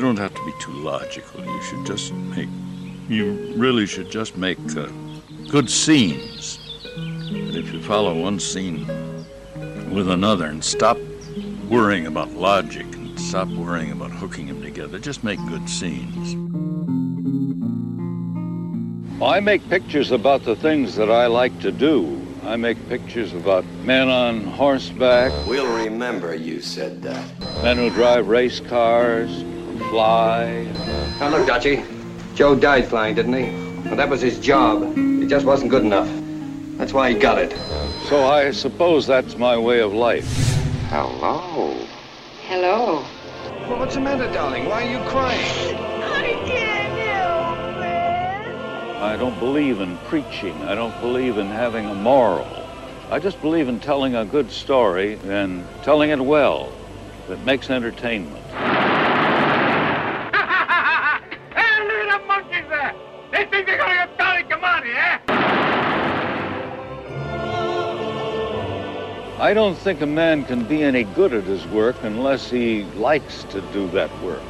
[0.00, 1.44] You don't have to be too logical.
[1.44, 2.48] You should just make.
[3.10, 4.88] You really should just make uh,
[5.50, 6.58] good scenes.
[6.96, 8.86] And if you follow one scene
[9.92, 10.96] with another and stop
[11.68, 16.32] worrying about logic and stop worrying about hooking them together, just make good scenes.
[19.22, 22.26] I make pictures about the things that I like to do.
[22.42, 27.22] I make pictures about men on horseback, We'll remember you said that.
[27.62, 29.44] men who drive race cars,
[29.88, 30.64] fly.
[31.18, 31.82] Now look, Dutchy.
[32.34, 33.50] Joe died flying, didn't he?
[33.86, 34.96] Well, that was his job.
[34.96, 36.08] It just wasn't good enough.
[36.78, 37.52] That's why he got it.
[38.08, 40.26] So I suppose that's my way of life.
[40.88, 41.86] Hello.
[42.46, 43.04] Hello.
[43.68, 44.66] Well, what's the matter, darling?
[44.66, 45.76] Why are you crying?
[49.02, 50.54] I don't believe in preaching.
[50.62, 52.48] I don't believe in having a moral.
[53.10, 56.72] I just believe in telling a good story and telling it well
[57.28, 58.39] that makes entertainment.
[69.40, 73.44] I don't think a man can be any good at his work unless he likes
[73.44, 74.42] to do that work.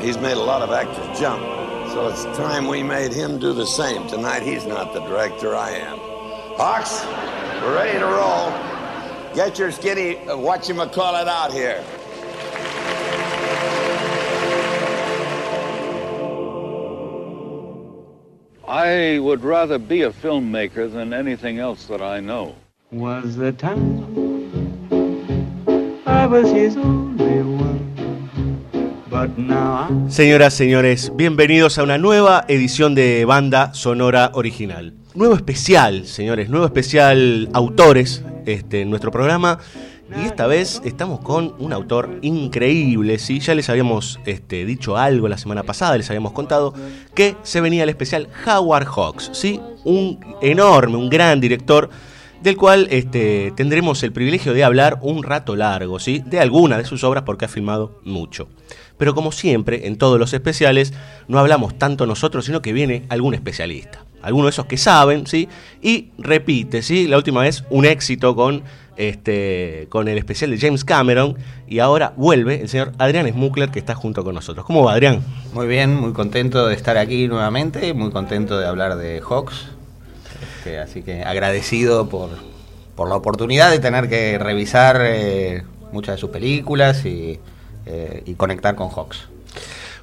[0.00, 1.40] He's made a lot of actors jump,
[1.92, 4.08] so it's time we made him do the same.
[4.08, 5.98] Tonight he's not the director, I am.
[6.58, 7.04] Hawks,
[7.62, 8.50] we're ready to roll.
[9.36, 11.84] Get your skinny, uh, whatchamacallit out here.
[18.66, 22.56] I would rather be a filmmaker than anything else that I know.
[22.92, 23.52] Was the
[30.08, 34.92] Señoras, señores, bienvenidos a una nueva edición de Banda Sonora Original.
[35.14, 39.58] Nuevo especial, señores, nuevo especial autores este, en nuestro programa.
[40.20, 43.40] Y esta vez estamos con un autor increíble, ¿sí?
[43.40, 46.74] Ya les habíamos este, dicho algo la semana pasada, les habíamos contado
[47.14, 49.60] que se venía el especial Howard Hawks, ¿sí?
[49.84, 51.88] Un enorme, un gran director
[52.42, 56.22] del cual este, tendremos el privilegio de hablar un rato largo, ¿sí?
[56.26, 58.48] De alguna de sus obras porque ha filmado mucho.
[58.98, 60.92] Pero como siempre, en todos los especiales,
[61.28, 64.04] no hablamos tanto nosotros, sino que viene algún especialista.
[64.22, 65.48] Alguno de esos que saben, ¿sí?
[65.80, 67.08] Y repite, ¿sí?
[67.08, 68.62] La última vez un éxito con,
[68.96, 71.36] este, con el especial de James Cameron
[71.66, 74.64] y ahora vuelve el señor Adrián Smukler que está junto con nosotros.
[74.64, 75.22] ¿Cómo va, Adrián?
[75.52, 79.72] Muy bien, muy contento de estar aquí nuevamente, muy contento de hablar de Hawks.
[80.82, 82.30] Así que agradecido por,
[82.94, 85.62] por la oportunidad de tener que revisar eh,
[85.92, 87.40] muchas de sus películas y,
[87.86, 89.28] eh, y conectar con Hawks.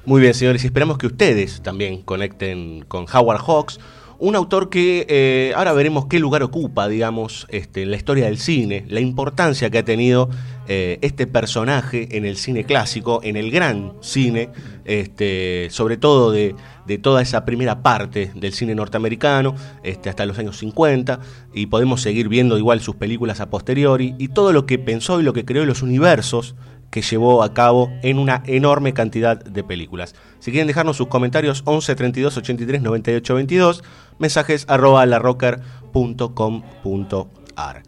[0.04, 3.80] Muy bien, señores, y esperamos que ustedes también conecten con Howard Hawks,
[4.18, 8.38] un autor que eh, ahora veremos qué lugar ocupa, digamos, este, en la historia del
[8.38, 10.28] cine, la importancia que ha tenido
[10.68, 14.50] este personaje en el cine clásico, en el gran cine,
[14.84, 16.54] este, sobre todo de,
[16.90, 21.20] de toda esa primera parte del cine norteamericano, este, hasta los años 50,
[21.54, 25.22] y podemos seguir viendo igual sus películas a posteriori, y todo lo que pensó y
[25.22, 26.56] lo que creó los universos
[26.90, 30.16] que llevó a cabo en una enorme cantidad de películas.
[30.40, 33.84] Si quieren dejarnos sus comentarios, 11 32 83 98 22,
[34.18, 37.82] mensajes arroba larrocker.com.ar.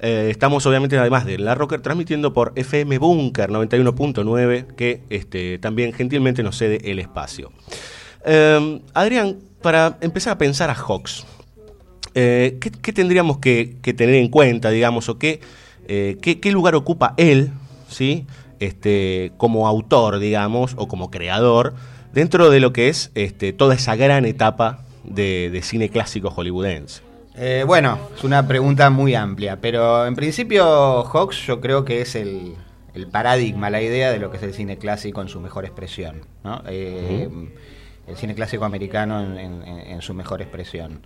[0.00, 5.92] Eh, estamos obviamente además de La Rocker transmitiendo por FM Bunker 91.9 que este, también
[5.92, 7.52] gentilmente nos cede el espacio.
[8.30, 11.24] Eh, Adrián, para empezar a pensar a Hawks,
[12.14, 15.40] eh, ¿qué, qué tendríamos que, que tener en cuenta, digamos, o qué,
[15.88, 17.52] eh, qué, qué lugar ocupa él,
[17.88, 18.26] ¿sí?
[18.60, 21.74] Este, como autor, digamos, o como creador,
[22.12, 27.00] dentro de lo que es este, toda esa gran etapa de, de cine clásico hollywoodense?
[27.34, 32.14] Eh, bueno, es una pregunta muy amplia, pero en principio Hawks yo creo que es
[32.14, 32.56] el,
[32.94, 36.22] el paradigma, la idea de lo que es el cine clásico en su mejor expresión.
[36.42, 36.62] ¿no?
[38.08, 41.02] El cine clásico americano en, su mejor expresión.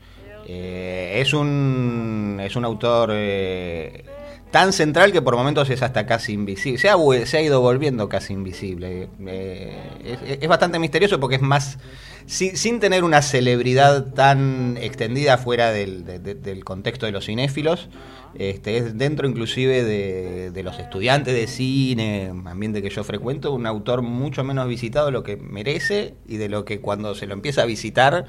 [0.46, 4.04] Eh, es, un, es un autor eh,
[4.50, 6.78] tan central que por momentos es hasta casi invisible.
[6.78, 6.96] Se ha,
[7.26, 9.08] se ha ido volviendo casi invisible.
[9.26, 11.78] Eh, es, bastante misterioso porque es más.
[12.26, 17.88] Sin, tener una celebridad tan extendida fuera del, de- de- del contexto de los cinéfilos,
[18.34, 23.66] este, es dentro inclusive de, de los estudiantes de cine, ambiente que yo frecuento, un
[23.66, 27.34] autor mucho menos visitado de lo que merece y de lo que cuando se lo
[27.34, 28.24] empieza a visitar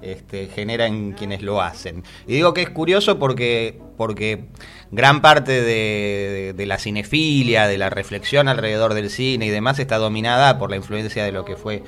[0.00, 2.04] este, genera en quienes lo hacen.
[2.28, 4.44] Y digo que es curioso porque, porque
[4.92, 9.80] gran parte de, de- de la cinefilia, de la reflexión alrededor del cine y demás
[9.80, 11.82] está dominada por la influencia de lo que fue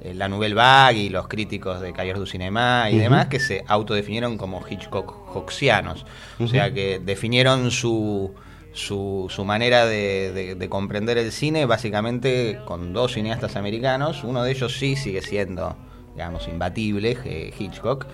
[0.00, 3.64] eh, la Nouvelle Vague y los críticos de Cahiers du Cinema y demás que se
[3.66, 6.04] autodefinieron como Hitchcock-Hoxianos.
[6.40, 8.34] O sea que definieron su,
[8.72, 14.22] su, su manera de, de- de comprender el cine básicamente con dos cineastas americanos.
[14.24, 15.76] Uno de ellos sí sigue siendo,
[16.14, 18.06] digamos, imbatible, eh, Hitchcock.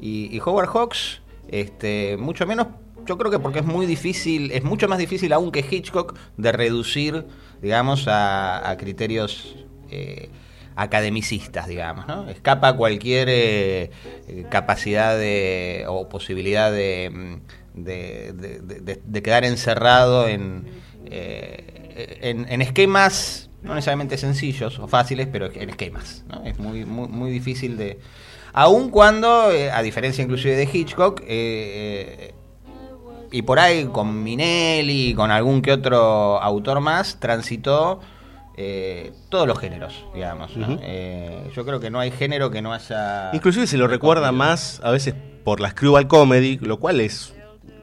[0.00, 2.68] Y, y Howard Hawks, este, mucho menos,
[3.06, 6.52] yo creo que porque es muy difícil, es mucho más difícil aún que Hitchcock de
[6.52, 7.24] reducir,
[7.62, 9.56] digamos, a, a criterios...
[9.90, 10.28] eh,
[10.80, 12.28] academicistas, digamos, ¿no?
[12.30, 13.90] Escapa cualquier eh,
[14.28, 18.32] eh, capacidad de, o posibilidad de, mm, de,
[19.04, 20.64] de- quedar encerrado en,
[21.04, 26.24] eh, en, en esquemas no necesariamente sencillos o fáciles, pero en esquemas.
[26.46, 27.98] Es muy, muy, difícil de...
[28.54, 31.22] Aun cuando, a diferencia inclusive de Hitchcock,
[33.32, 38.00] y por ahí con Minelli, con algún que otro autor más, transitó
[38.62, 40.52] eh, todos los géneros, digamos.
[40.82, 43.30] Eh, yo creo que no hay género que no haya...
[43.32, 45.14] Inclusive se lo recuerda más a veces
[45.44, 47.32] por la screwball comedy, lo cual es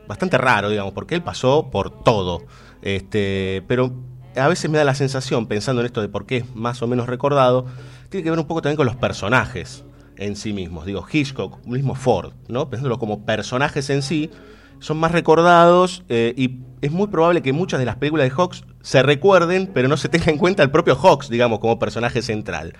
[0.07, 2.43] bastante raro, digamos, porque él pasó por todo.
[2.83, 3.91] Este, pero
[4.35, 6.87] a veces me da la sensación, pensando en esto de por qué es más o
[6.87, 7.65] menos recordado,
[8.09, 9.83] tiene que ver un poco también con los personajes
[10.15, 10.85] en sí mismos.
[10.85, 12.69] Digo, Hitchcock, mismo Ford, ¿no?
[12.69, 14.29] Pensándolo como personajes en sí,
[14.79, 18.63] son más recordados eh, y es muy probable que muchas de las películas de Hawks
[18.81, 22.73] se recuerden, pero no se tenga en cuenta el propio Hawks, digamos, como personaje central.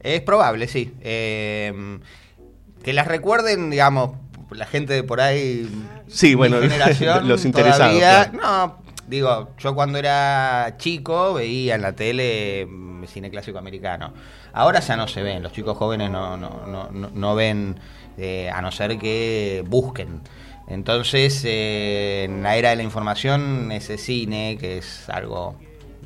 [0.00, 0.92] Es probable, sí.
[1.02, 1.98] Eh,
[2.82, 4.12] que las recuerden, digamos,
[4.50, 5.68] la gente de por ahí.
[6.08, 8.38] Sí, mi bueno, generación, los interesados, todavía- claro.
[8.42, 14.12] No, digo, yo cuando era chico veía en la tele mm, cine clásico americano.
[14.52, 17.78] Ahora ya no se ven, los chicos jóvenes no, no, no, no- no ven,
[18.18, 20.20] eh, a no ser que busquen.
[20.70, 25.56] Entonces, eh, en la era de la información, ese cine, que es algo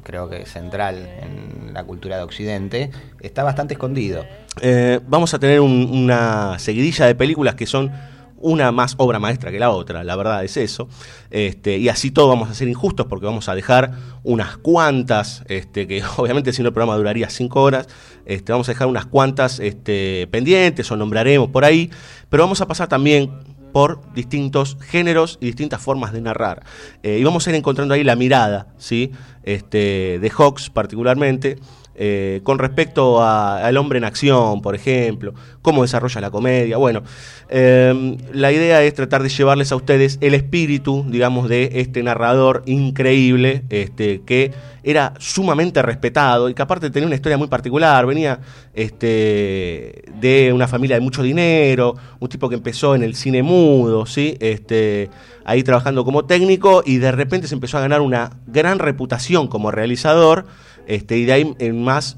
[0.02, 2.90] creo que central en la cultura de Occidente,
[3.20, 4.25] está bastante escondido.
[4.61, 7.90] Eh, vamos a tener un- una seguidilla de películas que son
[8.37, 10.88] una más obra maestra que la otra, la verdad es eso.
[11.31, 15.87] Este, y así todo vamos a ser injustos porque vamos a dejar unas cuantas, este,
[15.87, 17.88] que obviamente si no el programa duraría cinco horas,
[18.26, 21.90] este, vamos a dejar unas cuantas este, pendientes o nombraremos por ahí,
[22.28, 23.31] pero vamos a pasar también
[23.75, 26.62] por distintos géneros y distintas formas de narrar.
[27.03, 29.11] Eh, y vamos a ir encontrando ahí la mirada, ¿sí?
[29.43, 31.59] Este, de Hawks particularmente,
[31.96, 36.76] eh, con respecto al hombre en acción, por ejemplo, cómo desarrolla la comedia.
[36.76, 37.02] Bueno,
[37.49, 42.62] eh, la idea es tratar de llevarles a ustedes el espíritu, digamos, de este narrador
[42.67, 44.52] increíble, este, que
[44.82, 48.41] era sumamente respetado y que aparte tenía una historia muy particular, venía
[48.75, 54.05] este, de una familia de mucho dinero, un tipo que empezó en el cine mudo,
[54.05, 54.36] ¿sí?
[54.41, 55.08] este,
[55.44, 59.70] ahí trabajando como técnico y de repente se empezó a ganar una gran reputación como
[59.70, 60.44] realizador
[60.86, 61.56] este, y de ahí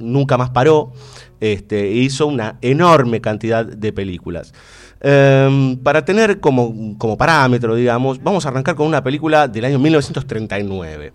[0.00, 0.92] nunca más paró,
[1.40, 4.52] este, e hizo una enorme cantidad de películas.
[5.00, 9.78] Em, para tener como, como parámetro, digamos, vamos a arrancar con una película del año
[9.78, 11.12] 1939.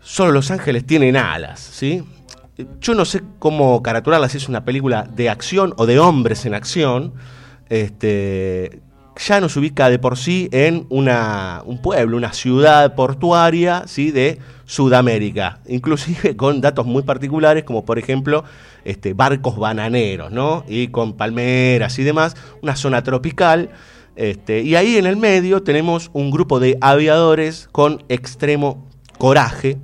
[0.00, 2.02] Solo Los Ángeles tienen alas, ¿sí?
[2.80, 6.54] Yo no sé cómo caratularla, si es una película de acción o de hombres en
[6.54, 7.14] acción.
[7.68, 8.80] Este,
[9.16, 14.10] ya nos ubica de por sí en una, un pueblo, una ciudad portuaria ¿sí?
[14.10, 18.44] de Sudamérica, inclusive con datos muy particulares como por ejemplo
[18.84, 20.64] este, barcos bananeros, ¿no?
[20.68, 23.70] Y con palmeras y demás, una zona tropical.
[24.16, 28.86] Este, y ahí en el medio tenemos un grupo de aviadores con extremo
[29.18, 29.78] coraje,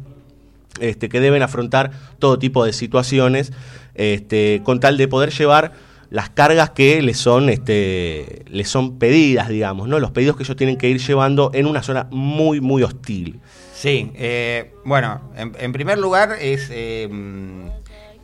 [0.80, 3.52] este, que deben afrontar todo tipo de situaciones
[3.94, 5.72] este, con tal de poder llevar
[6.10, 10.00] las cargas que les son, este, les son pedidas, digamos, ¿no?
[10.00, 13.38] Los pedidos que ellos tienen que ir llevando en una zona muy, muy hostil.
[13.72, 17.66] Sí, eh, bueno, en, en primer lugar es, eh, mm,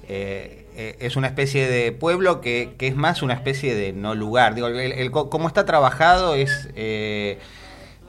[0.08, 4.14] eh, eh, es una especie de pueblo que, que es más una especie de no
[4.16, 4.54] lugar.
[4.56, 6.68] Digo, el, cómo está trabajado es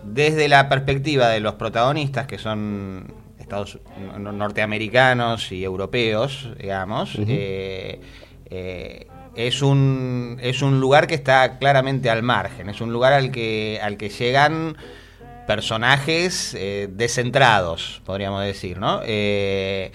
[0.03, 3.79] desde la perspectiva de los protagonistas, que son estados
[4.17, 7.15] no- norteamericanos y europeos, digamos.
[9.37, 13.79] Es un, es un lugar que está claramente al margen, es un lugar al que,
[13.81, 14.75] al que llegan
[15.45, 18.99] personajes eh, descentrados, podríamos decir, ¿no?
[19.05, 19.91] Eh,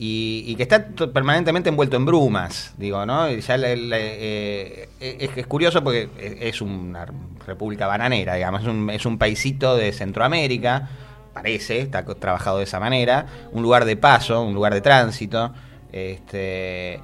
[0.00, 3.30] y, y que está permanentemente envuelto en brumas, digo, ¿no?
[3.30, 7.06] Y ya le- le- eh, es, es curioso porque es es una
[7.46, 10.88] república bananera, digamos, es un, es un paisito de Centroamérica,
[11.32, 15.52] parece, está trabajado de esa manera, un lugar de paso, un lugar de tránsito,
[15.92, 17.00] este,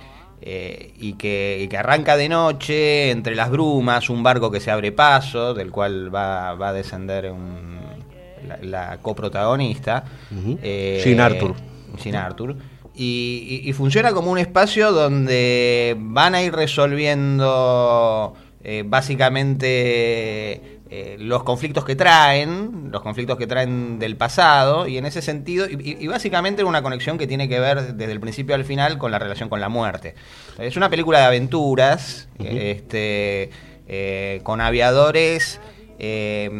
[0.46, 4.70] eh, y, que, y que arranca de noche entre las brumas, un barco que se
[4.70, 7.78] abre paso, del cual va, va a descender un-
[8.46, 10.04] la, la coprotagonista.
[10.62, 11.54] Eh, Jean Arthur.
[12.02, 12.56] Jean Arthur.
[12.94, 21.16] Y, y- y funciona como un espacio donde van a ir resolviendo eh, básicamente eh,
[21.18, 25.96] los conflictos que traen, los conflictos que traen del pasado, y en ese sentido, y,
[25.98, 29.18] y- básicamente una conexión que tiene que ver desde el principio al final con la
[29.18, 30.14] relación con la muerte.
[30.58, 33.50] Es una película de aventuras, este,
[33.88, 35.60] eh, con aviadores
[35.98, 36.50] eh,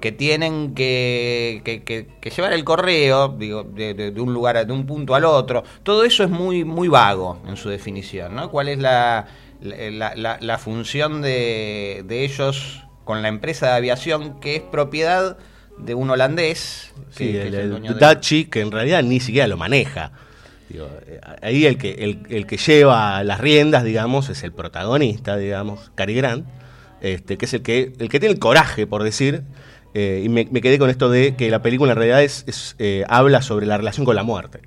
[0.00, 4.56] que tienen que, que- que- que llevar el correo, digo, de, de- de un lugar,
[4.56, 5.62] a- de un punto al otro.
[5.82, 8.50] Todo eso es muy, muy vago en su definición, ¿no?
[8.50, 9.26] ¿Cuál es la,
[9.60, 15.36] la, la- la función de, de ellos con la empresa de aviación que es propiedad
[15.78, 16.92] de un holandés?
[17.16, 19.56] que- Sí, que el, es el dueño de- Dachi, que en realidad ni siquiera lo
[19.56, 20.12] maneja.
[20.68, 25.36] Digo, eh, ahí el que, el, el que lleva las riendas, digamos, es el protagonista,
[25.36, 26.46] digamos, Cary Grant,
[27.00, 29.42] este, que es el que, el que tiene el coraje, por decir.
[29.94, 32.76] eh, y me, me quedé con esto de que la película en realidad es, es,
[32.78, 34.60] eh, habla sobre la relación con la muerte.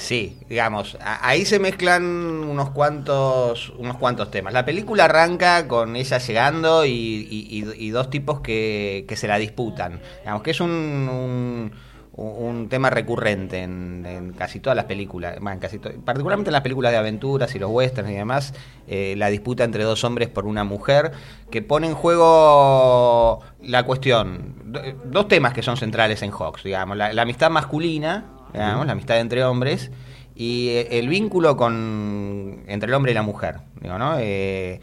[0.00, 4.54] Sí, digamos, ahí se mezclan unos cuantos, unos cuantos temas.
[4.54, 9.28] La película arranca con ella llegando y, y- y- y dos tipos que, que se
[9.28, 10.00] la disputan.
[10.20, 11.70] Digamos que es un,
[12.14, 16.92] un, tema recurrente en, casi todas las películas, bueno, en casi particularmente en las películas
[16.92, 18.54] de aventuras y los westerns y demás,
[18.88, 21.12] eh, la disputa entre dos hombres por una mujer
[21.50, 26.96] que pone en juego la cuestión, do- dos temas que son centrales en Hawks, digamos,
[26.96, 29.90] la amistad masculina, la amistad entre hombres
[30.34, 34.16] y eh, el vínculo con entre el hombre y la mujer, digo, ¿no?
[34.18, 34.80] Eh,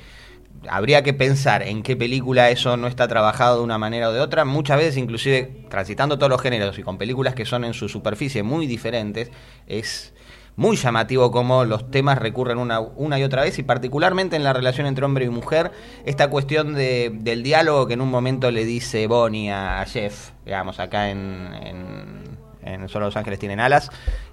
[0.69, 4.19] habría que pensar en qué película eso no está trabajado de una manera o de
[4.19, 7.89] otra, muchas veces inclusive transitando todos los géneros y con películas que son en su
[7.89, 9.31] superficie muy diferentes,
[9.67, 10.13] es
[10.57, 14.53] muy llamativo cómo los temas recurren una, una y otra vez y particularmente en la
[14.53, 15.71] relación entre hombre y mujer,
[16.05, 20.79] esta cuestión de, del diálogo que en un momento le dice Bonnie a, Jeff, digamos,
[20.79, 22.37] acá en,
[22.73, 23.89] en Solo Los Ángeles tienen alas,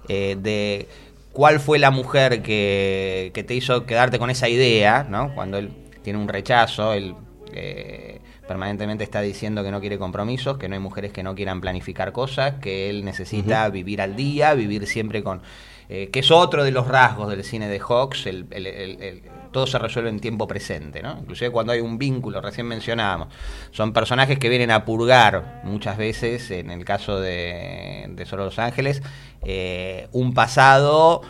[0.07, 0.87] eh, de
[1.33, 5.33] cuál fue la mujer que, que te hizo quedarte con esa idea, ¿no?
[5.35, 7.15] Cuando él tiene un rechazo, él
[7.53, 11.61] eh, permanentemente está diciendo que no quiere compromisos, que no hay mujeres que no quieran
[11.61, 15.41] planificar cosas, que él necesita vivir al día, vivir siempre con...
[15.89, 19.21] eh, que es otro de los rasgos del cine de Hawks, el, el- el- el-
[19.55, 21.17] todo se resuelve en tiempo presente, ¿no?
[21.17, 23.29] Inclusive cuando hay un vínculo, recién mencionábamos,
[23.71, 28.59] son personajes que vienen a purgar muchas veces, en el caso de, de Solo Los
[28.59, 29.01] Ángeles,
[29.43, 31.21] eh, un pasado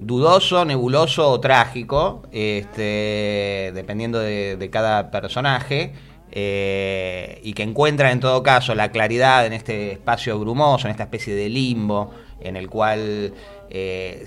[0.00, 5.92] dudoso, nebuloso o trágico, este, dependiendo de, de cada personaje,
[6.32, 11.04] eh, y que encuentran en todo caso la claridad en este espacio brumoso, en esta
[11.04, 13.32] especie de limbo, en el cual
[13.70, 14.26] eh,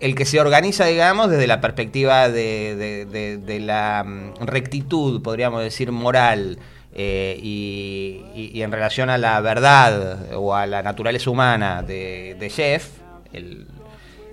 [0.00, 6.58] el que se organiza, digamos, desde la perspectiva de, la mm, rectitud, podríamos decir, moral,
[6.92, 12.98] eh, y, en relación a la verdad o a la naturaleza humana de, de Jeff,
[13.32, 13.66] el,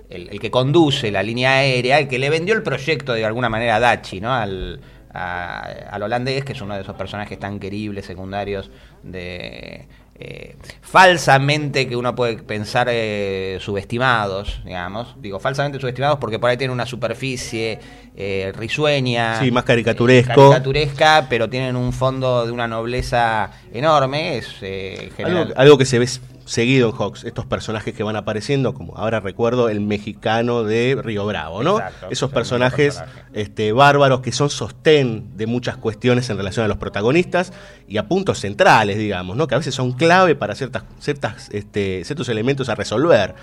[0.08, 3.76] el, que conduce la línea aérea, el que le vendió el proyecto de alguna manera
[3.76, 4.32] a Dachi, ¿no?
[4.32, 4.80] Al,
[5.12, 8.70] al holandés, que es uno de esos personajes tan queribles, secundarios,
[9.02, 15.16] de eh, falsamente que uno puede pensar eh, subestimados, digamos.
[15.20, 17.80] Digo, falsamente subestimados porque por ahí tienen una superficie
[18.14, 19.40] eh, risueña.
[19.40, 20.50] Sí, más caricaturesco.
[20.50, 24.36] caricaturesca, pero tienen un fondo de una nobleza enorme.
[24.36, 25.38] Es eh, en general.
[25.38, 26.06] Algo, algo que se ve
[26.44, 31.26] seguido en Hawks, estos personajes que van apareciendo, como ahora recuerdo el mexicano de Río
[31.26, 31.78] Bravo, ¿no?
[31.78, 33.26] Exacto, Esos personajes personaje.
[33.32, 37.52] este, bárbaros que son sostén de muchas cuestiones en relación a los protagonistas
[37.88, 39.46] y a puntos centrales, digamos, ¿no?
[39.46, 43.34] Que a veces son clave para ciertas, ciertas, este, ciertos elementos a resolver.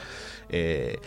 [0.49, 0.99] Eh,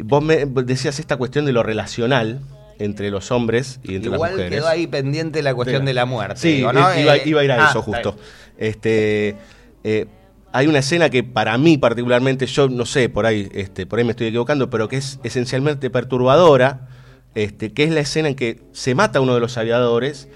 [0.00, 2.40] vos me decías esta cuestión de lo relacional
[2.78, 4.58] entre los hombres y entre las Igual mujeres.
[4.58, 6.40] quedó ahí pendiente la cuestión de la muerte.
[6.40, 6.80] Sí, digo, ¿no?
[6.98, 8.16] iba, Eh, iba a ir a ah, eso justo.
[8.58, 9.36] Este,
[9.84, 10.06] eh,
[10.52, 14.04] hay una escena que para mí particularmente, yo no sé, por ahí, este, por ahí
[14.04, 16.88] me estoy equivocando, pero que es esencialmente perturbadora,
[17.34, 20.28] este, que es la escena en que se mata uno de los aviadores.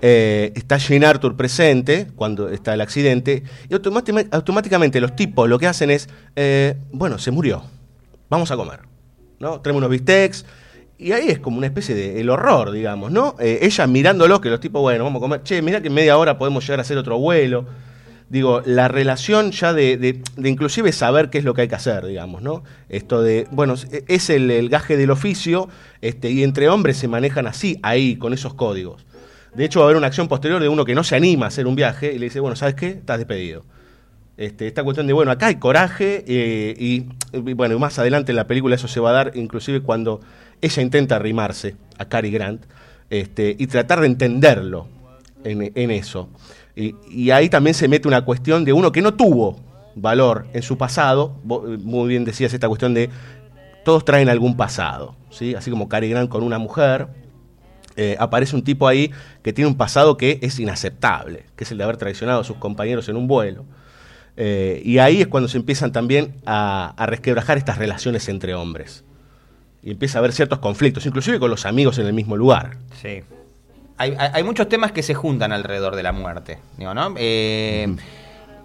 [0.00, 5.66] eh, está Jane Arthur presente cuando está el accidente y automáticamente los tipos lo que
[5.66, 7.64] hacen es, eh, bueno, se murió,
[8.30, 8.80] vamos a comer,
[9.40, 9.60] ¿no?
[9.60, 10.46] Traemos unos bistecs
[10.98, 13.34] y ahí es como una especie de el horror, digamos, ¿no?
[13.40, 16.16] Eh, ella mirándolo, que los tipos, bueno, vamos a comer, che, mira que en media
[16.16, 17.66] hora podemos llegar a hacer otro vuelo.
[18.30, 21.76] Digo, la relación ya de, de- de inclusive saber qué es lo que hay que
[21.76, 22.62] hacer, digamos, ¿no?
[22.90, 23.74] Esto de, bueno,
[24.06, 25.68] es el, el gaje del oficio,
[26.02, 29.06] este, y entre hombres se manejan así, ahí, con esos códigos.
[29.54, 31.48] De hecho, va a haber una acción posterior de uno que no se anima a
[31.48, 32.88] hacer un viaje y le dice, bueno, ¿sabes qué?
[32.88, 33.64] Estás despedido.
[34.36, 38.36] Este, esta cuestión de, bueno, acá hay coraje eh, y, y, bueno, más adelante en
[38.36, 40.20] la película eso se va a dar, inclusive cuando
[40.60, 42.62] ella intenta arrimarse a Cary Grant
[43.10, 44.86] este, y tratar de entenderlo
[45.44, 46.28] en, en eso.
[46.78, 49.58] Y, y ahí también se mete una cuestión de uno que no tuvo
[49.96, 53.10] valor en su pasado, vos, eh, muy bien decías esta cuestión de
[53.84, 55.56] todos traen algún pasado, ¿sí?
[55.56, 57.08] así como Cary Grant con una mujer,
[57.96, 59.10] eh, aparece un tipo ahí
[59.42, 62.58] que tiene un pasado que es inaceptable, que es el de haber traicionado a sus
[62.58, 63.64] compañeros en un vuelo.
[64.36, 69.02] Eh, y ahí es cuando se empiezan también a, a resquebrajar estas relaciones entre hombres.
[69.82, 72.76] Y empieza a haber ciertos conflictos, inclusive con los amigos en el mismo lugar.
[73.02, 73.22] Sí.
[73.98, 77.14] Hay, hay- muchos temas que se juntan alrededor de la muerte, digo, ¿no?
[77.16, 77.96] Eh,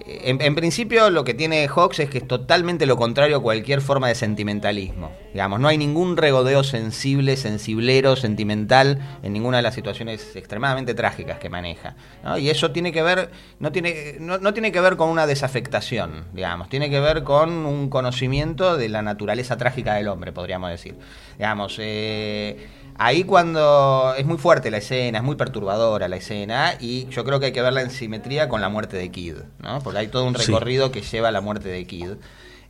[0.06, 3.80] en, en principio lo que tiene Hawks es que es totalmente lo contrario a cualquier
[3.80, 5.12] forma de sentimentalismo.
[5.32, 11.40] Digamos, no hay ningún regodeo sensible, sensiblero, sentimental en ninguna de las situaciones extremadamente trágicas
[11.40, 11.96] que maneja.
[12.24, 12.38] ¿no?
[12.38, 16.26] Y eso tiene que ver, no tiene, no, no tiene que ver con una desafectación,
[16.34, 20.96] digamos, tiene que ver con un conocimiento de la naturaleza trágica del hombre, podríamos decir.
[21.38, 22.58] Digamos, eh,
[23.06, 27.40] Ahí cuando es muy fuerte la escena, es muy perturbadora la escena y yo creo
[27.40, 29.80] que hay que verla en simetría con la muerte de Kid, ¿no?
[29.84, 30.46] Porque hay todo un Sí.
[30.46, 32.12] recorrido que lleva a la muerte de Kid.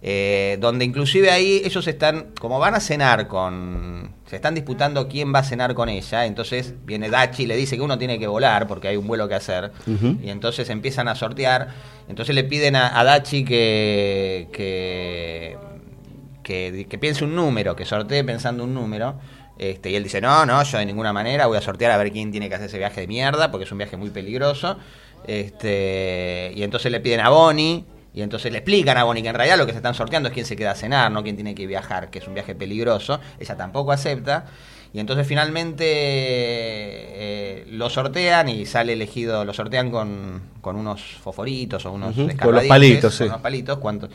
[0.06, 5.34] eh, donde inclusive ahí ellos están, como van a cenar con, se están disputando quién
[5.34, 8.28] va a cenar con ella, entonces viene Dachi y le dice que uno tiene que
[8.28, 9.72] volar porque hay un vuelo que hacer,
[10.22, 11.70] y entonces empiezan a sortear,
[12.10, 15.58] entonces le piden a, a Dachi que, que,
[16.44, 19.16] que, que piense un número, que sortee pensando un número.
[19.58, 22.12] Este, y él dice, no, no, yo de ninguna manera voy a sortear a ver
[22.12, 24.78] quién tiene que hacer ese viaje de mierda, porque es un viaje muy peligroso.
[25.28, 29.36] Este, y entonces le piden a Bonnie, y entonces le explican a Bonnie que en
[29.36, 31.56] realidad lo que se están sorteando es quién se queda a cenar, no quién tiene
[31.56, 33.20] que viajar, que es un viaje peligroso.
[33.40, 34.46] Ella tampoco acepta.
[34.94, 41.86] Y entonces finalmente eh, lo sortean y sale elegido, lo sortean con, con unos foforitos
[41.88, 43.20] o unos Ujú, con los palitos, sí.
[43.24, 44.10] con unos palitos, cuánto-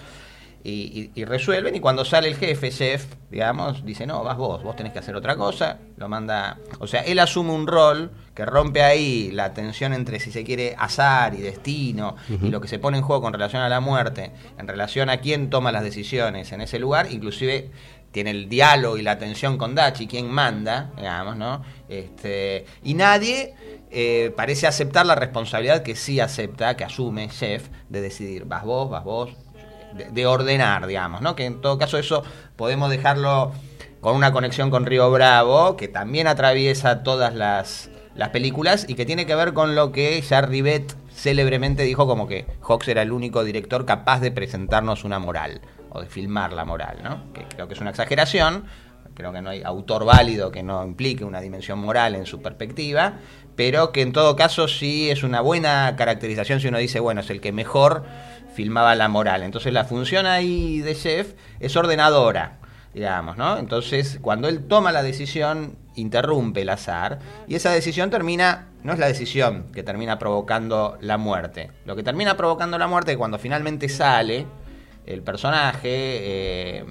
[0.65, 0.71] y,
[1.15, 4.75] y- y resuelven y cuando sale el jefe, chef, digamos, dice, no, vas vos, vos
[4.77, 8.83] tenés que hacer otra cosa, lo manda, o sea, él asume un rol que rompe
[8.83, 12.99] ahí la tensión entre, si se quiere, azar y destino, y lo que se pone
[12.99, 16.61] en juego con relación a la muerte, en relación a quién toma las decisiones en
[16.61, 17.71] ese lugar, inclusive
[18.11, 21.63] tiene el diálogo y la tensión con Dachi, quién manda, digamos, ¿no?
[21.89, 23.55] Este, y nadie
[23.91, 28.89] eh, parece aceptar la responsabilidad que sí acepta, que asume Chef, de decidir, vas vos,
[28.89, 29.31] vas vos,
[29.95, 31.37] de, de ordenar, digamos, ¿no?
[31.37, 32.23] Que en todo caso eso
[32.57, 33.53] podemos dejarlo
[34.01, 39.07] con una conexión con Río Bravo, que también atraviesa todas las, las películas y que
[39.07, 43.13] tiene que ver con lo que ya Rivet célebremente dijo como que Hawks era el
[43.13, 47.33] único director capaz de presentarnos una moral o de filmar la moral, ¿no?
[47.33, 48.65] Que creo que es una exageración,
[49.15, 53.15] creo que no hay autor válido que no implique una dimensión moral en su perspectiva,
[53.57, 57.31] pero que en todo caso sí es una buena caracterización si uno dice, bueno, es
[57.31, 58.05] el que mejor
[58.59, 59.45] filmaba la moral.
[59.45, 62.59] Entonces la función ahí de chef es ordenadora,
[62.93, 63.57] digamos, ¿no?
[63.57, 68.99] Entonces cuando él toma la decisión, interrumpe el azar y esa decisión termina, no es
[68.99, 71.71] la decisión que termina provocando la muerte.
[71.85, 74.45] Lo que termina provocando la muerte es cuando finalmente sale
[75.07, 75.89] el personaje...
[75.93, 76.85] eh,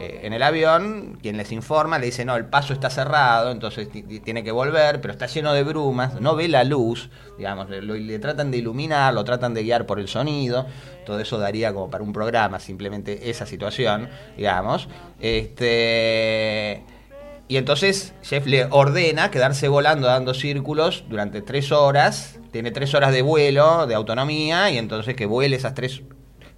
[0.00, 3.90] eh, en el avión, quien les informa le dice, no, el paso está cerrado, entonces
[3.90, 7.70] ti- ti- tiene que volver, pero está lleno de brumas, no ve la luz, digamos,
[7.70, 10.66] le, le tratan de iluminar, lo tratan de guiar por el sonido,
[11.06, 14.88] todo eso daría como para un programa, simplemente esa situación, digamos.
[15.20, 16.82] Este...
[17.46, 22.38] Y entonces Jeff le ordena quedarse volando dando círculos durante tres horas.
[22.52, 26.02] Tiene tres horas de vuelo, de autonomía, y entonces que vuele esas tres.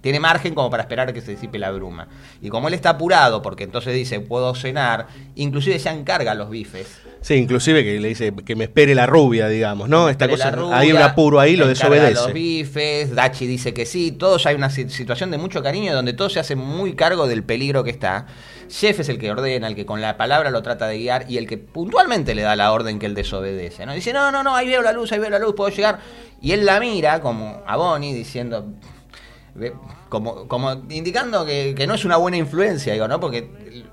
[0.07, 2.07] Tiene margen como para esperar que se disipe la bruma.
[2.41, 6.87] Y como él está apurado, porque entonces dice, puedo cenar, inclusive ya encarga los bifes.
[7.19, 10.07] Sí, inclusive que le dice que me espere la rubia, digamos, ¿no?
[10.07, 12.31] Esta cosa, rubia, hay un apuro ahí, lo encarga Los desobedece.
[12.31, 16.31] bifes, Dachi dice que sí, todos hay una si- situación de mucho cariño donde todos
[16.31, 18.27] se hacen muy cargo del peligro que está.
[18.69, 21.37] Jeff es el que ordena, el que con la palabra lo trata de guiar y
[21.37, 23.85] el que puntualmente le da la orden que él desobedece.
[23.85, 23.93] ¿no?
[23.93, 25.99] Dice, no, no, no, ahí veo la luz, ahí veo la luz, puedo llegar.
[26.41, 28.67] Y él la mira como a Bonnie diciendo,
[30.09, 33.19] como, como indicando que, que no es una buena influencia, digo, ¿no?
[33.19, 33.49] Porque,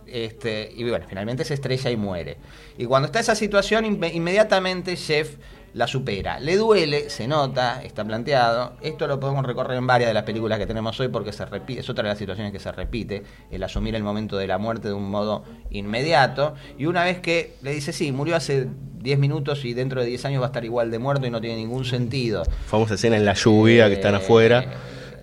[0.06, 2.36] este, y bueno, finalmente se estrella y muere.
[2.78, 5.36] Y cuando está esa situación, inme- inmediatamente Jeff
[5.74, 6.38] la supera.
[6.38, 8.74] Le duele, se nota, está planteado.
[8.80, 11.80] Esto lo podemos recorrer en varias de las películas que tenemos hoy porque se repite,
[11.80, 14.86] es otra de las situaciones que se repite, el asumir el momento de la muerte
[14.86, 16.54] de un modo inmediato.
[16.78, 18.68] Y una vez que le dice, sí, murió hace
[19.00, 21.40] 10 minutos y dentro de 10 años va a estar igual de muerto y no
[21.40, 22.44] tiene ningún sentido.
[22.66, 24.64] Famosa escena en la lluvia que están Eh, afuera.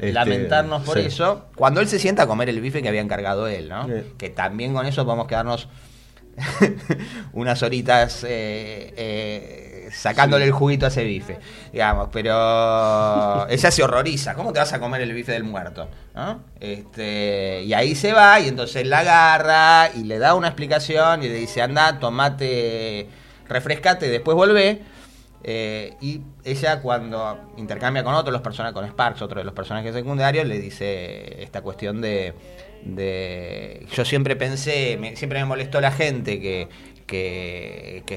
[0.01, 1.05] Este, lamentarnos por sí.
[1.05, 3.85] eso, cuando él se sienta a comer el bife que había encargado él, ¿no?
[3.85, 4.13] Sí.
[4.17, 5.67] Que también con eso podemos quedarnos
[7.33, 11.37] unas horitas eh, eh, sacándole el juguito a ese bife,
[11.71, 15.87] digamos, pero ella se horroriza, ¿cómo te vas a comer el bife del muerto?
[16.15, 16.41] ¿no?
[16.59, 21.21] Este, y ahí se va y entonces él la agarra y le da una explicación
[21.21, 23.07] y le dice, anda, tomate,
[23.47, 24.81] refrescate, después volvé.
[25.43, 29.93] Eh, y ella cuando intercambia con otros los personajes, con Sparks, otro de los personajes
[29.93, 32.34] secundarios, le dice esta cuestión de,
[32.84, 36.69] de- yo siempre pensé, me- siempre me molestó la gente que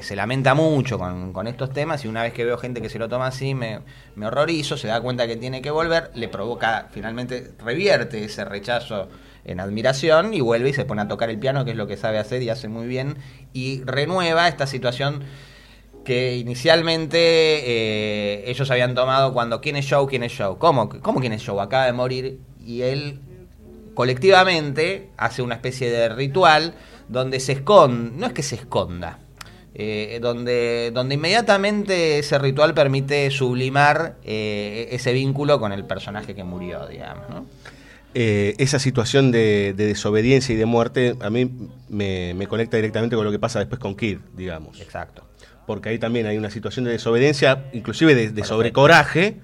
[0.01, 2.99] se lamenta mucho con, con estos temas y una vez que veo gente que se
[2.99, 3.79] lo toma así me,
[4.15, 9.09] me horrorizo, se da cuenta que tiene que volver, le provoca, finalmente revierte ese rechazo
[9.43, 11.97] en admiración y vuelve y se pone a tocar el piano, que es lo que
[11.97, 13.17] sabe hacer y hace muy bien,
[13.53, 15.23] y renueva esta situación
[16.05, 20.57] que inicialmente eh, ellos habían tomado cuando quién es show, quién es show.
[20.57, 21.59] ¿Cómo, ¿Cómo quién es show?
[21.59, 23.19] Acaba de morir y él
[23.93, 26.75] colectivamente hace una especie de ritual
[27.09, 29.19] donde se esconde, no es que se esconda,
[29.73, 36.43] eh, donde, donde inmediatamente ese ritual permite sublimar eh, ese vínculo con el personaje que
[36.43, 37.29] murió, digamos.
[37.29, 37.45] ¿no?
[38.13, 41.51] Eh, esa situación de, de desobediencia y de muerte a mí
[41.89, 44.79] me, me conecta directamente con lo que pasa después con Kid, digamos.
[44.79, 45.24] Exacto.
[45.65, 49.37] Porque ahí también hay una situación de desobediencia, inclusive de, de sobrecoraje,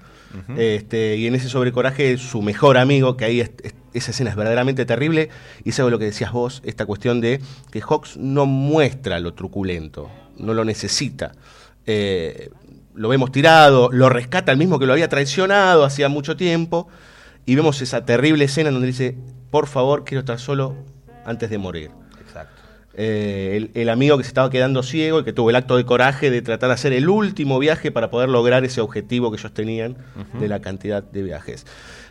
[0.56, 4.36] este, y en ese sobrecoraje su mejor amigo, que ahí es- es- esa escena es
[4.36, 5.28] verdaderamente terrible,
[5.62, 9.34] y eso es lo que decías vos, esta cuestión de que Hawks no muestra lo
[9.34, 11.32] truculento, no lo necesita.
[11.86, 12.48] Eh,
[12.94, 16.88] lo vemos tirado, lo rescata el mismo que lo había traicionado hacía mucho tiempo,
[17.44, 19.16] y vemos esa terrible escena en donde dice,
[19.50, 20.76] por favor, quiero estar solo
[21.26, 21.90] antes de morir.
[22.94, 25.86] Eh, el, el amigo que se estaba quedando ciego y que tuvo el acto de
[25.86, 29.54] coraje de tratar de hacer el último viaje para poder lograr ese objetivo que ellos
[29.54, 29.96] tenían
[30.38, 31.64] de la cantidad de viajes.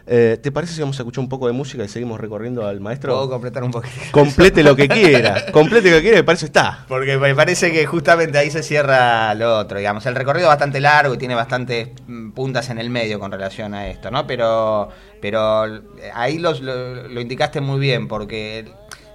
[0.07, 2.79] Eh, ¿Te parece si vamos a escuchar un poco de música y seguimos recorriendo al
[2.79, 3.13] maestro?
[3.13, 3.93] Puedo completar un poquito.
[4.11, 6.85] Complete lo que quiera, complete lo que quiera, me parece está.
[6.87, 10.03] Porque me parece que justamente ahí se cierra lo otro, digamos.
[10.07, 13.75] El recorrido es bastante largo y tiene bastantes mm, puntas en el medio con relación
[13.75, 14.25] a esto, ¿no?
[14.25, 14.89] Pero,
[15.21, 15.81] pero eh,
[16.15, 18.65] ahí los- lo, lo indicaste muy bien, porque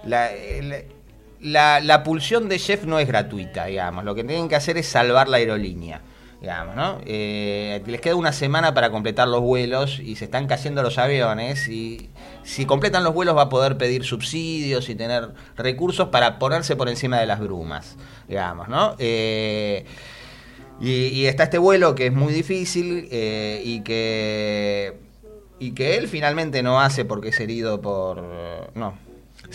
[0.05, 0.85] la, el-
[1.47, 4.05] la, la pulsión de Jeff no es gratuita, digamos.
[4.05, 6.03] Lo que tienen que hacer es salvar la aerolínea.
[6.41, 7.01] Digamos, ¿no?
[7.07, 11.67] Eh, les queda una semana para completar los vuelos y se están cayendo los aviones
[11.67, 12.11] y
[12.43, 16.91] si completan los vuelos va a poder pedir subsidios y tener recursos para ponerse por
[16.91, 17.97] encima de las brumas,
[18.29, 18.97] digamos, ¿no?
[18.99, 19.87] Eh,
[20.79, 24.99] y, está este vuelo que es muy difícil eh, y que
[25.59, 28.23] y que él finalmente no hace porque es herido por
[28.75, 29.06] no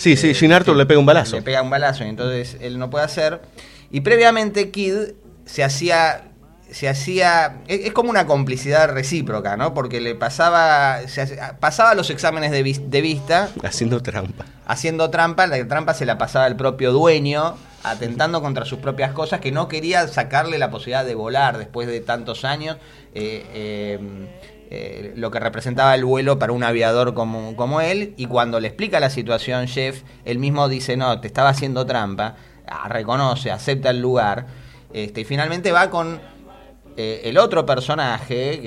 [0.01, 1.35] Sí, sí, Jean Arthur le pega un balazo.
[1.35, 3.39] le pega un balazo y entonces él no puede hacer.
[3.91, 4.95] Y previamente Kid
[5.45, 6.23] se hacía.
[6.71, 7.57] Se hacía.
[7.67, 9.75] Es, es como una complicidad recíproca, ¿no?
[9.75, 11.01] Porque le pasaba.
[11.07, 13.49] se pasaba los exámenes de, vis- de vista.
[13.61, 14.45] Haciendo trampa.
[14.65, 15.45] Haciendo trampa.
[15.45, 17.55] La trampa se la pasaba el propio dueño.
[17.83, 19.39] Atentando contra sus propias cosas.
[19.39, 22.77] Que no quería sacarle la posibilidad de volar después de tantos años.
[23.13, 23.99] eh, eh,
[24.73, 28.69] eh, lo que representaba el vuelo para un aviador como, como él, y cuando le
[28.69, 32.35] explica la situación Jeff, él mismo dice, no, te estaba haciendo trampa,
[32.67, 34.47] ah, reconoce, acepta el lugar,
[34.93, 36.19] este, y finalmente va con
[36.97, 38.59] eh, el otro personaje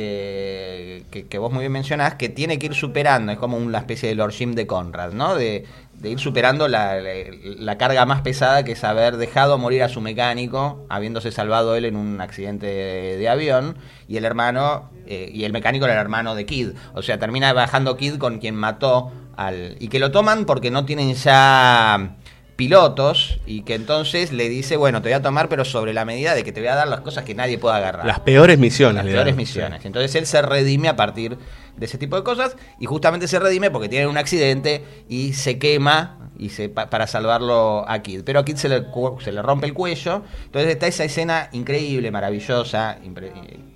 [1.10, 4.08] que, que- vos muy bien mencionás, que tiene que ir superando, es como una especie
[4.08, 5.34] de Lord Jim de Conrad, ¿no?
[5.34, 5.64] De,
[6.04, 10.00] de ir superando la, la- carga más pesada que es haber dejado morir a su
[10.00, 15.44] mecánico, habiéndose salvado él en un accidente de, de avión, y el hermano, eh, y
[15.44, 16.68] el mecánico era el hermano de Kid.
[16.92, 19.76] O sea, termina bajando Kid con quien mató al...
[19.80, 22.16] Y que lo toman porque no tienen ya
[22.56, 26.34] pilotos y que entonces le dice, bueno, te voy a tomar pero sobre la medida
[26.34, 28.06] de que te voy a dar las cosas que nadie pueda agarrar.
[28.06, 28.96] Las peores misiones.
[29.04, 29.36] Las peores dan.
[29.36, 29.84] misiones.
[29.84, 31.36] Entonces él se redime a partir
[31.76, 35.58] de ese tipo de cosas y justamente se redime porque tiene un accidente y se
[35.58, 38.22] quema y se, pa- para salvarlo a Kid.
[38.24, 38.84] Pero a Kid se le,
[39.22, 40.22] se le rompe el cuello.
[40.46, 43.32] Entonces está esa escena increíble, maravillosa, impre-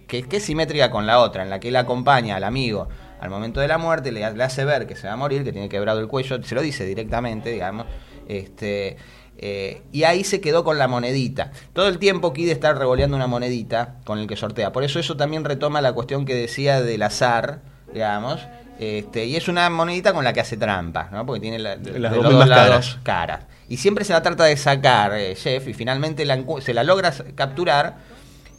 [0.07, 2.88] que, que es simétrica con la otra, en la que él acompaña al amigo
[3.21, 5.51] al momento de la muerte, le, le hace ver que se va a morir, que
[5.51, 7.85] tiene quebrado el cuello, se lo dice directamente, digamos.
[8.29, 8.97] Este,
[9.38, 11.51] eh, y ahí se quedó con la monedita.
[11.73, 14.73] Todo el tiempo Kid está revoleando una monedita con el que sortea.
[14.73, 17.61] Por eso eso también retoma la cuestión que decía del azar,
[17.93, 18.41] digamos.
[18.79, 21.27] Este, y es una monedita con la que hace trampa, ¿no?
[21.27, 22.99] Porque tiene la- de Las dos lados caras.
[23.03, 23.41] caras.
[23.69, 27.12] Y siempre se la trata de sacar, eh, Jeff, y finalmente la se la logra
[27.35, 27.97] capturar.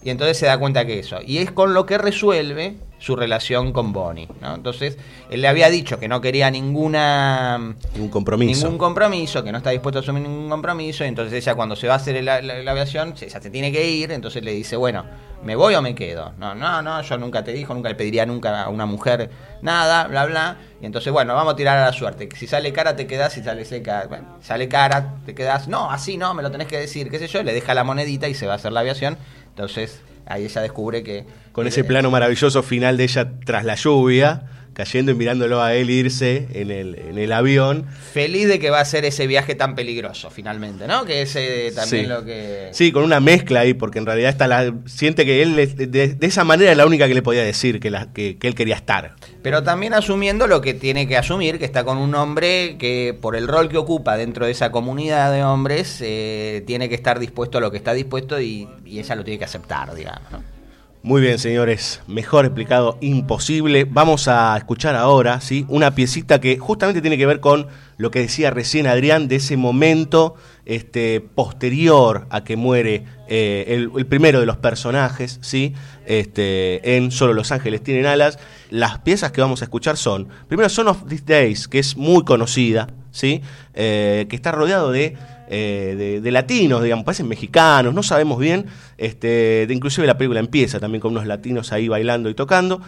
[0.03, 1.17] Y entonces se da cuenta que eso.
[1.25, 4.27] Y es con lo que resuelve su relación con Bonnie.
[4.41, 4.55] ¿no?
[4.55, 4.97] Entonces,
[5.29, 8.63] él le había dicho que no quería ninguna Ningún compromiso.
[8.63, 11.03] ningún compromiso, que no está dispuesto a asumir ningún compromiso.
[11.03, 13.49] Y entonces ella cuando se va a hacer la, la- la aviación, se- ella se
[13.49, 14.11] tiene que ir.
[14.11, 15.05] Entonces le dice, bueno,
[15.43, 16.33] ¿me voy o me quedo?
[16.37, 19.29] No, no, no, yo nunca te dijo, nunca le pediría nunca a una mujer
[19.61, 20.57] nada, bla, bla.
[20.81, 22.27] Y entonces, bueno, vamos a tirar a la suerte.
[22.37, 23.33] Si sale cara, te quedas.
[23.33, 25.67] Si sale seca, bueno, sale cara, te quedas.
[25.67, 27.43] No, así no, me lo tenés que decir, qué sé yo.
[27.43, 29.17] Le deja la monedita y se va a hacer la aviación.
[29.59, 31.25] Entonces, ahí ella descubre que...
[31.51, 34.43] Con ese plano maravilloso final de ella tras la lluvia,
[34.79, 37.85] cayendo y mirándolo a él irse en el, en el avión.
[38.13, 41.03] Feliz de que va a ser ese viaje tan peligroso, finalmente, ¿no?
[41.03, 42.09] Que es eh, también Sí.
[42.09, 42.69] lo que...
[42.71, 46.07] Sí, con una mezcla ahí, porque en realidad está la, siente que él, de, de-
[46.15, 48.55] de esa manera, es la única que le podía decir que, la, que, que él
[48.55, 49.15] quería estar.
[49.43, 53.35] Pero también asumiendo lo que tiene que asumir, que está con un hombre que por
[53.35, 57.57] el rol que ocupa dentro de esa comunidad de hombres, eh, tiene que estar dispuesto
[57.57, 60.31] a lo que está dispuesto y, y ella lo tiene que aceptar, digamos.
[60.31, 60.58] ¿no?
[61.01, 63.85] Muy bien, señores, mejor explicado imposible.
[63.85, 65.65] Vamos a escuchar ahora, ¿sí?
[65.69, 69.55] Una piecita que justamente tiene que ver con lo que decía recién Adrián de ese
[69.55, 70.35] momento
[70.65, 75.73] este, posterior a que muere eh, el, primero de los personajes, ¿sí?
[76.05, 78.37] Este, en Solo Los Ángeles tienen alas.
[78.69, 82.25] Las piezas que vamos a escuchar son, primero Son of These Days, que es muy
[82.25, 83.41] conocida, ¿sí?
[83.73, 85.15] Eh, que está rodeado de
[85.49, 88.67] eh, de, de latinos, digamos, parecen mexicanos, no sabemos bien.
[88.97, 92.81] Este, de, inclusive la película empieza también con unos latinos ahí bailando y tocando.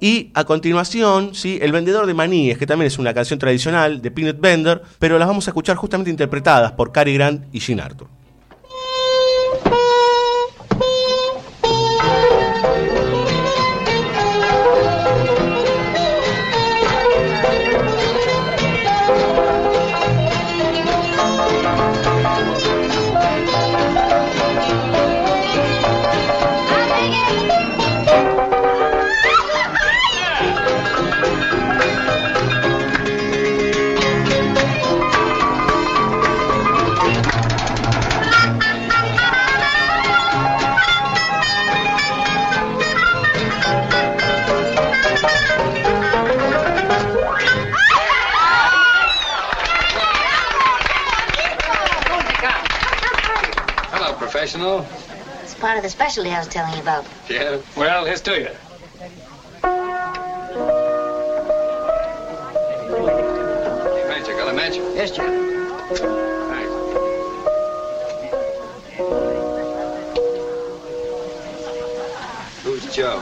[0.00, 1.58] Y a continuación, ¿sí?
[1.60, 5.28] El vendedor de maníes, que también es una canción tradicional de Peanut Bender, pero las
[5.28, 8.08] vamos a escuchar justamente interpretadas por Cary Grant y Jean Arthur.
[54.44, 54.86] Professional.
[55.42, 57.06] It's part of the specialty I was telling you about.
[57.30, 57.58] Yeah.
[57.76, 58.48] Well, here's to you.
[64.08, 64.76] Major, got a match?
[64.76, 65.28] Yes, Jack.
[65.88, 66.04] Thanks.
[72.64, 73.20] Who's Joe?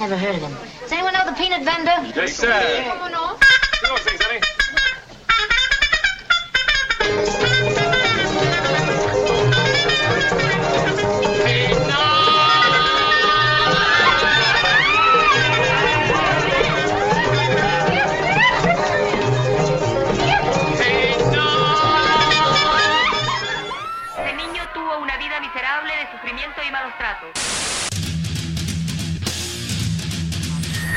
[0.00, 0.56] Never heard of him.
[0.80, 2.02] Does anyone know the peanut vendor?
[2.20, 2.84] Yes, sir.
[2.88, 3.36] ¿Cómo no?
[3.82, 4.22] Come on, things,
[7.42, 7.75] honey.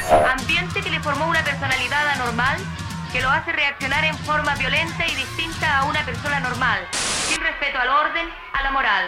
[0.10, 2.58] Ambiente que le formó una personalidad anormal
[3.12, 6.80] que lo hace reaccionar en forma violenta y distinta a una persona normal,
[7.28, 9.06] sin respeto al orden, a la moral.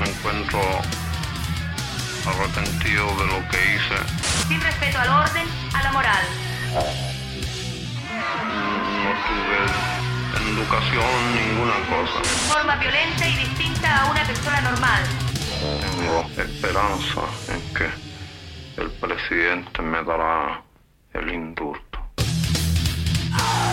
[0.00, 0.60] Me encuentro
[2.26, 3.96] arrepentido de lo que hice.
[4.46, 6.24] Sin respeto al orden, a la moral.
[9.02, 9.58] No tuve
[10.52, 12.22] educación, ninguna cosa.
[12.52, 15.02] Forma violenta y distinta a una persona normal.
[15.60, 17.88] Tengo esperanza en que
[18.80, 20.62] el presidente me dará
[21.14, 21.98] el indulto.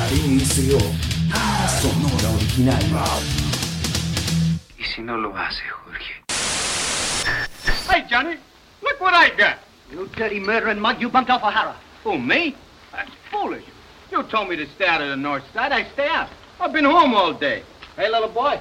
[0.09, 0.79] RCO,
[1.29, 2.79] Banda Sonora Original.
[4.79, 6.23] ¿Y si no lo hace, Jorge?
[7.89, 8.37] Hey, Johnny,
[8.81, 9.57] look what I got.
[9.91, 11.75] You dirty murdering mug, you bumped off O'Hara.
[12.03, 12.55] Who, me?
[12.91, 13.65] That's foolish.
[14.11, 15.71] You told me to stay out of the north side.
[15.71, 16.29] I stay out.
[16.59, 17.63] I've been home all day.
[17.95, 18.59] Hey, little boy.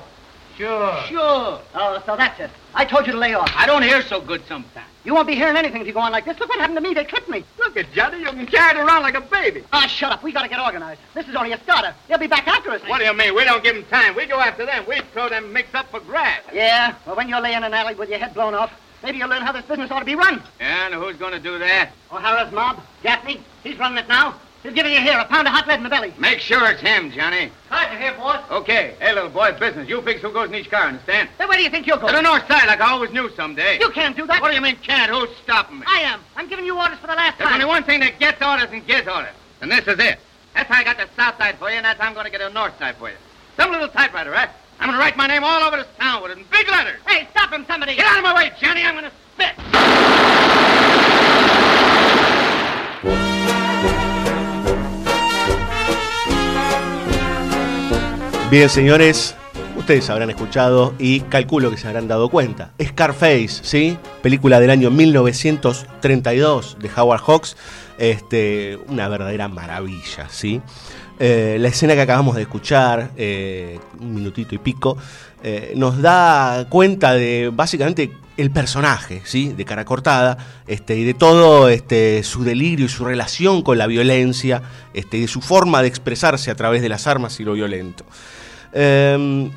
[0.57, 1.03] Sure.
[1.09, 1.61] Sure.
[1.75, 2.51] Oh, so that's it.
[2.75, 3.51] I told you to lay off.
[3.57, 4.87] I don't hear so good sometimes.
[5.05, 6.39] You won't be hearing anything if you go on like this.
[6.39, 6.95] Look what happened to me.
[6.95, 7.45] They clipped me.
[7.59, 8.21] Look at Johnny.
[8.21, 9.63] You can carry it around like a baby.
[9.73, 10.23] Ah, shut up.
[10.23, 11.01] We gotta get organized.
[11.13, 11.95] This is only a starter.
[12.09, 12.81] They'll be back after us.
[12.87, 13.35] What do you mean?
[13.35, 14.15] We don't give them time.
[14.15, 14.85] We go after them.
[14.89, 16.41] We throw them mix up for grass.
[16.53, 16.95] Yeah?
[17.07, 19.43] Well, when you're laying in an alley with your head blown off, maybe you'll learn
[19.43, 20.43] how this business ought to be run.
[20.61, 21.91] And who's going to do that?
[22.11, 22.81] O'Hara's mob.
[23.03, 23.41] Gaffney.
[23.63, 24.37] He's running it now.
[24.65, 26.15] He's giving you here a pound of hot lead in the belly.
[26.19, 27.53] Make sure it's him, Johnny.
[27.71, 28.51] Are here, boss.
[28.51, 28.95] Okay.
[28.99, 29.87] Hey, little boy, business.
[29.87, 31.29] You fix who goes in each car, understand?
[31.37, 32.09] Then where do you think you'll go?
[32.09, 33.79] To the north side, like I always knew someday.
[33.79, 34.41] You can't do that.
[34.41, 35.13] What do you mean can't?
[35.13, 35.87] Who's stopping me?
[35.87, 36.21] I am.
[36.35, 37.59] I'm giving you orders for the last There's time.
[37.61, 39.35] There's only one thing that gets orders and gives orders.
[39.61, 40.19] And this is it.
[40.55, 42.33] That's how I got the south side for you, and that's how I'm going to
[42.33, 43.17] get the north side for you.
[43.59, 44.49] Some little typewriter, right?
[44.81, 46.99] I'm gonna write my name all over this town with it in big letters.
[47.07, 47.95] Hey, stop him, somebody!
[47.95, 48.83] Get out of my way, Johnny.
[48.83, 49.55] I'm gonna spit.
[58.51, 59.35] Bien, señores,
[59.77, 62.73] ustedes habrán escuchado y calculo que se habrán dado cuenta.
[62.81, 63.99] Scarface, ¿sí?
[64.23, 67.57] Película del año 1932 de Howard Hawks.
[67.99, 70.61] Este, una verdadera maravilla, ¿sí?
[71.19, 74.99] Eh, la escena que acabamos de escuchar, eh, un minutito y pico,
[75.47, 79.53] eh, nos da cuenta de básicamente el personaje, ¿sí?
[79.53, 83.87] De cara cortada, este, y de todo este, su delirio y su relación con la
[83.87, 84.63] violencia,
[84.95, 88.07] este, y de su forma de expresarse a través de las armas y lo violento.
[88.73, 89.51] Eh,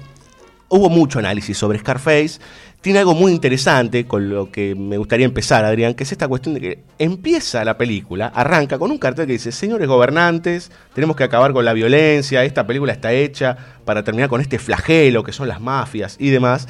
[0.68, 2.40] hubo mucho análisis sobre Scarface.
[2.82, 6.54] Tiene algo muy interesante con lo que me gustaría empezar, Adrián, que es esta cuestión
[6.56, 11.24] de que empieza la película, arranca con un cartel que dice, señores gobernantes, tenemos que
[11.24, 15.48] acabar con la violencia, esta película está hecha para terminar con este flagelo que son
[15.48, 16.68] las mafias y demás.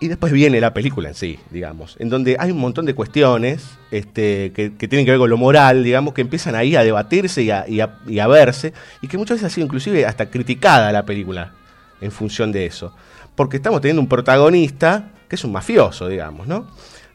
[0.00, 3.64] Y después viene la película en sí, digamos, en donde hay un montón de cuestiones
[3.90, 7.42] este, que, que tienen que ver con lo moral, digamos, que empiezan ahí a debatirse
[7.42, 10.30] y a, y a- y a verse, y que muchas veces ha sido inclusive hasta
[10.30, 11.52] criticada la película
[12.00, 12.94] en función de eso.
[13.38, 16.66] Porque estamos teniendo un protagonista que es un mafioso, digamos, ¿no?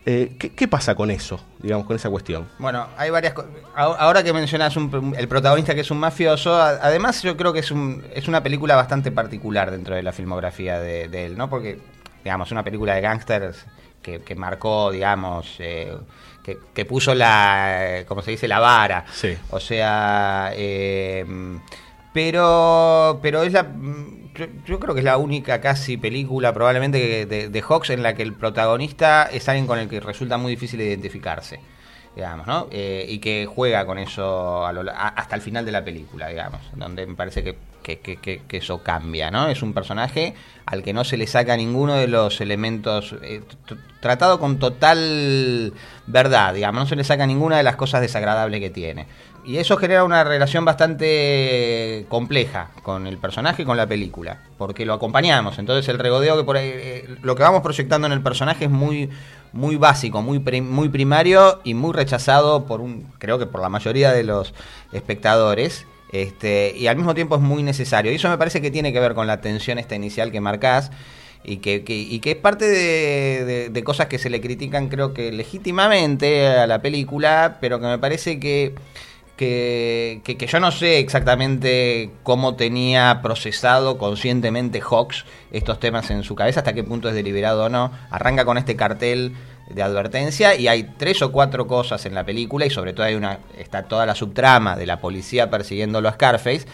[0.05, 2.47] Eh, ¿qué, qué pasa con eso, digamos, con esa cuestión?
[2.59, 3.51] Bueno, hay varias cosas.
[3.75, 7.71] Ahora que mencionas un- el protagonista que es un mafioso, además yo creo que es,
[7.71, 11.49] un, es una película bastante particular dentro de la filmografía de, de él, ¿no?
[11.49, 11.79] Porque,
[12.23, 13.65] digamos, una película de gángsters
[14.01, 15.93] que, que marcó, digamos, eh,
[16.41, 19.03] que, que puso la, eh, como se dice, la vara.
[19.13, 19.37] Sí.
[19.49, 21.25] O sea, eh,
[22.13, 23.67] pero, pero es la,
[24.35, 28.13] yo, yo creo que es la única casi película probablemente de, de Hawks en la
[28.15, 31.59] que el protagonista es alguien con el que resulta muy difícil identificarse,
[32.15, 32.67] digamos, ¿no?
[32.71, 36.61] Eh, y que juega con eso a lo- hasta el final de la película, digamos,
[36.75, 39.47] donde me parece que, que- que- que- eso cambia, ¿no?
[39.49, 40.33] Es un personaje
[40.65, 43.41] al que no se le saca ninguno de los elementos, eh,
[43.99, 45.73] tratado con total
[46.07, 49.05] verdad, digamos, no se le saca ninguna de las cosas desagradables que tiene.
[49.45, 54.85] Y eso genera una relación bastante compleja con el personaje y con la película, porque
[54.85, 55.59] lo acompañamos.
[55.59, 58.71] Entonces el regodeo que por ahí, eh, lo que vamos proyectando en el personaje es
[58.71, 59.09] muy,
[59.51, 63.67] muy básico, muy, prim- muy primario y muy rechazado por un, creo que por la
[63.69, 64.53] mayoría de los
[64.93, 65.85] espectadores.
[66.13, 68.11] Este, y al mismo tiempo es muy necesario.
[68.11, 70.91] Y eso me parece que tiene que ver con la tensión esta inicial que marcás
[71.43, 74.87] y que, que- y que es parte de, de- de cosas que se le critican
[74.89, 78.73] creo que legítimamente a la película, pero que me parece que,
[80.23, 86.35] que, que- yo no sé exactamente cómo tenía procesado conscientemente Hawks estos temas en su
[86.35, 87.91] cabeza, hasta qué punto es deliberado o no.
[88.09, 89.33] Arranca con este cartel
[89.69, 93.15] de advertencia y hay tres o cuatro cosas en la película y sobre todo hay
[93.15, 96.65] una está toda la subtrama de la policía persiguiéndolo a Scarface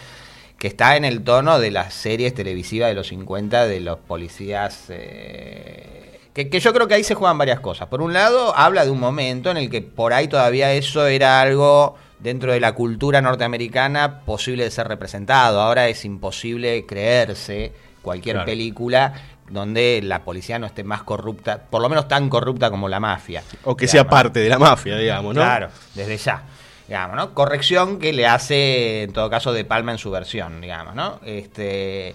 [0.58, 4.86] que está en el tono de las series televisivas de los 50 de los policías
[4.90, 7.88] eh, que yo creo que ahí se juegan varias cosas.
[7.88, 11.40] Por un lado, habla de un momento en el que por ahí todavía eso era
[11.40, 15.60] algo dentro de la cultura norteamericana posible de ser representado.
[15.60, 18.46] Ahora es imposible creerse cualquier Claro.
[18.46, 19.12] película
[19.50, 23.42] donde la policía no esté más corrupta, por lo menos tan corrupta como la mafia.
[23.64, 25.40] O que sea parte de la mafia, digamos, ¿no?
[25.40, 26.42] Claro, desde ya.
[26.86, 27.34] Digamos, ¿no?
[27.34, 31.20] Corrección que le hace, en todo caso, De Palma en su versión, digamos, ¿no?
[31.24, 32.14] Este.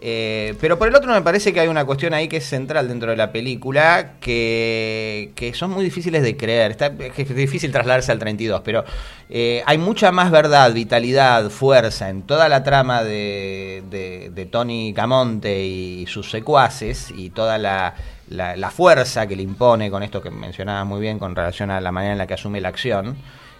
[0.00, 2.88] Eh, pero por el otro me parece que hay una cuestión ahí que es central
[2.88, 6.70] dentro de la película que, que son muy difíciles de creer.
[6.72, 8.84] Está, es difícil trasladarse al 32, pero
[9.30, 14.92] eh, hay mucha más verdad, vitalidad, fuerza en toda la trama de, de- de Tony
[14.94, 17.94] Camonte y sus secuaces y toda la,
[18.28, 21.80] la- la fuerza que le impone con esto que mencionabas muy bien con relación a
[21.80, 23.16] la manera en la que asume la acción.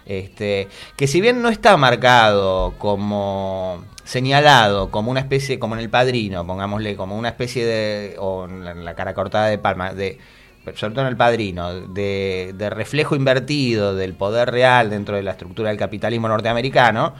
[0.07, 5.89] Este, que si bien no está marcado como señalado como una especie, como en el
[5.89, 10.17] padrino, pongámosle, como una especie de, o en la, cara cortada de palma, de,
[10.75, 15.31] sobre todo en el padrino, de, de reflejo invertido del poder real dentro de la
[15.31, 17.13] estructura del capitalismo norteamericano,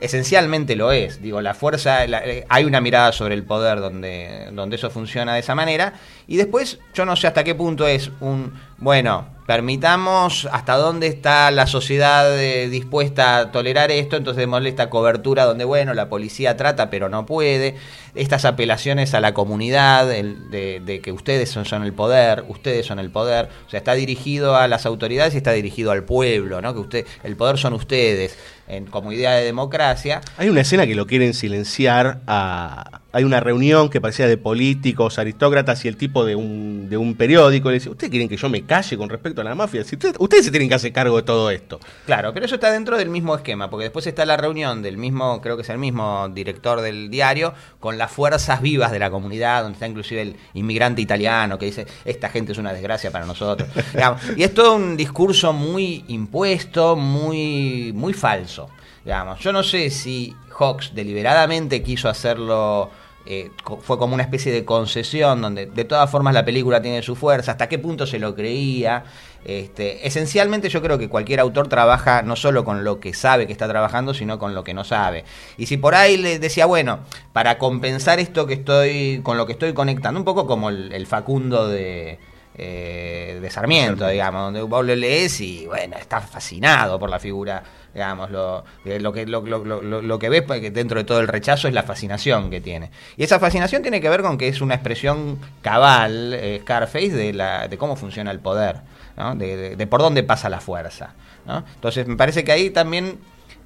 [0.00, 1.20] esencialmente lo es.
[1.20, 5.40] Digo, la fuerza, eh, hay una mirada sobre el poder donde, donde eso funciona de
[5.40, 5.92] esa manera.
[6.26, 11.50] Y después, yo no sé hasta qué punto es un, bueno, permitamos hasta dónde está
[11.50, 16.56] la sociedad eh, dispuesta a tolerar esto, entonces démosle esta cobertura donde, bueno, la policía
[16.56, 17.76] trata pero no puede,
[18.14, 22.86] estas apelaciones a la comunidad, el- de, de que ustedes son, son el poder, ustedes
[22.86, 26.62] son el poder, o sea, está dirigido a las autoridades y está dirigido al pueblo,
[26.62, 26.72] ¿no?
[26.72, 28.36] Que usted, el poder son ustedes.
[28.68, 30.20] En, como idea de democracia.
[30.36, 33.00] Hay una escena que lo quieren silenciar a...
[33.14, 37.14] Hay una reunión que parecía de políticos, aristócratas y el tipo de un, de un
[37.14, 39.84] periódico le dice, ¿ustedes quieren que yo me calle con respecto a la mafia?
[39.84, 41.78] Si ustedes, ustedes se tienen que hacer cargo de todo esto.
[42.06, 45.42] Claro, pero eso está dentro del mismo esquema, porque después está la reunión del mismo,
[45.42, 49.64] creo que es el mismo director del diario, con las fuerzas vivas de la comunidad,
[49.64, 53.68] donde está inclusive el inmigrante italiano que dice, esta gente es una desgracia para nosotros.
[54.36, 58.61] Y es todo un discurso muy impuesto, muy, muy falso.
[59.04, 59.40] Digamos.
[59.40, 62.90] Yo no sé si Hawks deliberadamente quiso hacerlo
[63.24, 67.14] eh, fue como una especie de concesión donde de todas formas la película tiene su
[67.14, 69.04] fuerza, hasta qué punto se lo creía.
[69.44, 73.52] Este, esencialmente yo creo que cualquier autor trabaja no solo con lo que sabe que
[73.52, 75.24] está trabajando, sino con lo que no sabe.
[75.56, 77.00] Y si por ahí le decía, bueno,
[77.32, 81.06] para compensar esto que estoy, con lo que estoy conectando, un poco como el, el
[81.06, 82.18] Facundo de,
[82.54, 87.62] eh, de Sarmiento, digamos, donde vos lo lees y bueno, está fascinado por la figura,
[87.94, 91.74] digamos, lo, lo que, lo, lo- lo- que ves dentro de todo el rechazo es
[91.74, 92.90] la fascinación que tiene.
[93.16, 97.32] Y esa fascinación tiene que ver con que es una expresión cabal, eh, Scarface, de,
[97.32, 98.80] la, de cómo funciona el poder,
[99.16, 99.34] ¿no?
[99.34, 101.14] de, de- por dónde pasa la fuerza.
[101.46, 101.64] ¿no?
[101.74, 103.18] Entonces me parece que ahí también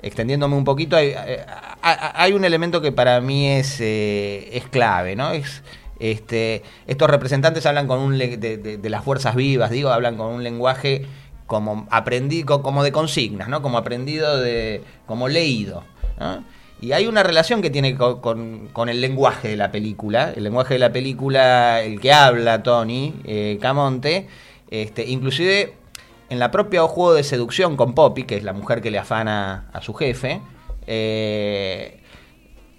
[0.03, 1.45] extendiéndome un poquito, hay, eh,
[1.83, 5.31] hay- un elemento que para mí es, eh, es clave, ¿no?
[5.33, 5.63] Es,
[5.99, 10.27] este, estos representantes hablan con un de, de- de las fuerzas vivas, digo, hablan con
[10.35, 11.07] un lenguaje
[11.47, 13.63] como aprendí, co- como de consignas, ¿no?
[13.63, 15.85] Como aprendido de, como leído.
[16.81, 20.45] Y hay una relación que tiene co- con, con el lenguaje de la película, el
[20.45, 24.27] lenguaje de la película, el que habla Tony eh, Camonte,
[24.71, 25.75] este, inclusive
[26.29, 29.69] en la propia juego de seducción con Poppy, que es la mujer que le afana
[29.73, 30.41] a su jefe,
[30.87, 32.01] eh,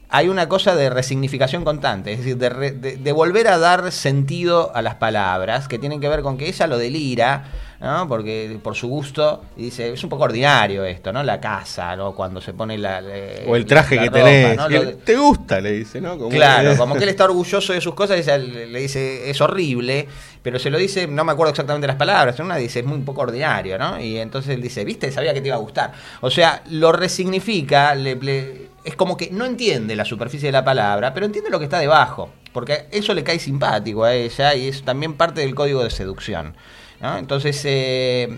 [0.09, 3.91] hay una cosa de resignificación constante, es decir, de, re- de- de volver a dar
[3.91, 7.45] sentido a las palabras, que tienen que ver con que ella lo delira,
[7.79, 8.07] ¿no?
[8.07, 11.21] Porque por su gusto, y dice, es un poco ordinario esto, ¿no?
[11.23, 12.13] La casa, ¿no?
[12.15, 13.01] Cuando se pone la...
[13.47, 15.03] O el traje que ropa, tenés.
[15.03, 15.61] ¿Te gusta?
[15.61, 16.17] Le dice, ¿no?
[16.17, 20.07] Como- Claro, como que él está orgulloso de sus cosas, ella le dice, es horrible,
[20.41, 23.21] pero se lo dice, no me acuerdo exactamente las palabras, una dice, es muy poco
[23.21, 23.99] ordinario, ¿no?
[24.01, 25.91] Y entonces él dice, viste, sabía que te iba a gustar.
[26.21, 30.63] O sea, lo resignifica, le- le- es como que no entiende la superficie de la
[30.63, 34.67] palabra, pero entiende lo que está debajo, porque eso le cae simpático a ella y
[34.69, 36.55] es también parte del código de seducción.
[37.01, 37.17] ¿No?
[37.17, 38.37] Entonces, eh,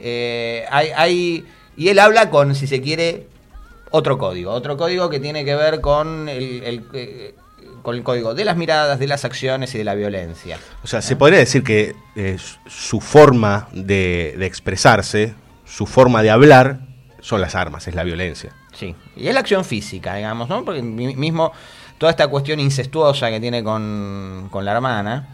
[0.00, 1.44] eh, hay, hay-
[1.76, 3.26] y él habla con, si se quiere,
[3.90, 7.34] otro código, otro código que tiene que ver con el, el, eh,
[7.82, 10.58] con el código de las miradas, de las acciones y de la violencia.
[10.82, 12.36] O sea, se podría decir que eh,
[12.66, 15.34] su forma de, de expresarse,
[15.64, 16.80] su forma de hablar,
[17.20, 18.52] son las armas, es la violencia.
[18.74, 20.64] Sí, y es la acción física, digamos, ¿no?
[20.64, 21.52] Porque mi- mismo
[21.98, 25.33] toda esta cuestión incestuosa que tiene con, con la hermana,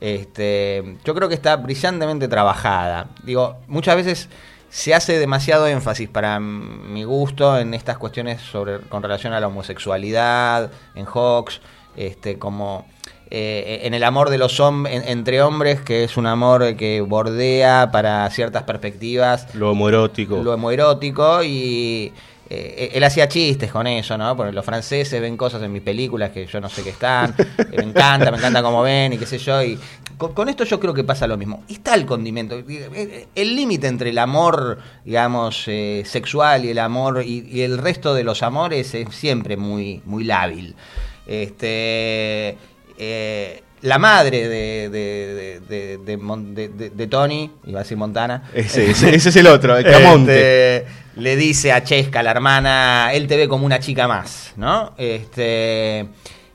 [0.00, 3.08] este, yo creo que está brillantemente trabajada.
[3.22, 4.28] Digo, muchas veces
[4.68, 9.46] se hace demasiado énfasis para mi gusto en estas cuestiones sobre con relación a la
[9.46, 11.60] homosexualidad, en Hawks,
[11.96, 12.84] este, como
[13.30, 17.90] eh, en el amor de los hombres entre hombres, que es un amor que bordea
[17.92, 20.42] para ciertas perspectivas Lo homoerótico.
[20.42, 22.12] lo homoerótico y
[22.54, 24.36] eh, él hacía chistes con eso, ¿no?
[24.36, 27.76] Porque los franceses ven cosas en mis películas que yo no sé qué están, eh,
[27.76, 29.62] me encanta, me encanta cómo ven y qué sé yo.
[29.62, 29.78] Y
[30.16, 31.64] con, con esto yo creo que pasa lo mismo.
[31.68, 37.22] Está el condimento, eh, el límite entre el amor, digamos, eh, sexual y el amor
[37.24, 40.76] y, y el resto de los amores es siempre muy, muy lábil.
[41.26, 42.58] Este.
[42.98, 48.42] eh, la madre de, de, de, de- Tony, iba a decir Montana.
[48.54, 50.76] Ese- ese- ese es el otro, el Camonte.
[50.78, 54.94] Este, le dice a Chesca, la hermana, él te ve como una chica más, ¿no?
[54.98, 56.06] Este,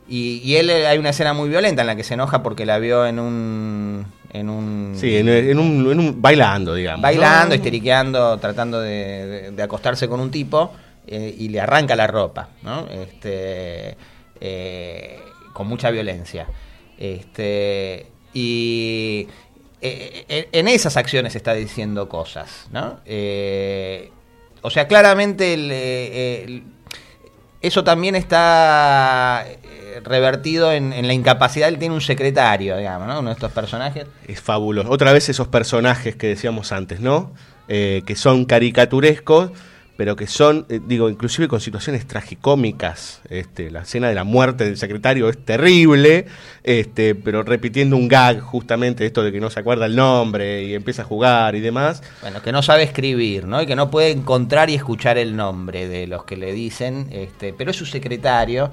[0.07, 2.65] y, y él eh, hay una escena muy violenta en la que se enoja porque
[2.65, 4.05] la vio en un.
[4.31, 7.01] En un Sí, en, en un, en un- bailando, digamos.
[7.01, 7.55] bailando, ¿no?
[7.55, 10.71] histeriqueando, tratando de, acostarse con un tipo
[11.07, 12.87] eh, y le arranca la ropa, ¿no?
[12.89, 13.95] Este,
[14.39, 15.19] eh,
[15.53, 16.45] con mucha violencia.
[16.99, 19.29] Este, y
[19.79, 22.99] eh, eh, en esas acciones está diciendo cosas, ¿no?
[23.05, 24.11] Eh,
[24.61, 26.61] o sea, claramente
[27.61, 29.45] eso también está
[30.03, 31.69] revertido en, la incapacidad.
[31.69, 33.19] Él tiene un secretario, digamos, ¿no?
[33.21, 34.05] Uno de estos personajes.
[34.27, 34.89] Es fabuloso.
[34.89, 37.31] Otra vez esos personajes que decíamos antes, ¿no?
[37.67, 39.51] Que son caricaturescos,
[39.99, 43.19] pero que son, eh, digo, inclusive con situaciones tragicómicas.
[43.29, 46.25] Este, la escena de la muerte del secretario es terrible,
[46.63, 50.73] este, pero repitiendo un gag justamente esto de que no se acuerda el nombre y
[50.73, 52.01] empieza a jugar y demás.
[52.21, 53.61] Bueno, que no sabe escribir, ¿no?
[53.61, 57.51] Y que no puede encontrar y escuchar el nombre de los que le dicen, este,
[57.51, 58.71] pero es su secretario.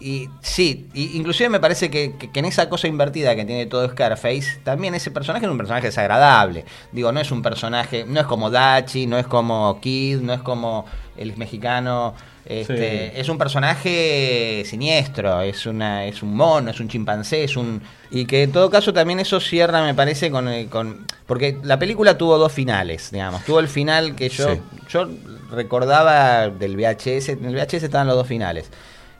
[0.00, 3.66] Y sí, y inclusive me parece que, que- que en esa cosa invertida que tiene
[3.66, 6.64] todo Scarface, también ese personaje es un personaje desagradable.
[6.92, 10.40] Digo, no es un personaje, no es como Dachi, no es como Kid, no es
[10.40, 10.86] como
[11.18, 12.14] el mexicano.
[12.46, 13.20] Este, Sí.
[13.20, 18.24] Es un personaje siniestro, es una, es un mono, es un chimpancé, es un y
[18.24, 22.16] que en todo caso también eso cierra, me parece, con, eh, con porque la película
[22.16, 24.60] tuvo dos finales, digamos, tuvo el final que yo Sí.
[24.88, 25.06] yo
[25.50, 28.70] recordaba del VHS, en el VHS estaban los dos finales,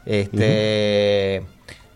[0.06, 1.42] este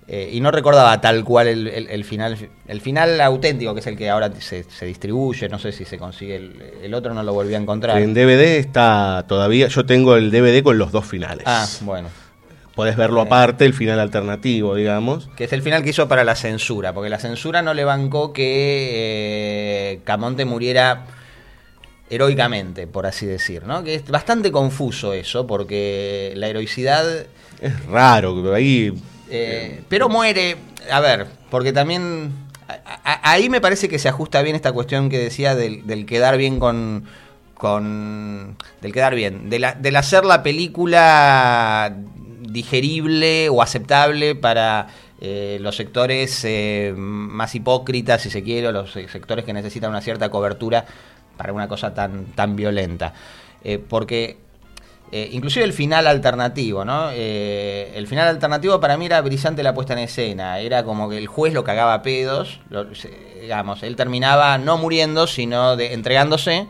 [0.07, 2.37] eh, y no recordaba tal cual el, el- el final
[2.69, 5.97] el final auténtico que es el que ahora se, se distribuye, no sé si se
[5.99, 8.01] consigue el, el otro no lo volví a encontrar.
[8.03, 9.69] En DVD está todavía.
[9.69, 11.45] Yo tengo el DVD con los dos finales.
[11.47, 12.09] Ah, bueno.
[12.75, 15.31] Podés verlo aparte, el final alternativo, digamos.
[15.37, 18.33] Que es el final que hizo para la censura, porque la censura no le bancó
[18.33, 18.91] que
[19.93, 21.05] eh, Camonte muriera
[22.11, 23.83] heroicamente, por así decir, ¿no?
[23.85, 27.27] Que es bastante confuso eso, porque la heroicidad...
[27.61, 28.93] Es raro, ahí.
[29.31, 30.57] eh, pero muere,
[30.91, 32.33] a ver, porque también...
[33.05, 37.05] ahí me parece que se ajusta bien esta cuestión que decía del, quedar bien con...
[37.55, 41.97] con del quedar bien, del, del hacer la película
[42.41, 44.89] digerible o aceptable para
[45.21, 50.03] eh, los sectores eh, más hipócritas, si se quiere, o los sectores que necesitan una
[50.03, 50.85] cierta cobertura
[51.37, 53.15] para una cosa tan, tan violenta.
[53.89, 54.37] Porque
[55.17, 57.11] eh, inclusive el final alternativo, ¿no?
[57.13, 60.59] Eh, el final alternativo para mí era brillante la puesta en escena.
[60.59, 62.87] Era como que el juez lo cagaba a pedos, lo-
[63.41, 66.67] digamos, él terminaba no muriendo, sino de, entregándose.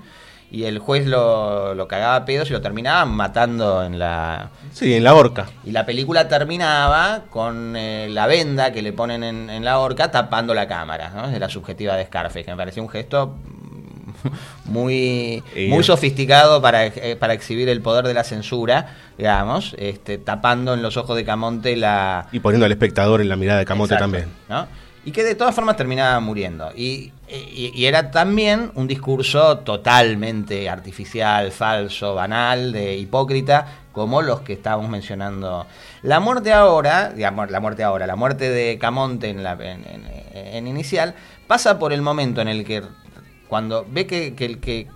[0.51, 4.95] Y el juez lo, lo cagaba a pedos y lo terminaba matando en la, Sí,
[4.95, 5.47] en la horca.
[5.65, 10.13] y la película terminaba con eh, la venda que le ponen en, en la horca
[10.13, 11.29] tapando la cámara, ¿no?
[11.29, 13.35] De la subjetiva de Scarface, que me pareció un gesto
[14.65, 20.19] muy, Y- muy sofisticado para, eh, para exhibir el poder de la censura, digamos, este,
[20.19, 22.27] tapando en los ojos de Camonte la...
[22.33, 24.27] Y poniendo al espectador en la mirada de Exacto, también.
[24.49, 24.67] ¿no?
[25.07, 26.71] Y que de todas formas terminaba muriendo.
[26.75, 34.41] Y, y- y era también un discurso totalmente artificial, falso, banal, de hipócrita, como los
[34.41, 35.67] que estábamos mencionando.
[36.03, 40.25] La muerte ahora, digamos, la muerte ahora, la muerte de Camonte en, la, en, en-
[40.35, 41.15] en inicial,
[41.47, 42.83] pasa por el momento en el que
[43.49, 44.87] cuando ve que, que, que,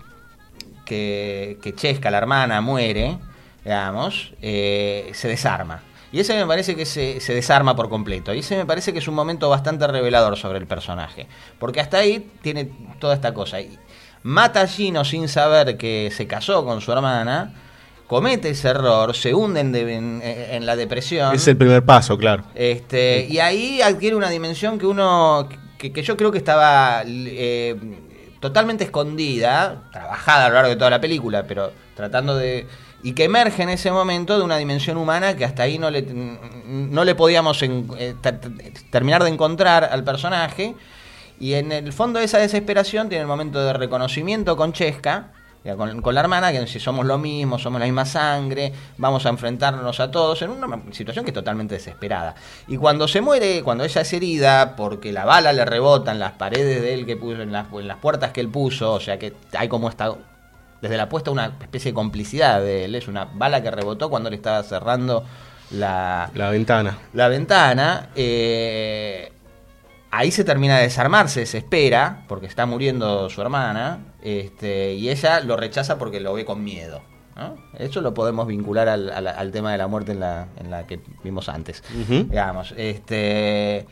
[0.85, 3.17] que, que Chesca, la hermana, muere,
[3.63, 5.83] digamos, eh, se desarma.
[6.11, 8.33] Y ese me parece que se, se desarma por completo.
[8.33, 11.27] Y ese me parece que es un momento bastante revelador sobre el personaje.
[11.59, 13.61] Porque hasta ahí tiene toda esta cosa.
[13.61, 13.77] Y
[14.23, 17.53] mata a Gino sin saber que se casó con su hermana,
[18.07, 21.35] comete ese error, se hunde en, de- en- en la depresión.
[21.35, 22.43] Es el primer paso, claro.
[22.55, 25.47] Este, y ahí adquiere una dimensión que uno,
[25.77, 27.75] que, que yo creo que estaba eh,
[28.39, 32.67] totalmente escondida, trabajada a lo largo de toda la película, pero tratando de...
[33.01, 36.01] Y que emerge en ese momento de una dimensión humana que hasta ahí no le,
[36.03, 38.39] no le podíamos en- eh, ter-
[38.91, 40.75] terminar de encontrar al personaje.
[41.39, 45.31] Y en el fondo de esa desesperación tiene el momento de reconocimiento con Chesca,
[45.77, 49.29] con, con la hermana, que si somos lo mismo, somos la misma sangre, vamos a
[49.29, 52.35] enfrentarnos a todos, en una situación que es totalmente desesperada.
[52.67, 56.33] Y cuando se muere, cuando ella es herida, porque la bala le rebota en las
[56.33, 59.19] paredes de él que puso, en las, en las puertas que él puso, o sea
[59.19, 60.13] que hay como esta,
[60.81, 64.29] desde la puesta una especie de complicidad de él, es una bala que rebotó cuando
[64.29, 65.23] le estaba cerrando
[65.71, 66.97] la, La ventana.
[67.13, 69.31] la ventana, eh,
[70.11, 75.39] ahí se termina de desarmar, se desespera, porque está muriendo su hermana, este, y ella
[75.41, 77.01] lo rechaza porque lo ve con miedo.
[77.35, 77.55] ¿no?
[77.77, 80.85] Eso lo podemos vincular al, al- al tema de la muerte en la, en la
[80.85, 81.83] que vimos antes.
[82.29, 83.85] Digamos, este.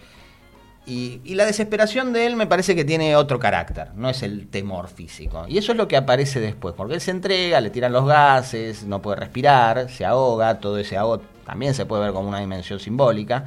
[0.86, 4.47] Y, y la desesperación de él me parece que tiene otro carácter, no es el
[4.47, 5.45] temor físico.
[5.47, 8.86] Y eso es lo que aparece después, porque él se entrega, le tiran los gases,
[8.86, 12.80] no puede respirar, se ahoga, todo ese ahogo también se puede ver como una dimensión
[12.80, 13.45] simbólica,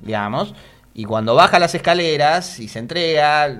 [0.00, 0.54] digamos.
[0.98, 3.56] Y cuando baja las escaleras y se entrega,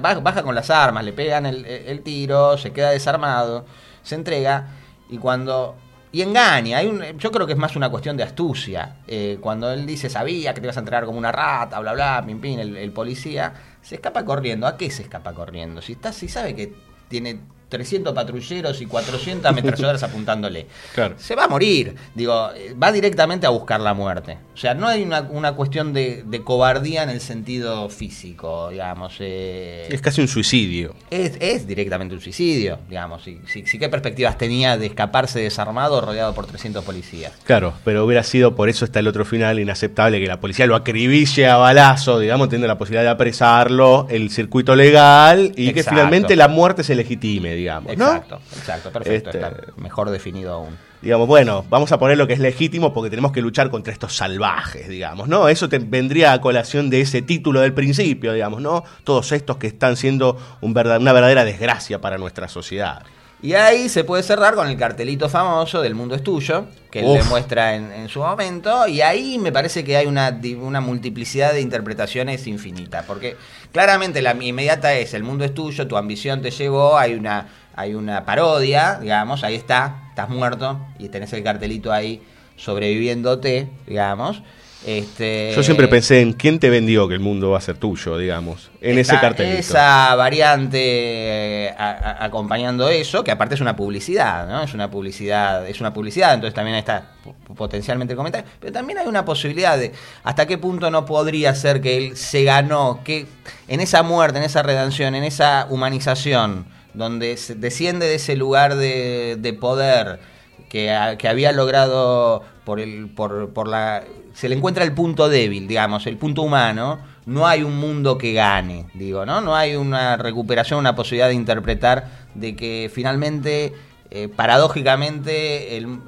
[0.00, 3.64] baja, con las armas, le pegan el, tiro, se queda desarmado,
[4.02, 4.66] se entrega,
[5.08, 5.76] y cuando
[6.10, 6.82] y engaña.
[7.16, 8.96] Yo creo que es más una cuestión de astucia.
[9.06, 12.24] Eh, cuando él dice, sabía que te ibas a entregar como una rata, bla, bla,
[12.26, 14.66] pim, pim, el, el policía, se escapa corriendo.
[14.66, 15.80] ¿A qué se escapa corriendo?
[15.80, 16.74] Si, está, si sabe que
[17.06, 17.38] tiene
[17.68, 20.66] 300 patrulleros y 400 ametralladoras apuntándole.
[20.94, 21.14] Claro.
[21.18, 21.94] Se va a morir.
[22.14, 22.48] Digo,
[22.82, 24.38] va directamente a buscar la muerte.
[24.54, 29.16] O sea, no hay una, una cuestión de, de cobardía en el sentido físico, digamos.
[29.20, 30.94] eh, Es casi un suicidio.
[31.10, 33.22] es, es directamente un suicidio, digamos.
[33.22, 37.32] Sí, sí, ¿Qué perspectivas tenía de escaparse desarmado rodeado por 300 policías?
[37.44, 40.74] Claro, pero hubiera sido, por eso está el otro final, inaceptable que la policía lo
[40.74, 46.34] acribille a balazo, digamos, teniendo la posibilidad de apresarlo, el circuito legal y que finalmente
[46.36, 47.96] la muerte se legitime, digamos.
[47.96, 48.06] ¿no?
[48.06, 49.30] Exacto, exacto, perfecto.
[49.30, 50.76] Este- está mejor definido aún.
[51.00, 54.16] Digamos, bueno, vamos a poner lo que es legítimo porque tenemos que luchar contra estos
[54.16, 55.48] salvajes, digamos, ¿no?
[55.48, 58.82] Eso te vendría a colación de ese título del principio, digamos, ¿no?
[59.04, 63.02] Todos estos que están siendo un verdad- una verdadera desgracia para nuestra sociedad.
[63.40, 67.18] Y ahí se puede cerrar con el cartelito famoso del mundo es tuyo, que él
[67.22, 68.88] demuestra en, en su momento.
[68.88, 73.04] Y ahí me parece que hay una, una multiplicidad de interpretaciones infinita.
[73.06, 73.36] Porque
[73.70, 77.94] claramente la inmediata es el mundo es tuyo, tu ambición te llevó, hay una, hay
[77.94, 82.20] una parodia, digamos, ahí está, estás muerto y tenés el cartelito ahí
[82.56, 84.42] sobreviviéndote, digamos.
[84.86, 88.16] Este, Yo siempre pensé en quién te vendió que el mundo va a ser tuyo,
[88.16, 89.58] digamos, en ese cartelito.
[89.58, 94.62] Esa variante eh, a- a- acompañando eso, que aparte es una publicidad, ¿no?
[94.62, 97.10] Es una publicidad, es una publicidad, entonces también está
[97.56, 98.48] potencialmente el comentario.
[98.60, 102.44] Pero también hay una posibilidad de hasta qué punto no podría ser que él se
[102.44, 103.26] ganó, que
[103.66, 108.76] en esa muerte, en esa redención, en esa humanización, donde se desciende de ese lugar
[108.76, 110.20] de, de poder
[110.68, 114.02] que, ha- que había logrado por el por, por la
[114.34, 118.32] se le encuentra el punto débil digamos el punto humano no hay un mundo que
[118.32, 123.72] gane digo no no hay una recuperación una posibilidad de interpretar de que finalmente
[124.10, 125.98] eh, paradójicamente el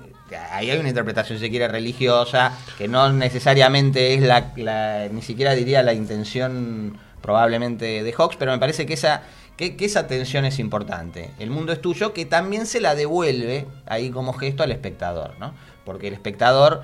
[0.53, 5.55] ahí hay una interpretación si quiere religiosa que no necesariamente es la, la- ni siquiera
[5.55, 9.23] diría la intención probablemente de Hawks pero me parece que esa
[9.61, 11.31] que, que esa tensión es importante.
[11.39, 15.53] El mundo es tuyo, que también se la devuelve ahí como gesto al espectador, ¿no?
[15.85, 16.83] Porque el espectador,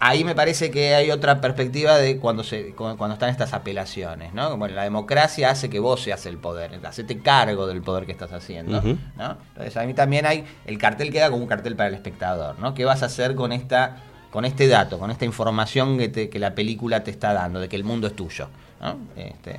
[0.00, 4.34] ahí me parece que hay otra perspectiva de cuando se cu- cuando están estas apelaciones,
[4.34, 4.50] ¿no?
[4.50, 8.32] Como la democracia hace que vos seas el poder, hacete cargo del poder que estás
[8.32, 8.80] haciendo.
[9.16, 9.36] ¿no?
[9.50, 12.74] Entonces a mí también hay, el cartel queda como un cartel para el espectador, ¿no?
[12.74, 13.96] ¿Qué vas a hacer con esta
[14.30, 17.68] con este dato, con esta información que, te- que la película te está dando, de
[17.70, 18.48] que el mundo es tuyo,
[18.78, 18.98] ¿no?
[19.16, 19.58] Este,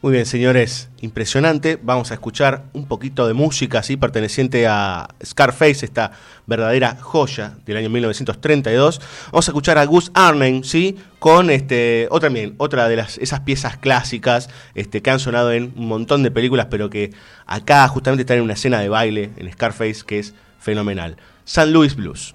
[0.00, 1.78] Muy bien, señores, impresionante.
[1.82, 6.12] Vamos a escuchar un poquito de música así perteneciente a Scarface, esta
[6.46, 9.00] verdadera joya del año 1932.
[9.30, 10.96] Vamos a escuchar a Gus Arnhem, ¿sí?
[11.18, 15.72] Con este, otra también, otra de las esas piezas clásicas este, que han sonado en
[15.76, 17.12] un montón de películas, pero que
[17.46, 21.16] acá justamente están en una escena de baile en Scarface que es fenomenal.
[21.44, 22.34] San Luis Blues.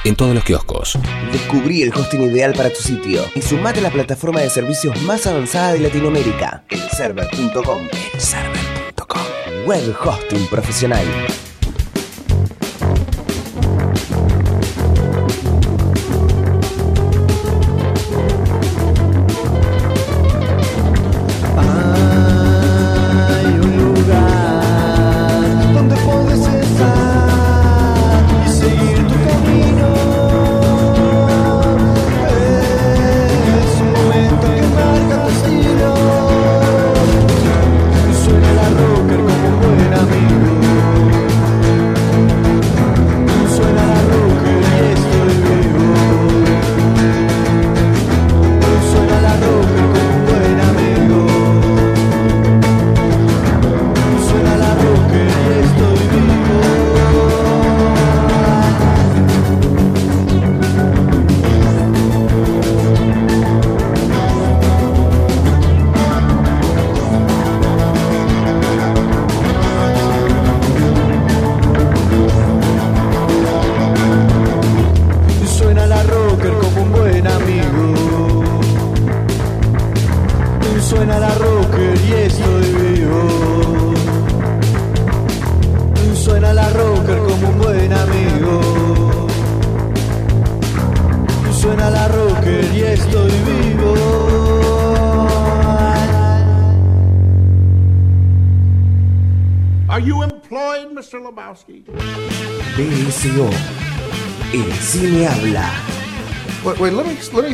[0.07, 0.97] En todos los kioscos.
[1.33, 5.27] Descubrí el hosting ideal para tu sitio y sumate a la plataforma de servicios más
[5.27, 7.89] avanzada de Latinoamérica, elserver.com.
[8.15, 9.23] Elserver.com.
[9.67, 11.05] Web hosting profesional.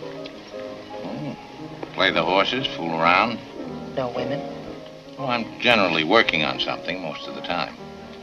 [1.92, 3.38] Play the horses, fool around.
[3.94, 4.40] No women?
[5.18, 7.74] Well, I'm generally working on something most of the time.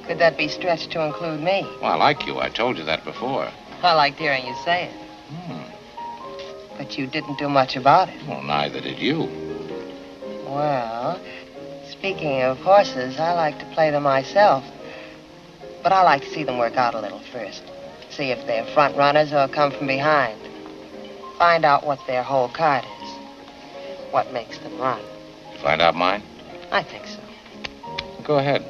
[0.07, 1.67] Could that be stretched to include me?
[1.81, 2.39] Well, I like you.
[2.39, 3.47] I told you that before.
[3.83, 4.91] I liked hearing you say it.
[6.79, 8.25] But you didn't do much about it.
[8.25, 9.27] Well, neither did you.
[10.45, 11.19] Well,
[11.89, 14.63] speaking of horses, I like to play them myself.
[15.83, 17.63] But I like to see them work out a little first.
[18.11, 20.39] See if they're front runners or come from behind.
[21.37, 23.09] Find out what their whole card is.
[24.11, 25.01] What makes them run.
[25.61, 26.23] Find out mine?
[26.71, 27.19] I think so.
[28.23, 28.65] Go ahead.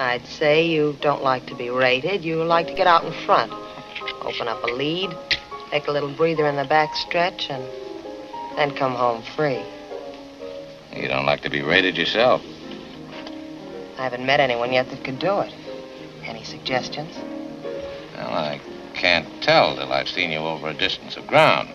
[0.00, 2.24] I'd say you don't like to be rated.
[2.24, 3.52] You like to get out in front.
[4.22, 5.16] Open up a lead,
[5.74, 7.64] take a little breather in the back stretch, and
[8.54, 9.60] then come home free.
[10.94, 12.40] You don't like to be raided yourself.
[13.98, 15.52] I haven't met anyone yet that could do it.
[16.22, 17.18] Any suggestions?
[18.14, 18.60] Well, I
[18.94, 21.70] can't tell till I've seen you over a distance of ground.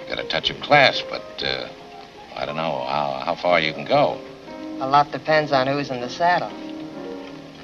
[0.00, 1.68] You got a touch of class, but uh,
[2.34, 4.18] I don't know how, how far you can go.
[4.80, 6.50] A lot depends on who's in the saddle.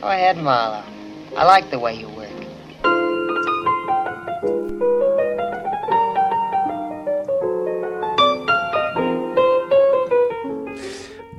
[0.03, 0.85] Go ahead, Marlowe.
[1.39, 2.22] I like the way you work.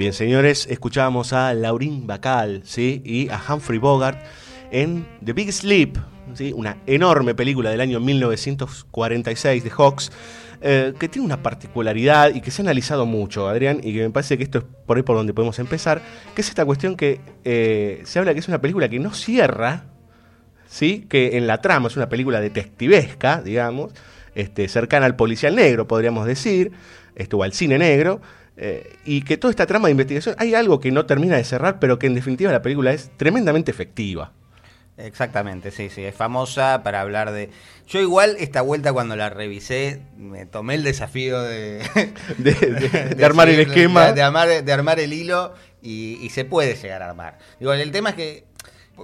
[0.03, 3.01] Bien, señores, escuchábamos a Laurín Bacal ¿sí?
[3.05, 4.21] y a Humphrey Bogart
[4.69, 5.97] en The Big Sleep,
[6.33, 6.51] ¿sí?
[6.53, 10.11] una enorme película del año 1946 de Hawks,
[10.59, 14.09] eh, que tiene una particularidad y que se ha analizado mucho, Adrián, y que me
[14.09, 16.01] parece que esto es por ahí por donde podemos empezar,
[16.35, 19.85] que es esta cuestión que eh, se habla que es una película que no cierra,
[20.67, 21.05] ¿sí?
[21.07, 23.93] que en la trama es una película detectivesca, digamos,
[24.35, 26.73] este, cercana al policial negro, podríamos decir,
[27.15, 28.19] esto, al cine negro,
[28.55, 31.79] eh, y que toda esta trama de investigación, hay algo que no termina de cerrar,
[31.79, 34.31] pero que en definitiva la película es tremendamente efectiva.
[34.95, 37.49] Exactamente, sí, sí, es famosa para hablar de...
[37.87, 41.79] Yo igual esta vuelta cuando la revisé, me tomé el desafío de...
[42.37, 44.11] de, de, de armar el esquema.
[44.11, 47.39] De, armar, de armar el hilo y, y, se puede llegar a armar.
[47.59, 48.45] Digo, el tema es que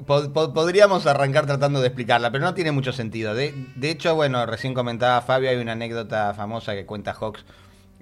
[0.06, 3.34] po po podríamos arrancar tratando de explicarla, pero no tiene mucho sentido.
[3.34, 7.44] De, de hecho, bueno, recién comentaba Fabio, hay una anécdota famosa que cuenta Hawks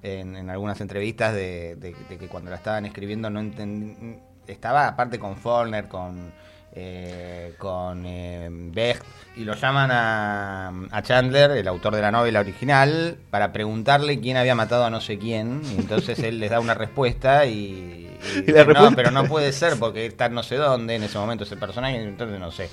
[0.01, 4.17] en, en algunas entrevistas de, de, de, que cuando la estaban escribiendo no entendí,
[4.47, 6.31] estaba aparte con Forner, con
[6.79, 9.03] eh, con eh, Becht
[9.35, 14.37] y lo llaman a, a, Chandler, el autor de la novela original, para preguntarle quién
[14.37, 15.61] había matado a no sé quién.
[15.73, 18.89] Y entonces él les da una respuesta y, y, ¿Y dice, la respuesta?
[18.89, 21.99] no, pero no puede ser porque está no sé dónde en ese momento ese personaje,
[21.99, 22.69] entonces no sé.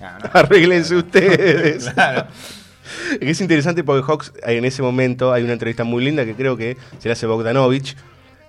[0.00, 0.30] No, no.
[0.34, 1.90] Arréglense ustedes.
[1.94, 2.26] Claro.
[3.20, 6.76] Es interesante porque Hawks en ese momento hay una entrevista muy linda que creo que
[6.98, 7.96] se la hace Bogdanovich,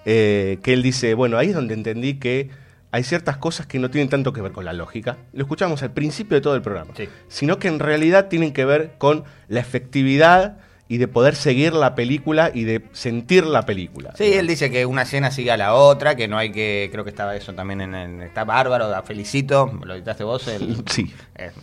[0.05, 2.49] eh, que él dice, bueno, ahí es donde entendí que
[2.91, 5.17] hay ciertas cosas que no tienen tanto que ver con la lógica.
[5.33, 6.93] Lo escuchamos al principio de todo el programa.
[6.95, 7.09] Sí.
[7.27, 10.57] Sino que en realidad tienen que ver con la efectividad
[10.89, 14.13] y de poder seguir la película y de sentir la película.
[14.15, 17.03] Sí, él dice que una escena sigue a la otra, que no hay que, creo
[17.03, 21.13] que estaba eso también en el, está bárbaro, da felicito, lo editaste vos, el, sí.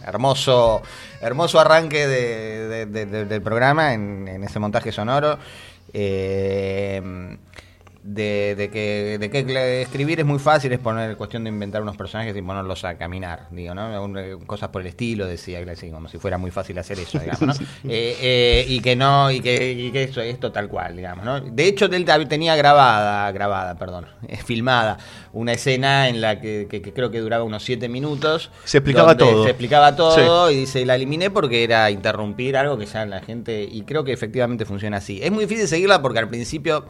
[0.04, 0.82] hermoso,
[1.20, 5.38] hermoso arranque de, de, de, del programa en, en, ese montaje sonoro.
[5.92, 7.36] Eh,
[8.04, 11.96] de, de, que, de que escribir es muy fácil, es poner cuestión de inventar unos
[11.96, 14.12] personajes y ponerlos a caminar, digo, ¿no?
[14.46, 17.52] Cosas por el estilo, decía así, como si fuera muy fácil hacer eso, digamos, ¿no?
[17.88, 21.40] eh, eh, y que no, y que, y que eso, esto tal cual, digamos, ¿no?
[21.40, 24.06] De hecho, él tenía grabada, grabada, perdón,
[24.44, 24.98] filmada,
[25.32, 28.50] una escena en la que, que, que creo que duraba unos siete minutos.
[28.64, 29.44] Se explicaba todo.
[29.44, 30.54] Se explicaba todo sí.
[30.54, 34.12] y dice, la eliminé porque era interrumpir algo que ya la gente, y creo que
[34.12, 35.20] efectivamente funciona así.
[35.22, 36.84] Es muy difícil seguirla porque al principio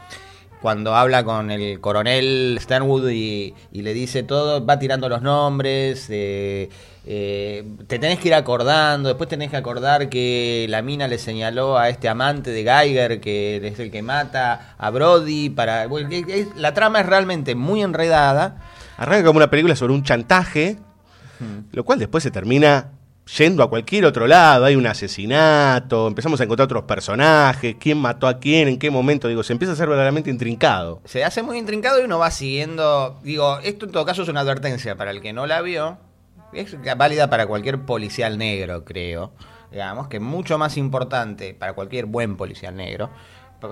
[0.64, 6.06] cuando habla con el coronel Sternwood y, y, le dice todo, va tirando los nombres,
[6.08, 6.70] eh,
[7.04, 11.76] eh, te tenés que ir acordando, después tenés que acordar que la mina le señaló
[11.76, 16.08] a este amante de Geiger, que es el que mata a Brody, para bueno,
[16.56, 18.56] la trama es realmente muy enredada.
[18.96, 20.78] Arranca como una película sobre un chantaje,
[21.40, 21.72] hmm.
[21.72, 22.92] lo cual después se termina
[23.26, 28.26] yendo a cualquier otro lado, hay un asesinato, empezamos a encontrar otros personajes, quién mató
[28.26, 31.00] a quién, en qué momento, digo, se empieza a ser verdaderamente intrincado.
[31.04, 34.40] Se hace muy intrincado y uno va siguiendo, digo, esto en todo caso es una
[34.40, 35.98] advertencia para el que no la vio,
[36.52, 39.32] es válida para cualquier policial negro, creo,
[39.70, 43.10] digamos, que mucho más importante para cualquier buen policial negro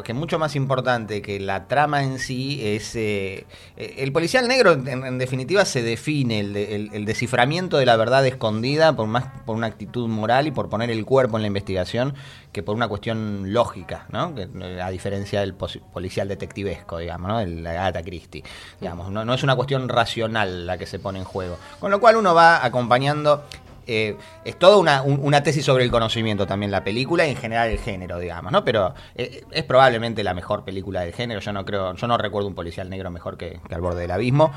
[0.05, 2.95] que mucho más importante que la trama en sí es...
[2.97, 9.07] Eh, el policial negro, en, definitiva, se define el, desciframiento de la verdad escondida por,
[9.07, 12.15] más, por una actitud moral y por poner el cuerpo en la investigación
[12.53, 14.35] que por una cuestión lógica, ¿no?
[14.35, 14.49] Que,
[14.83, 17.41] a diferencia del policial detectivesco, digamos, ¿no?
[17.41, 18.45] El Agatha Christie.
[18.81, 21.57] Digamos, no es una cuestión racional la que se pone en juego.
[21.81, 23.45] Con lo cual uno va acompañando
[23.87, 27.37] eh, es toda una, un, una, tesis sobre el conocimiento también la película y en
[27.37, 28.65] general el género, digamos, ¿no?
[28.65, 31.41] Pero eh, es probablemente la mejor película del género.
[31.41, 34.53] Yo no creo, yo no recuerdo un policial negro mejor que, Al borde del abismo.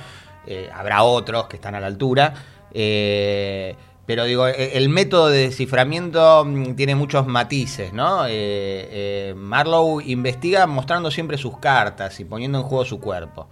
[0.45, 2.33] Eh, habrá otros que están a la altura.
[4.07, 8.25] Pero digo, el método de desciframiento mm, tiene muchos matices, ¿no?
[9.35, 13.47] Marlowe investiga mostrando siempre sus cartas y poniendo en juego su cuerpo.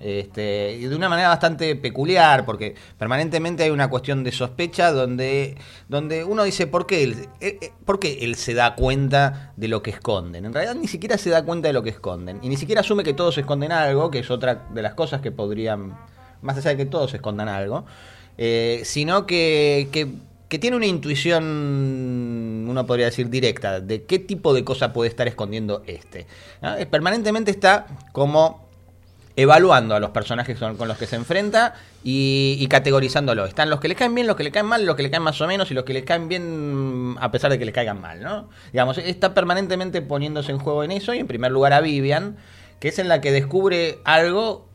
[0.00, 5.56] Este, y de una manera bastante peculiar, porque permanentemente hay una cuestión de sospecha donde,
[5.88, 9.82] donde uno dice, ¿por qué, él, eh, ¿por qué él se da cuenta de lo
[9.82, 10.44] que esconden?
[10.44, 13.02] En realidad ni siquiera se da cuenta de lo que esconden, y ni siquiera asume
[13.02, 15.98] que todos esconden algo, que es otra de las cosas que podrían,
[16.40, 17.84] más allá de que todos escondan algo,
[18.38, 20.08] eh, sino que, que,
[20.60, 25.82] tiene una intuición, uno podría decir, directa, de qué tipo de cosa puede estar escondiendo
[25.84, 26.28] este.
[26.92, 28.63] Permanentemente está como
[29.36, 31.74] evaluando a los personajes con, los que se enfrenta
[32.04, 33.46] y, y categorizándolo.
[33.46, 35.22] Están los que le caen bien, los que le caen mal, los que le caen
[35.22, 38.00] más o menos y los que le caen bien a pesar de que le caigan
[38.00, 38.48] mal, ¿no?
[38.72, 42.36] Digamos, está permanentemente poniéndose en juego en eso y en primer lugar a Vivian,
[42.80, 44.68] que es en la que descubre algo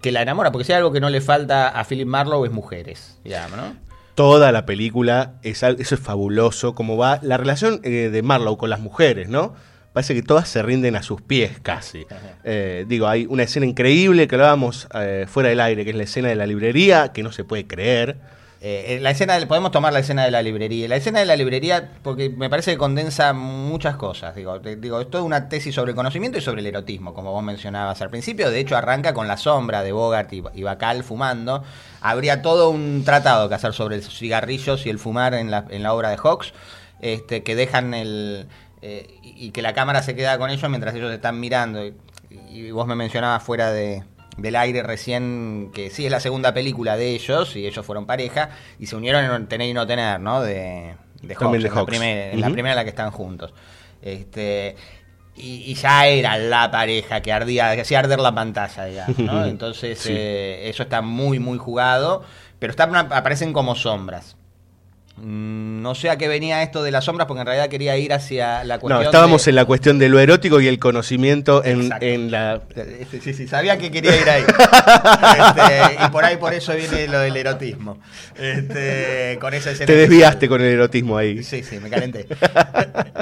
[0.00, 2.52] que la enamora, porque si hay algo que no le falta a Philip Marlowe es
[2.52, 3.88] mujeres, digamos, ¿no?
[4.14, 8.70] Toda la película, es, eso es fabuloso, como va la relación eh, de Marlowe con
[8.70, 9.54] las mujeres, ¿no?
[9.98, 12.06] Parece que todas se rinden a sus pies casi.
[12.44, 16.04] Eh, digo, hay una escena increíble que hablábamos eh, fuera del aire, que es la
[16.04, 18.16] escena de la librería, que no se puede creer.
[18.60, 20.86] Eh, la escena del- podemos tomar la escena de la librería.
[20.86, 24.36] La escena de la librería, porque me parece que condensa muchas cosas.
[24.36, 27.32] Digo, te- digo, es toda una tesis sobre el conocimiento y sobre el erotismo, como
[27.32, 28.52] vos mencionabas al principio.
[28.52, 31.64] De hecho, arranca con la sombra de Bogart y, y Bacall fumando.
[32.00, 35.82] Habría todo un tratado que hacer sobre los cigarrillos y el fumar en la, en
[35.82, 36.52] la obra de Hawks,
[37.00, 38.46] este, que dejan el.
[38.82, 41.84] Eh, y y que la cámara se queda con ellos mientras ellos están mirando.
[41.86, 41.94] Y,
[42.50, 44.04] y vos me mencionabas fuera de,
[44.36, 48.50] del aire recién que sí es la segunda película de ellos y ellos fueron pareja
[48.78, 50.40] y se unieron en Tener y No Tener, ¿no?
[50.42, 51.86] De, de Hawks, de en, la Hawks.
[51.90, 53.52] primer- en la primera en la que están juntos.
[54.02, 54.76] Este,
[55.36, 59.44] y, y ya era la pareja que ardía, que hacía arder la pantalla, digamos, ¿no?
[59.46, 60.10] Entonces Sí.
[60.12, 62.22] eh, eso está muy, muy jugado,
[62.58, 64.36] pero están, aparecen como sombras.
[65.22, 68.12] Mm, No sé a qué venía esto de las sombras, porque en realidad quería ir
[68.12, 71.64] hacia la cuestión No, estábamos de- en la cuestión de lo erótico y el conocimiento
[71.64, 72.60] en, en la...
[73.10, 74.42] Sí, sí, sí, sabía que quería ir ahí.
[75.38, 77.98] Este, y por ahí por eso viene lo del erotismo.
[78.38, 81.42] Este, con esa escena Te que- desviaste con el erotismo ahí.
[81.42, 82.26] Sí, sí, me calenté.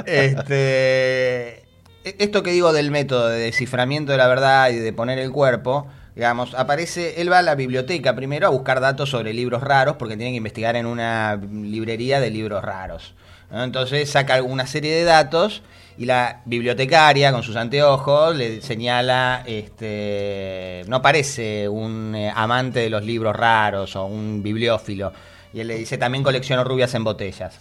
[0.05, 1.63] Este,
[2.03, 5.87] esto que digo del método de desciframiento de la verdad y de poner el cuerpo,
[6.17, 10.17] digamos, aparece, él va a la biblioteca primero a buscar datos sobre libros raros porque
[10.17, 13.13] tiene que investigar en una librería de libros raros.
[13.51, 15.61] Entonces saca una serie de datos
[15.95, 22.89] y la bibliotecaria con sus anteojos le señala, este, no parece un eh, amante de
[22.89, 25.13] los libros raros o un bibliófilo.
[25.53, 27.59] Y él le dice, también colecciono rubias en botellas.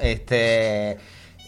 [0.00, 0.98] Este,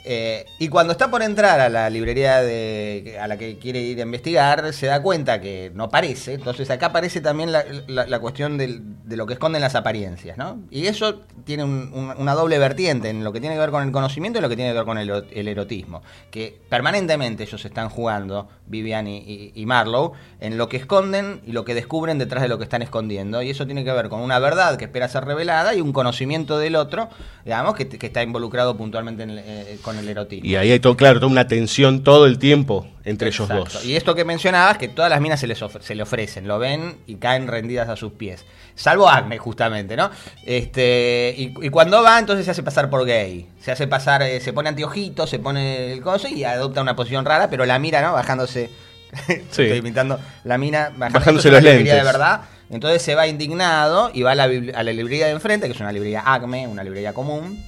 [0.05, 3.99] eh, y cuando está por entrar a la librería de, a la que quiere ir
[3.99, 6.35] a investigar, se da cuenta que no parece.
[6.35, 10.37] Entonces acá aparece también la, cuestión de lo que esconden las apariencias.
[10.39, 10.59] ¿no?
[10.71, 13.83] Y eso tiene un- un- una doble vertiente en lo que tiene que ver con
[13.83, 16.03] el conocimiento y lo que tiene que ver con el, ero- el erotismo.
[16.31, 21.65] Que permanentemente ellos están jugando, Vivian y, y- Marlowe, en lo que esconden y lo
[21.65, 23.43] que descubren detrás de lo que están escondiendo.
[23.43, 26.59] Y eso tiene que ver con una verdad que espera ser revelada y un conocimiento
[26.59, 27.09] del otro,
[27.45, 30.49] digamos, que, está involucrado puntualmente en eh, con el erotismo.
[30.49, 33.84] Y ahí hay todo, claro, toda una tensión todo el tiempo entre ellos dos.
[33.84, 36.59] Y esto que mencionabas, que todas las minas se, les ofre- se le ofrecen, lo
[36.59, 38.45] ven y caen rendidas a sus pies.
[38.74, 40.11] Salvo Agnes, justamente, ¿no?
[40.45, 43.47] Este, y, y cuando va, entonces se hace pasar por gay.
[43.61, 47.24] Se hace pasar, eh, se pone anteojitos, se pone el coso y adopta una posición
[47.24, 48.12] rara, pero la mira, ¿no?
[48.12, 48.70] Bajándose.
[49.28, 51.93] Estoy imitando la mina, Bajándose una los lentes.
[51.95, 52.43] de verdad.
[52.70, 55.80] Entonces se va indignado y va a la, a la librería de enfrente, que es
[55.80, 57.61] una librería ACME, una librería común,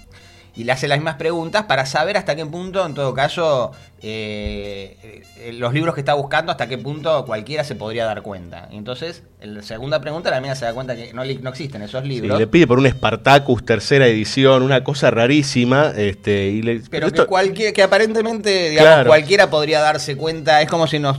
[0.54, 3.72] y le hace las mismas preguntas para saber hasta qué punto, en todo caso,
[4.02, 8.68] eh, eh, los libros que está buscando, hasta qué punto cualquiera se podría dar cuenta.
[8.70, 12.02] Entonces, en la segunda pregunta, la mina se da cuenta que no, no existen esos
[12.02, 12.38] Sí, libros.
[12.38, 17.22] le pide por un Spartacus tercera edición, una cosa rarísima, este, y le, Pero esto-
[17.24, 19.08] que, cualquier, que aparentemente, digamos, Claro.
[19.08, 21.18] cualquiera podría darse cuenta, es como si nos,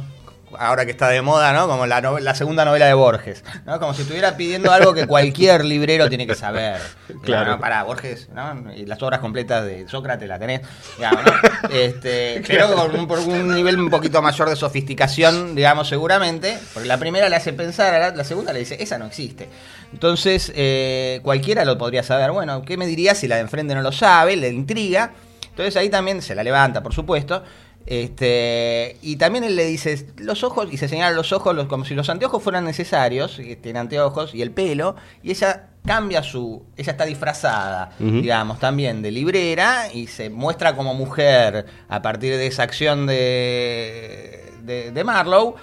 [0.60, 1.68] ahora que está de moda, ¿no?
[1.68, 3.80] Como la, la segunda novela de Borges, ¿no?
[3.80, 6.82] Como si estuviera pidiendo algo que cualquier librero tiene que saber.
[7.24, 7.52] Claro.
[7.52, 8.74] No, para Borges, ¿no?
[8.74, 10.62] Y las obras completas de Sócrates la tenés,
[10.98, 11.32] digamos, ¿no?
[11.70, 16.90] Este, pero con un, por un nivel un poquito mayor de sofisticación, digamos, seguramente, porque
[16.90, 19.48] la primera le hace pensar, a la, la segunda le dice, esa no existe.
[19.94, 22.32] Entonces, eh, cualquiera lo podría saber.
[22.32, 24.36] Bueno, ¿qué me diría si la de enfrente no lo sabe?
[24.36, 25.12] Le intriga.
[25.50, 27.44] Entonces ahí también se la levanta, por supuesto.
[27.86, 31.86] Este, y también él le dice los ojos, y se señala los ojos los- como
[31.86, 36.64] si los anteojos fueran necesarios, tiene anteojos, y el pelo, y ella cambia su.
[36.78, 42.48] Ella está disfrazada, digamos, también de librera, y se muestra como mujer a partir de
[42.48, 45.56] esa acción de, de, de Marlowe.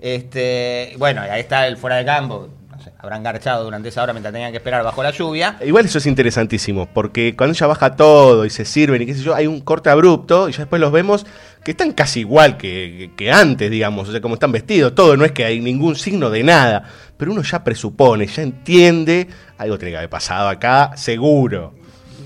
[0.00, 2.48] Este, bueno, ahí está el fuera de campo.
[2.78, 5.56] No sé, habrán garchado durante esa hora mientras tenían que esperar bajo la lluvia.
[5.64, 9.22] Igual eso es interesantísimo, porque cuando ella baja todo y se sirven y qué sé
[9.22, 11.26] yo, hay un corte abrupto y ya después los vemos
[11.64, 15.24] que están casi igual que, que antes, digamos, o sea, como están vestidos, todo, no
[15.24, 16.84] es que hay ningún signo de nada,
[17.16, 19.26] pero uno ya presupone, ya entiende,
[19.58, 21.74] algo tiene que haber pasado acá, seguro.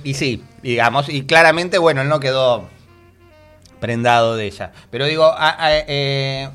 [0.04, 2.68] Y sí, digamos, y claramente, bueno, él no quedó
[3.80, 4.72] prendado de ella.
[4.90, 6.48] Pero digo, a- a- eh,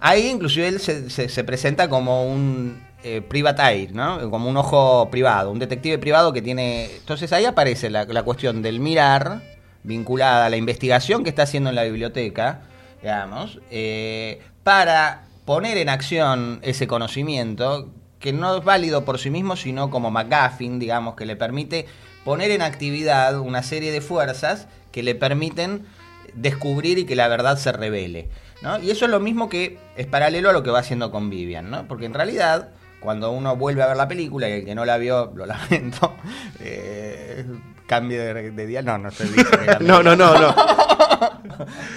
[0.00, 4.30] ahí inclusive él se, se- se presenta como un eh, private eye, ¿no?
[4.30, 6.86] Como un ojo privado, un detective privado que tiene...
[6.96, 9.42] Entonces ahí aparece la, cuestión del mirar
[9.82, 12.62] vinculada a la investigación que está haciendo en la biblioteca,
[13.00, 19.56] digamos, eh, para poner en acción ese conocimiento que no es válido por sí mismo,
[19.56, 21.86] sino como McGuffin, digamos, que le permite
[22.24, 25.86] poner en actividad una serie de fuerzas que le permiten
[26.34, 28.28] descubrir y que la verdad se revele.
[28.62, 28.78] ¿no?
[28.78, 31.70] Y eso es lo mismo que es paralelo a lo que va haciendo con Vivian,
[31.70, 31.86] ¿no?
[31.86, 32.70] Porque en realidad,
[33.06, 36.12] cuando uno vuelve a ver la película y el que no la vio, lo lamento,
[36.58, 37.46] eh,
[37.86, 38.82] cambie de, de día.
[38.82, 40.54] No, no estoy diciendo No, no, no, no.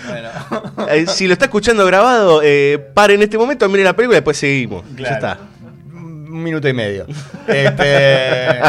[0.08, 0.30] bueno.
[0.90, 4.20] Eh, si lo está escuchando grabado, eh, pare en este momento, mire la película y
[4.20, 4.84] después seguimos.
[4.96, 5.40] Ya está.
[5.94, 7.06] Un minuto y medio.
[7.48, 8.62] Este,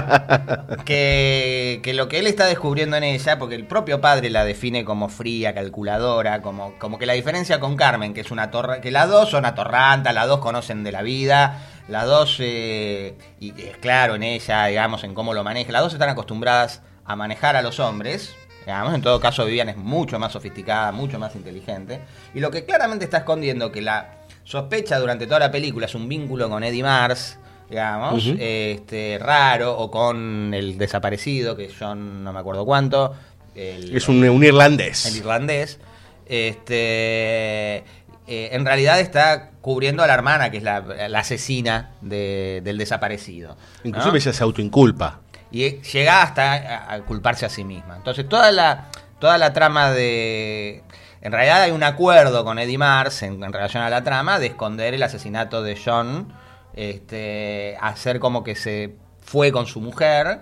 [0.85, 4.85] que, que lo que él está descubriendo en ella, porque el propio padre la define
[4.85, 8.91] como fría, calculadora, como, como que la diferencia con Carmen, que es una torre, que
[8.91, 11.59] las dos son atorrantas, las dos conocen de la vida,
[11.91, 15.93] las dos, eh, y es claro en ella, digamos, en cómo lo maneja, las dos
[15.93, 18.35] están acostumbradas a manejar a los hombres.
[18.67, 22.01] Digamos, en todo caso, Vivian es mucho más sofisticada, mucho más inteligente.
[22.35, 26.09] Y lo que claramente está escondiendo que la sospecha durante toda la película es un
[26.09, 27.39] vínculo con Eddie Mars,
[27.69, 33.15] digamos, este, raro, o con el desaparecido, que John no me acuerdo cuánto.
[33.55, 35.07] el- Es un, un irlandés.
[35.07, 35.79] el irlandés.
[36.27, 37.85] Este,
[38.31, 42.79] eh, en realidad está cubriendo a la hermana, que es la, la asesina de- del
[42.79, 43.51] desaparecido.
[43.51, 43.89] ¿no?
[43.89, 45.21] Inclusive ella se autoinculpa.
[45.51, 47.97] y llega hasta a, a culparse a sí misma.
[47.97, 48.87] Entonces toda la,
[49.19, 50.83] toda la trama de...
[51.23, 54.47] En realidad hay un acuerdo con Eddie Mars en, en relación a la trama de
[54.47, 56.33] esconder el asesinato de John,
[56.75, 60.41] este, hacer como que se fue con su mujer,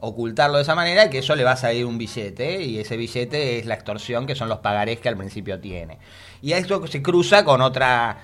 [0.00, 3.58] ocultarlo de esa manera que eso le va a salir un billete y ese billete
[3.58, 5.98] es la extorsión que son los pagarés que al principio tiene.
[6.42, 8.18] Y esto se cruza con otra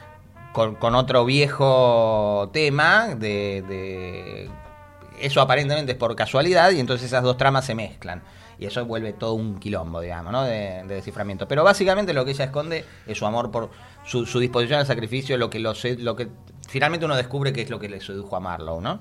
[0.52, 4.50] con, otro viejo tema de, de-
[5.20, 8.22] eso aparentemente es por casualidad y entonces esas dos tramas se mezclan
[8.58, 10.44] y eso vuelve todo un quilombo digamos ¿no?
[10.44, 13.70] de, de desciframiento pero básicamente lo que ella esconde es su amor por
[14.04, 16.28] su, disposición al sacrificio lo que lo, lo que
[16.76, 19.00] finalmente uno descubre que es lo que le sedujo a Marlowe no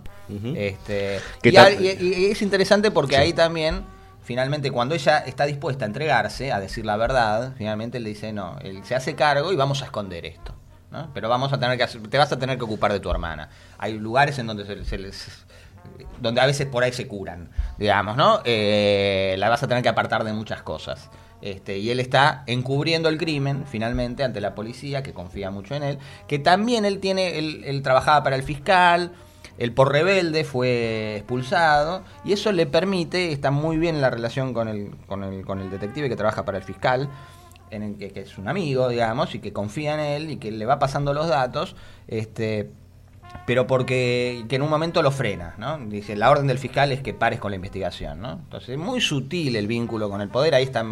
[0.56, 1.66] este ¿Qué y, tal?
[1.76, 3.22] al- y- y es interesante porque Sí.
[3.22, 3.84] ahí también
[4.24, 8.32] finalmente cuando ella está dispuesta a entregarse a decir la verdad finalmente él le dice
[8.32, 10.56] no él se hace cargo y vamos a esconder esto
[10.92, 11.10] ¿no?
[11.14, 13.50] Pero vamos a tener que hacer- te vas a tener que ocupar de tu hermana.
[13.78, 15.46] Hay lugares en donde se, se les
[16.22, 18.40] donde a veces por ahí se curan, digamos, ¿no?
[18.46, 21.10] Eh, la vas a tener que apartar de muchas cosas.
[21.46, 25.84] Este, y él está encubriendo el crimen, finalmente, ante la policía, que confía mucho en
[25.84, 29.12] él, que también él tiene, él, él trabajaba para el fiscal,
[29.60, 34.68] el por rebelde fue expulsado, y eso le permite, está muy bien la relación con
[34.68, 37.10] el, con el, con el detective que trabaja para el fiscal,
[37.70, 40.66] en el que, es un amigo, digamos, y que confía en él y que le
[40.66, 41.76] va pasando los datos,
[42.08, 42.72] este,
[43.46, 45.78] pero porque que en un momento lo frena, ¿no?
[45.78, 48.32] Dice, la orden del fiscal es que pares con la investigación, ¿no?
[48.32, 50.84] Entonces, es muy sutil el vínculo con el poder, ahí está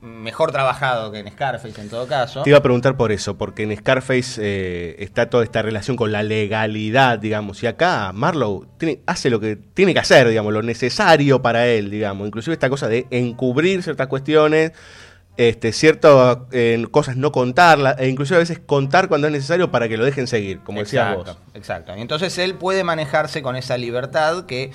[0.00, 2.42] mejor trabajado que en Scarface en todo caso.
[2.42, 6.12] Te iba a preguntar por eso, porque en Scarface eh, está toda esta relación con
[6.12, 10.62] la legalidad, digamos, y acá Marlowe tiene, hace lo que tiene que hacer, digamos, lo
[10.62, 14.72] necesario para él, digamos, inclusive esta cosa de encubrir ciertas cuestiones,
[15.36, 19.88] este, ciertas eh, cosas no contarlas, e inclusive a veces contar cuando es necesario para
[19.88, 21.54] que lo dejen seguir, como decías exacto, vos.
[21.54, 21.96] Exacto.
[21.96, 24.70] Y entonces él puede manejarse con esa libertad que,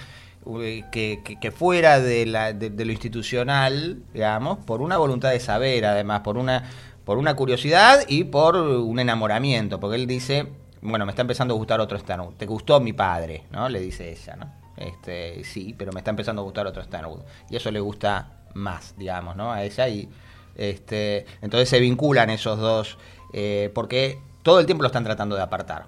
[0.91, 6.21] que, que- fuera de, la, de lo institucional, digamos, por una voluntad de saber, además,
[6.21, 6.69] por una,
[7.03, 9.79] por una curiosidad y por un enamoramiento.
[9.79, 10.47] Porque él dice,
[10.81, 12.35] bueno, me está empezando a gustar otro Stanwood.
[12.35, 13.43] ¿Te gustó mi padre?
[13.51, 13.67] ¿No?
[13.69, 14.53] Le dice ella, ¿no?
[14.77, 17.21] Este, sí, pero me está empezando a gustar otro Stanwood.
[17.49, 19.51] Y eso le gusta más, digamos, ¿no?
[19.51, 20.09] A ella y
[20.55, 22.97] este, entonces se vinculan esos dos
[23.33, 25.87] eh, porque todo el tiempo lo están tratando de apartar.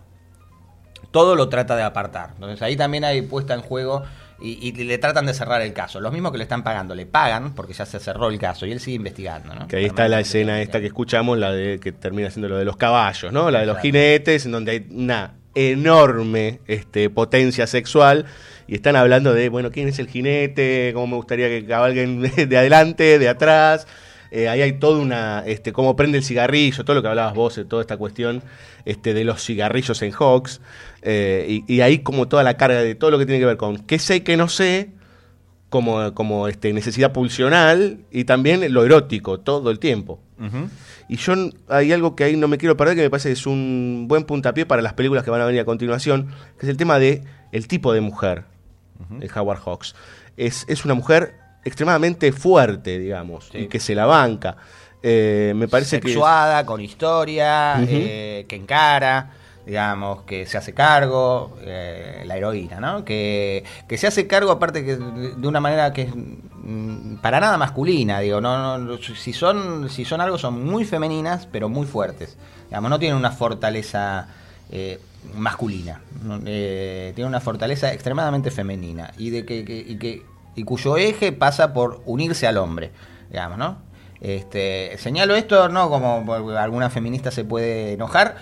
[1.12, 2.32] Todo lo trata de apartar.
[2.36, 4.04] Entonces ahí también hay puesta en juego
[4.40, 6.00] y, y le tratan de cerrar el caso.
[6.00, 8.72] Los mismos que le están pagando le pagan porque ya se cerró el caso y
[8.72, 9.54] él sigue investigando.
[9.56, 9.68] ¿no?
[9.68, 12.66] Que ahí está la escena esta que escuchamos, la de que termina siendo lo de
[12.66, 13.50] los caballos, ¿no?
[13.50, 18.26] La de los jinetes, en donde hay una enorme este, potencia sexual.
[18.68, 22.58] Y están hablando de, bueno, quién es el jinete, cómo me gustaría que cabalguen de
[22.58, 23.88] adelante, de atrás.
[24.32, 27.56] Eh, ahí hay toda una, este, cómo prende el cigarrillo, todo lo que hablabas vos,
[27.56, 28.44] de toda esta cuestión
[28.86, 30.62] este, de los cigarrillos en Hawks.
[31.02, 33.58] Eh, y, y ahí como toda la carga de todo lo que tiene que ver
[33.58, 34.92] con qué sé, qué no sé,
[35.70, 40.20] como, como este, necesidad pulsional y también lo erótico todo el tiempo.
[41.10, 41.34] Y yo
[41.68, 44.24] hay algo que ahí no me quiero perder que me parece que es un buen
[44.24, 46.28] puntapié para las películas que van a venir a continuación,
[46.60, 48.44] que es el tema de el tipo de mujer
[49.10, 49.96] de Howard Hawks.
[50.36, 51.34] Es, es una mujer
[51.66, 54.56] extremadamente fuerte, digamos, y que se la banca.
[55.04, 56.08] Eh, me parece que...
[56.10, 59.32] Sexuada, con historia, eh, que encara.
[59.66, 63.04] digamos, que se hace cargo, eh, la heroína, ¿no?
[63.04, 67.58] Que, que se hace cargo aparte que de una manera que es mm, para nada
[67.58, 72.38] masculina, digo, no, no, si son, si son algo son muy femeninas, pero muy fuertes.
[72.70, 74.30] Digamos, no tienen una fortaleza
[74.72, 75.00] eh,
[75.36, 76.00] masculina,
[76.46, 80.24] eh, tienen una fortaleza extremadamente femenina y de que, que- y que
[80.58, 82.92] y cuyo eje pasa por unirse al hombre,
[83.30, 83.78] digamos, ¿no?
[84.20, 88.36] Este, señalo esto no como alguna feminista se puede enojar,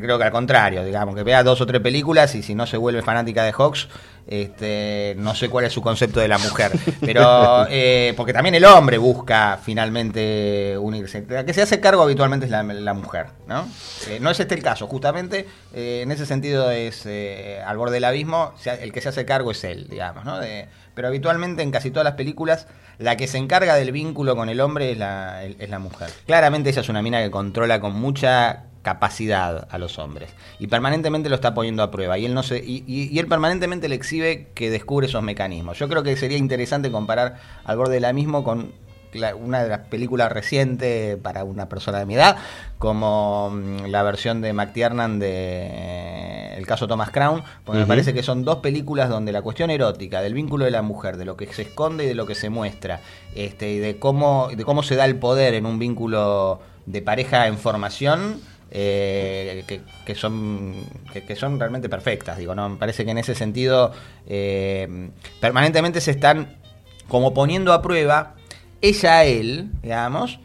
[0.00, 2.78] creo que al contrario, digamos, que vea dos o tres películas y si no se
[2.78, 3.88] vuelve fanática de Hawks,
[4.26, 6.72] este, no sé cuál es su concepto de la mujer,
[7.02, 11.26] pero eh, porque también el hombre busca finalmente unirse.
[11.28, 13.68] La que se hace cargo habitualmente es la, la mujer, ¿no?
[14.08, 17.94] Eh, no es este el caso, justamente eh, en ese sentido es eh, al borde
[17.94, 20.38] del abismo, el que se hace cargo es él, digamos, ¿no?
[20.38, 20.66] De-
[21.00, 22.66] pero habitualmente en casi todas las películas
[22.98, 26.10] la que se encarga del vínculo con el hombre es la, es la mujer.
[26.26, 30.28] Claramente ella es una mina que controla con mucha capacidad a los hombres
[30.58, 33.94] y permanentemente lo está poniendo a prueba y él no se y, él permanentemente le
[33.94, 35.78] exhibe que descubre esos mecanismos.
[35.78, 38.74] Yo creo que sería interesante comparar al borde del abismo con
[39.38, 42.36] una de las películas recientes para una persona de mi edad,
[42.78, 48.14] como mm, la versión de McTiernan de eh, El caso Thomas Crown, porque me parece
[48.14, 51.36] que son dos películas donde la cuestión erótica, del vínculo de la mujer, de lo
[51.36, 53.00] que se esconde y de lo que se muestra,
[53.34, 57.46] este, y de cómo, de cómo se da el poder en un vínculo de pareja
[57.46, 58.40] en formación,
[58.72, 60.74] eh, que, que son
[61.12, 63.90] que, que son realmente perfectas digo no me parece que en ese sentido
[64.28, 65.10] eh,
[65.40, 66.56] permanentemente se están
[67.08, 68.36] como poniendo a prueba
[68.80, 70.40] ella a él digamos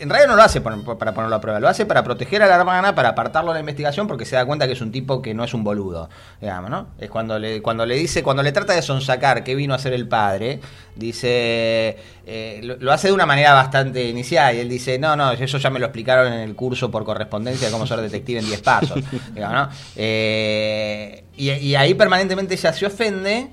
[0.00, 2.56] en realidad no lo hace para ponerlo a prueba, lo hace para proteger a la
[2.56, 5.34] hermana, para apartarlo de la investigación, porque se da cuenta que es un tipo que
[5.34, 6.08] no es un boludo,
[6.40, 6.88] digamos, ¿no?
[6.98, 9.92] Es cuando le, cuando le dice, cuando le trata de sonsacar qué vino a hacer
[9.92, 10.60] el padre,
[10.96, 15.32] dice, eh, lo, lo hace de una manera bastante inicial, y él dice, no, no,
[15.32, 18.46] eso ya me lo explicaron en el curso por correspondencia de cómo ser detective en
[18.46, 18.98] 10 pasos,
[19.34, 19.68] digamos, ¿no?
[19.96, 23.50] Eh, y, y ahí permanentemente ella se ofende,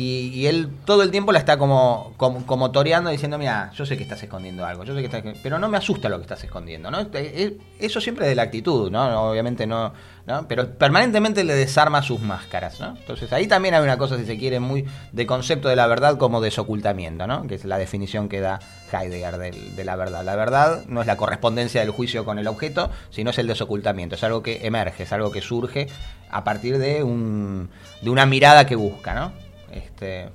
[0.00, 3.84] y, y él todo el tiempo la está como, como, como toreando diciendo, mira, yo
[3.84, 6.22] sé que estás escondiendo algo, yo sé que estás, pero no me asusta lo que
[6.22, 7.00] estás escondiendo, ¿no?
[7.12, 9.30] Eh, Eso siempre es de la actitud, ¿no?
[9.30, 9.92] Obviamente no,
[10.26, 10.46] ¿no?
[10.48, 12.96] Pero permanentemente le desarma sus máscaras, ¿no?
[12.96, 16.16] Entonces ahí también hay una cosa, si se quiere, muy de concepto de la verdad
[16.18, 17.46] como desocultamiento, ¿no?
[17.46, 18.58] Que es la definición que da
[18.92, 20.24] Heidegger del- de, la verdad.
[20.24, 24.14] La verdad no es la correspondencia del juicio con el objeto, sino es el desocultamiento,
[24.14, 25.88] es algo que emerge, es algo que surge
[26.30, 27.70] a partir de, un,
[28.02, 29.32] de una mirada que busca, ¿no?
[29.72, 30.28] Este,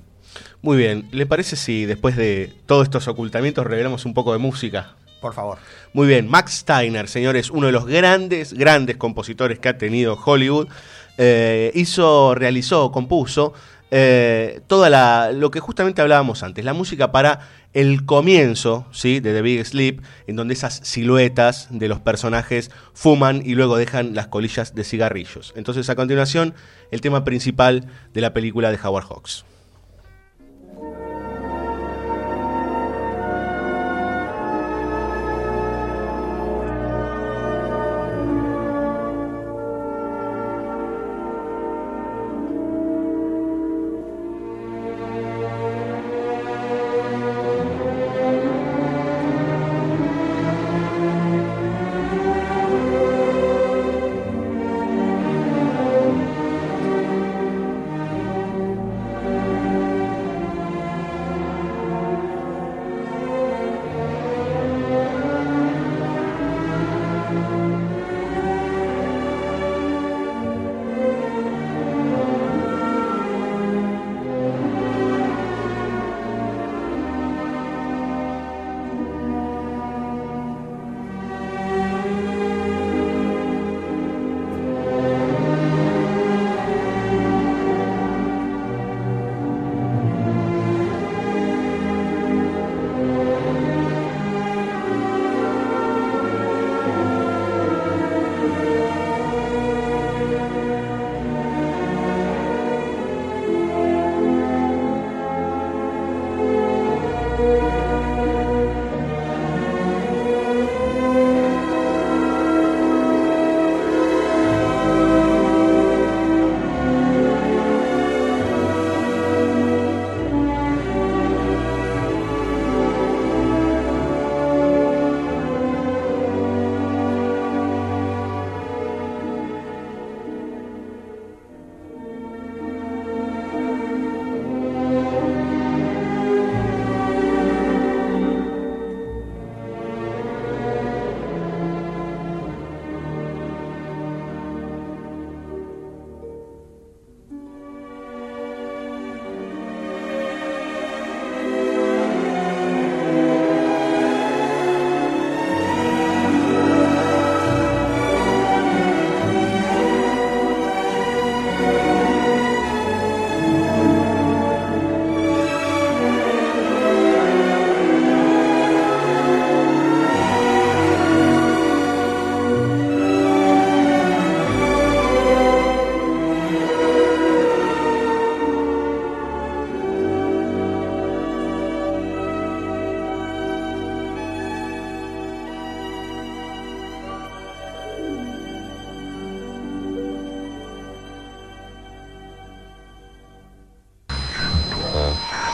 [0.62, 4.96] Muy bien, ¿le parece si después de todos estos ocultamientos revelamos un poco de música?
[5.22, 5.58] Por favor.
[5.94, 10.68] Muy bien, Max Steiner, señores, uno de los grandes, grandes compositores que ha tenido Hollywood,
[11.18, 13.54] eh, hizo, realizó, compuso
[13.92, 17.40] eh, toda la, lo que justamente hablábamos antes, la música para
[17.76, 19.20] el comienzo, ¿sí?
[19.20, 24.16] de The Big Sleep, en donde esas siluetas de los personajes fuman y luego dejan
[24.16, 25.54] las colillas de cigarrillos.
[25.58, 26.56] Entonces, a continuación,
[26.90, 29.44] el tema principal de la película de Howard Hawks.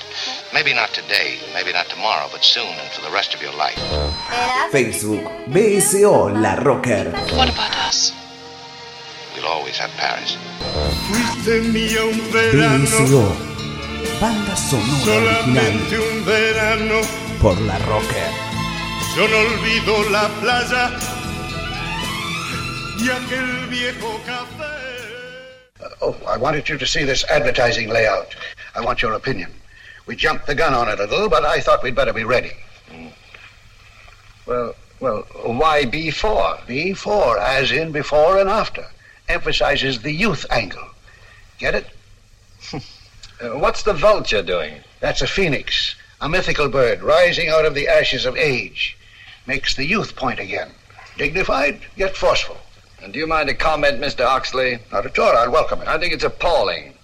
[0.62, 3.74] Maybe not today, maybe not tomorrow, but soon and for the rest of your life.
[4.70, 7.10] Facebook BSO La Rocker.
[7.34, 8.12] What about us?
[9.34, 10.36] We'll always have Paris.
[11.08, 13.26] Fuiste mía un verano, BSO
[14.20, 17.00] Banda sonora original solamente un verano.
[17.40, 18.30] por La Rocker.
[19.16, 20.92] Yo no olvido la playa
[23.00, 24.62] y aquel viejo café.
[26.00, 28.36] Oh, I wanted you to see this advertising layout.
[28.76, 29.50] I want your opinion.
[30.06, 32.52] We jumped the gun on it a little, but I thought we'd better be ready.
[34.46, 36.66] Well, well, why B4?
[36.66, 38.86] B4, as in before and after.
[39.28, 40.88] Emphasizes the youth angle.
[41.58, 41.86] Get it?
[43.42, 44.72] Uh, what's the vulture doing?
[45.00, 48.96] That's a phoenix, a mythical bird rising out of the ashes of age.
[49.48, 50.70] Makes the youth point again.
[51.18, 52.56] Dignified, yet forceful.
[53.02, 54.24] And do you mind a comment, Mr.
[54.24, 54.78] Oxley?
[54.92, 55.36] Not at all.
[55.36, 55.88] I'll welcome it.
[55.88, 56.94] I think it's appalling.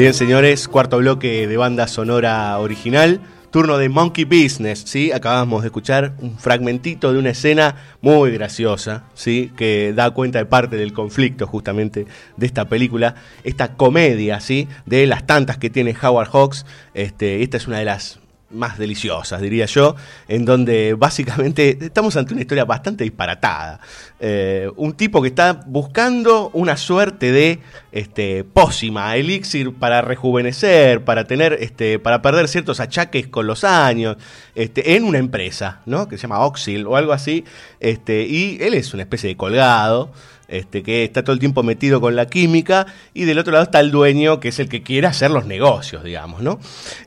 [0.00, 3.20] Bien, señores, cuarto bloque de banda sonora original.
[3.50, 5.12] Turno de Monkey Business, ¿sí?
[5.12, 9.52] Acabamos de escuchar un fragmentito de una escena muy graciosa, ¿sí?
[9.58, 12.06] Que da cuenta de parte del conflicto justamente
[12.38, 13.14] de esta película.
[13.44, 14.68] Esta comedia, ¿sí?
[14.86, 16.64] De las tantas que tiene Howard Hawks.
[16.94, 18.20] Este, esta es una de las
[18.50, 19.96] más deliciosas, diría yo,
[20.28, 23.80] en donde básicamente estamos ante una historia bastante disparatada.
[24.18, 27.60] Eh, un tipo que está buscando una suerte de
[27.92, 34.16] este, pócima, elixir para rejuvenecer, para tener, este, para perder ciertos achaques con los años,
[34.54, 36.08] este, en una empresa, ¿no?
[36.08, 37.44] Que se llama Oxil o algo así,
[37.78, 40.12] este, y él es una especie de colgado.
[40.50, 43.78] Este, que está todo el tiempo metido con la química, y del otro lado está
[43.78, 46.58] el dueño, que es el que quiere hacer los negocios, digamos, ¿no?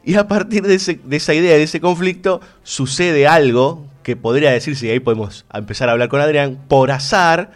[0.06, 4.92] Y a partir de, esa idea, de ese conflicto, sucede algo que podría decirse, y
[4.92, 7.52] ahí podemos empezar a hablar con Adrián, por azar,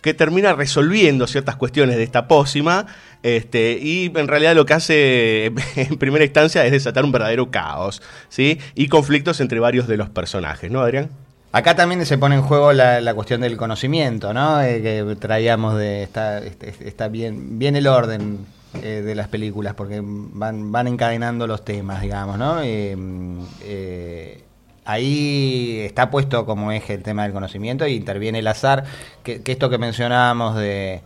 [0.00, 2.86] que termina resolviendo ciertas cuestiones de esta pócima,
[3.22, 5.44] este, y en realidad lo que hace
[5.76, 8.58] en primera instancia es desatar un verdadero caos, ¿sí?
[8.74, 11.08] Y conflictos entre varios de los personajes, ¿no, Adrián?
[11.52, 14.62] Acá también se pone en juego la, la cuestión del conocimiento, ¿no?
[14.62, 16.02] Eh, que traíamos de.
[16.04, 18.38] Está, este- está bien, bien el orden
[18.82, 22.58] eh, de las películas, porque van, van encadenando los temas, digamos, ¿no?
[22.62, 24.44] Eh,
[24.84, 28.84] ahí está puesto como eje el tema del conocimiento y interviene el azar,
[29.24, 31.00] que, que esto que mencionábamos de.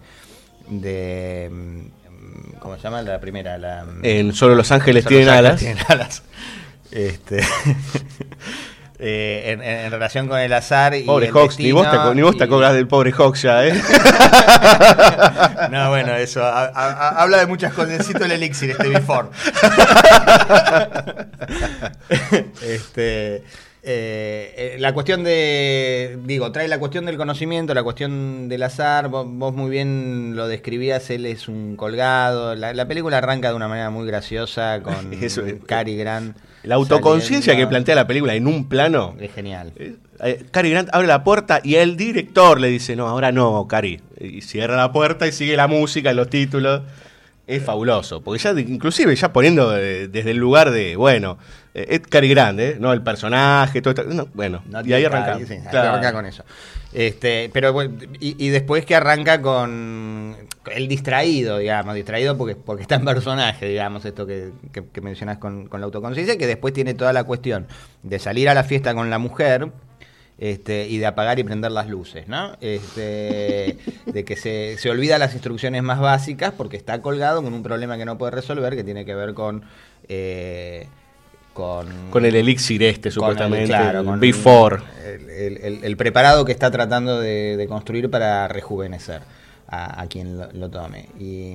[0.69, 3.57] de mm, ¿Cómo se llama la primera?
[3.59, 5.61] La, En Solo Los Ángeles Solo tienen Los alas.
[5.61, 6.23] tienen alas.
[6.91, 7.41] Este,
[9.07, 12.39] eh, en, relación con el azar y Pobre el Hawks, ni vos, te, ni vos
[12.39, 13.75] te acordás del pobre Hawks ya, ¿eh?
[15.71, 18.09] no, bueno, eso a- a- a- habla de muchas cosas.
[18.09, 19.29] El elixir, este before.
[22.63, 23.45] este,
[23.86, 29.09] eh, eh, la cuestión de, digo, trae la cuestión del conocimiento, la cuestión del azar.
[29.09, 32.55] Vos, vos muy bien lo describías, él es un colgado.
[32.55, 35.56] La, la película arranca de una manera muy graciosa con Eso es.
[35.66, 36.35] Cary Grant.
[36.62, 39.15] La autoconciencia que plantea la película en un plano.
[39.20, 39.73] Es genial.
[39.77, 44.01] Eh, Cary Grant abre la puerta y el director le dice, no, ahora no, Cary.
[44.19, 46.82] Y cierra la puerta y sigue la música, los títulos.
[47.47, 51.36] Es fabuloso, porque ya, inclusive ya poniendo eh, desde el lugar de, bueno,
[51.75, 52.77] eh, es Cary Grant, ¿eh?
[52.79, 52.93] ¿no?
[52.93, 54.05] El personaje, todo esto.
[54.15, 55.39] no, bueno, No y ahí arranca.
[55.45, 56.45] Sí, arranca con eso.
[56.93, 60.37] Este, pero bueno, y, y después que arranca con
[60.73, 65.39] el distraído, digamos, distraído porque, porque está en personaje, digamos, esto que, que, que mencionas
[65.39, 67.67] con, con la autoconciencia, que después tiene toda la cuestión
[68.05, 69.71] de salir a la fiesta con la mujer.
[70.37, 72.57] Este, y de apagar y prender las luces, ¿no?
[72.61, 77.63] Este, de que se, se olvida las instrucciones más básicas porque está colgado con un
[77.63, 79.63] problema que no puede resolver, que tiene que ver con
[80.09, 80.89] eh,
[81.55, 83.67] con, Con el elixir este, con el- supuestamente.
[83.69, 84.77] claro, el con Before.
[85.37, 89.23] El, preparado que está tratando de, de construir para rejuvenecer
[89.69, 91.07] a, a quien lo, lo tome.
[91.19, 91.55] Y,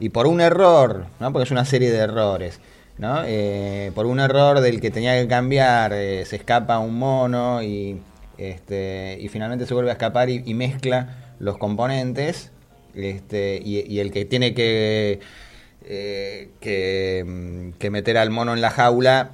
[0.00, 1.32] y por un error, ¿no?
[1.32, 2.60] porque es una serie de errores,
[2.98, 3.22] ¿no?
[3.24, 8.00] Eh, por un error del que tenía que cambiar, eh, se escapa un mono y,
[8.38, 12.50] este, y finalmente se vuelve a escapar y, y mezcla los componentes.
[12.94, 15.20] Este, y, y el que tiene que,
[15.86, 19.32] eh, que, mm, que meter al mono en la jaula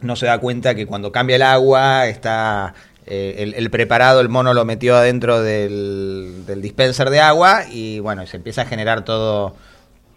[0.00, 2.74] no se da cuenta que cuando cambia el agua está
[3.06, 8.36] eh, el, preparado, el mono lo metió adentro del, dispenser de agua y bueno, se
[8.38, 9.54] empieza a generar todo,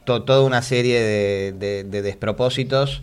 [0.05, 3.01] to- toda una serie de despropósitos.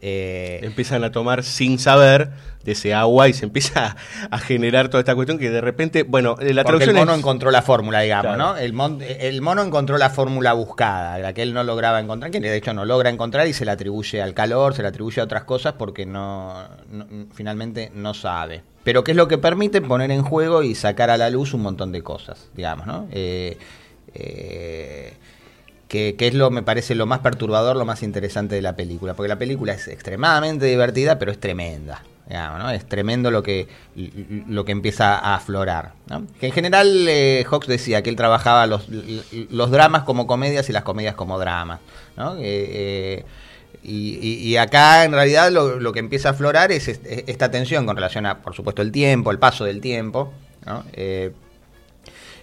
[0.00, 2.30] Eh, Empiezan a tomar sin saber
[2.64, 3.96] de ese agua y se empieza
[4.30, 6.96] a, a generar toda esta cuestión que de repente, bueno, eh, la Porque el traducción
[6.96, 8.52] mono es- encontró la fórmula, digamos, Claro.
[8.54, 8.56] ¿no?
[8.56, 12.40] El, mon- el mono encontró la fórmula buscada, la que él no lograba encontrar, que
[12.40, 15.24] de hecho no logra encontrar y se le atribuye al calor, se le atribuye a
[15.24, 18.62] otras cosas porque no, no- finalmente no sabe.
[18.84, 21.62] Pero que es lo que permite poner en juego y sacar a la luz un
[21.62, 23.06] montón de cosas, digamos, ¿no?
[23.12, 23.56] Eh,
[24.14, 25.12] eh,
[25.88, 29.28] que, es lo me parece lo más perturbador, lo más interesante de la película, porque
[29.28, 32.02] la película es extremadamente divertida, pero es tremenda.
[32.74, 35.92] Es tremendo lo que lo que empieza a aflorar.
[36.38, 38.86] Que en general eh, Hawks decía que él trabajaba los,
[39.50, 41.80] los dramas como comedias y las comedias como dramas.
[42.38, 43.24] Eh, eh,
[43.82, 47.96] y, acá en realidad lo, lo que empieza a aflorar es est- esta tensión con
[47.96, 50.30] relación a, por supuesto, el tiempo, el paso del tiempo.
[50.66, 50.84] ¿no?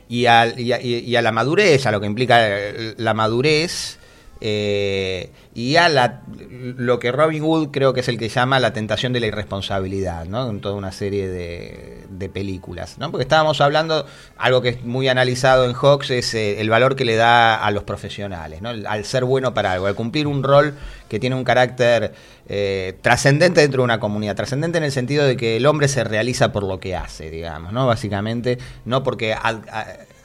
[0.08, 3.98] Y, al- y a, y a la madurez, a lo que implica eh, la madurez,
[4.42, 8.74] eh, y a la, lo que Robin Hood creo que es el que llama la
[8.74, 10.50] tentación de la irresponsabilidad, ¿no?
[10.50, 13.12] En toda una serie de, películas, ¿no?
[13.12, 14.06] Porque estábamos hablando,
[14.36, 17.70] algo que es muy analizado en Hawks es eh, el valor que le da a
[17.70, 18.70] los profesionales, ¿no?
[18.70, 20.74] Al ser bueno para algo, al cumplir un rol
[21.08, 22.14] que tiene un carácter
[22.50, 26.04] eh, trascendente dentro de una comunidad, trascendente en el sentido de que el hombre se
[26.04, 27.86] realiza por lo que hace, digamos, ¿no?
[27.86, 29.36] Básicamente, no porque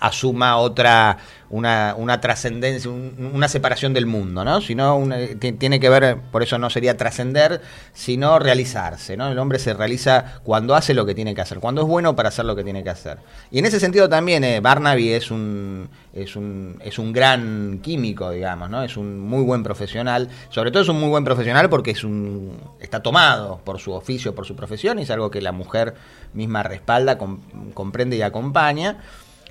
[0.00, 1.18] asuma otra,
[1.50, 4.60] una, una trascendencia, un- una separación del mundo, ¿no?
[4.60, 5.00] Sino
[5.38, 7.60] tiene que ver, por eso no sería trascender,
[7.92, 9.28] sino realizarse, ¿no?
[9.28, 12.30] El hombre se realiza cuando hace lo que tiene que hacer, cuando es bueno para
[12.30, 13.18] hacer lo que tiene que hacer.
[13.50, 18.30] Y en ese sentido también eh, Barnaby es un, es un es un gran químico,
[18.30, 18.82] digamos, ¿no?
[18.82, 22.58] Es un muy buen profesional, sobre todo es un muy buen profesional porque es un
[22.80, 25.94] está tomado por su oficio, por su profesión y es algo que la mujer
[26.32, 27.40] misma respalda, com-
[27.74, 28.98] comprende y acompaña.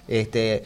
[0.10, 0.64] Este,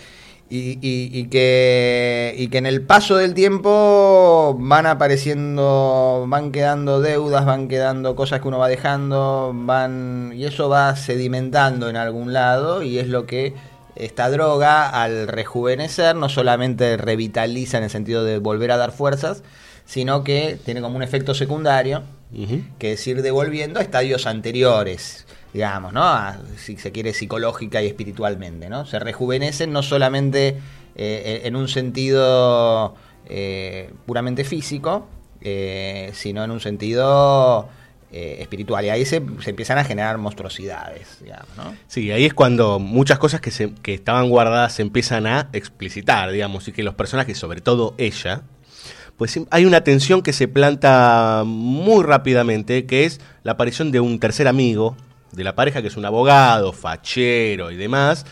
[0.49, 7.01] y, y- y que, y que en el paso del tiempo van apareciendo, van quedando
[7.01, 12.33] deudas, van quedando cosas que uno va dejando, van y eso va sedimentando en algún
[12.33, 13.53] lado y es lo que
[13.95, 19.43] esta droga al rejuvenecer no solamente revitaliza en el sentido de volver a dar fuerzas,
[19.85, 22.03] sino que tiene como un efecto secundario,
[22.79, 26.03] que es ir devolviendo a estadios anteriores, digamos, ¿no?
[26.03, 28.85] A, si se quiere, psicológica y espiritualmente, ¿no?
[28.85, 30.57] Se rejuvenecen no solamente
[30.95, 32.95] eh, en un sentido
[33.27, 35.07] eh, puramente físico,
[35.41, 37.69] eh, sino en un sentido
[38.15, 38.85] espiritual.
[38.85, 41.75] Y ahí se, se empiezan a generar monstruosidades, digamos, ¿no?
[41.88, 46.30] Sí, ahí es cuando muchas cosas que, se, que estaban guardadas se empiezan a explicitar,
[46.30, 48.43] digamos, y que los personajes, sobre todo ella,
[49.17, 54.19] pues hay una tensión que se planta muy rápidamente, que es la aparición de un
[54.19, 54.95] tercer amigo
[55.34, 58.26] de la pareja, que es un abogado, fachero y demás,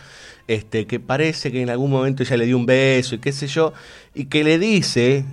[0.47, 3.47] este, que parece que en algún momento ella le dio un beso y qué sé
[3.47, 3.73] yo,
[4.13, 5.25] y que le dice,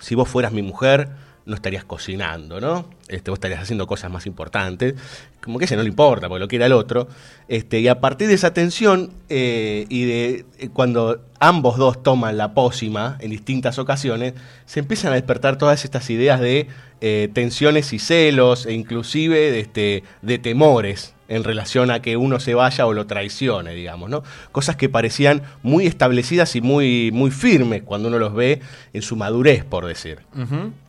[0.00, 1.08] si vos fueras mi mujer,
[1.46, 2.88] no estarías cocinando, ¿no?
[3.08, 4.94] Este, vos estarías haciendo cosas más importantes.
[5.42, 7.08] Como que a ella no le importa, porque lo quiere al otro.
[7.48, 12.36] Este, y a partir de esa tensión, eh, y de eh, cuando ambos dos toman
[12.36, 14.34] la pócima en distintas ocasiones,
[14.66, 16.68] se empiezan a despertar todas estas ideas de
[17.00, 22.40] eh, tensiones y celos, e inclusive de, este, de temores en relación a que uno
[22.40, 24.22] se vaya o lo traicione, digamos, ¿no?
[24.52, 28.60] Cosas que parecían muy establecidas y muy, muy firmes cuando uno los ve
[28.92, 30.18] en su madurez, por decir.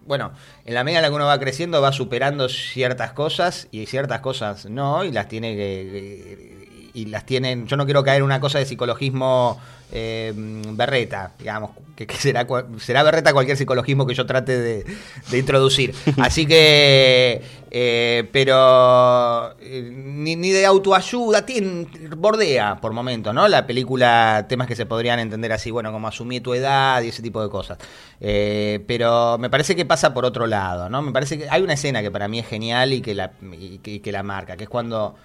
[0.05, 0.33] Bueno,
[0.65, 4.21] en la medida en la que uno va creciendo va superando ciertas cosas y ciertas
[4.21, 6.62] cosas no, y las tiene que...
[6.95, 7.65] Y las tienen...
[7.65, 9.59] Yo no quiero caer en una cosa de psicologismo
[9.91, 12.45] eh, berreta, digamos, que, que será,
[12.79, 14.85] será berreta cualquier psicologismo que yo trate de,
[15.31, 15.93] de introducir.
[16.17, 17.41] Así que...
[17.71, 19.55] eh, pero...
[19.59, 23.47] eh, ni, ni de autoayuda, tiene, bordea por momentos, ¿no?
[23.47, 27.23] La película, temas que se podrían entender así, bueno, como asumí tu edad y ese
[27.23, 27.79] tipo de cosas.
[28.19, 31.01] Pero me parece que pasa por otro lado, ¿no?
[31.01, 33.79] Me parece que hay una escena que para mí es genial y que la, y
[33.79, 35.15] que, y que la marca, que es cuando...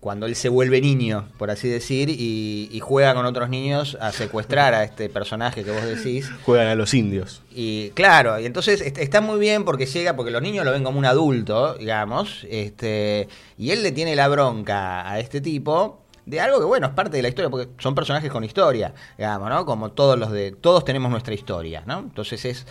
[0.00, 4.12] cuando él se vuelve niño, por así decir, y, y juega con otros niños a
[4.12, 6.30] secuestrar a este personaje que vos decís.
[6.44, 7.42] Juegan a los indios.
[7.52, 10.84] Y claro, y entonces est- está muy bien porque llega, porque los niños lo ven
[10.84, 16.40] como un adulto, digamos, este, y él le tiene la bronca a este tipo de
[16.40, 19.64] algo que bueno, es parte de la historia, porque son personajes con historia, digamos, ¿no?
[19.64, 22.00] Como todos los de, todos tenemos nuestra historia, ¿no?
[22.00, 22.66] Entonces es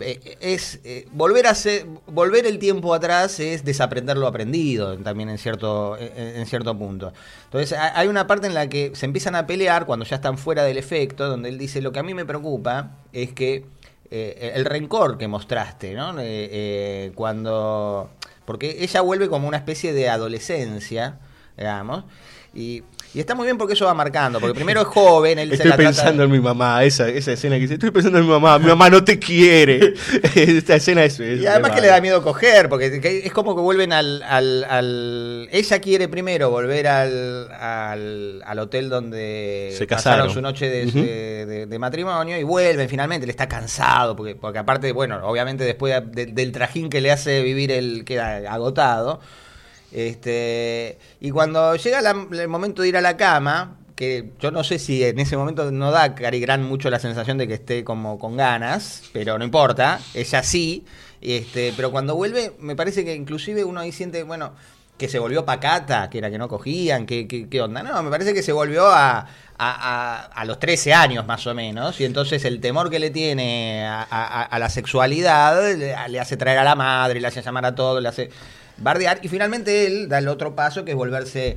[0.00, 1.54] es eh, volver a
[2.06, 7.12] volver el tiempo atrás es desaprender lo aprendido también en cierto en, cierto punto
[7.44, 10.36] entonces ha- hay una parte en la que se empiezan a pelear cuando ya están
[10.36, 13.64] fuera del efecto donde él dice lo que a mí me preocupa es que
[14.10, 18.10] eh, el rencor que mostraste no Eh, eh, cuando
[18.44, 21.18] porque ella vuelve como una especie de adolescencia
[21.56, 22.04] digamos.
[22.52, 22.82] Y,
[23.14, 25.70] y está muy bien porque eso va marcando, porque primero es joven, él se Estoy
[25.70, 28.30] la trata- pensando en mi mamá, esa, esa escena que dice, estoy pensando en mi
[28.30, 29.94] mamá, mi mamá no te quiere.
[30.34, 31.20] Esta escena es...
[31.20, 33.92] es Y además de que le da miedo coger, porque que es como que vuelven
[33.92, 40.30] al, al, al- Ella quiere primero volver al, al, al hotel donde Se pasaron casaron.
[40.34, 44.58] su noche de, de- de- de matrimonio y vuelven finalmente, él está cansado, porque, porque
[44.58, 49.20] aparte, bueno, obviamente después de- del trajín que le hace vivir, él queda agotado.
[49.94, 54.80] Este, y cuando llega el momento de ir a la cama, que yo no sé
[54.80, 57.84] si en ese momento no da a Cary Grant mucho la sensación de que esté
[57.84, 60.84] como con ganas, pero no importa, ella sí.
[61.20, 64.52] Este, pero cuando vuelve, me parece que inclusive uno ahí siente, bueno,
[64.98, 67.82] que se volvió pacata, que era que no cogían, que, que- qué onda.
[67.84, 69.26] No, me parece que se volvió a, a,
[69.58, 73.86] a- a los 13 años más o menos, y entonces el temor que le tiene
[73.86, 78.00] a la sexualidad le, le hace traer a la madre, le hace llamar a todo,
[78.00, 78.30] le hace
[78.78, 81.56] bardear, y finalmente él da el otro paso que es volverse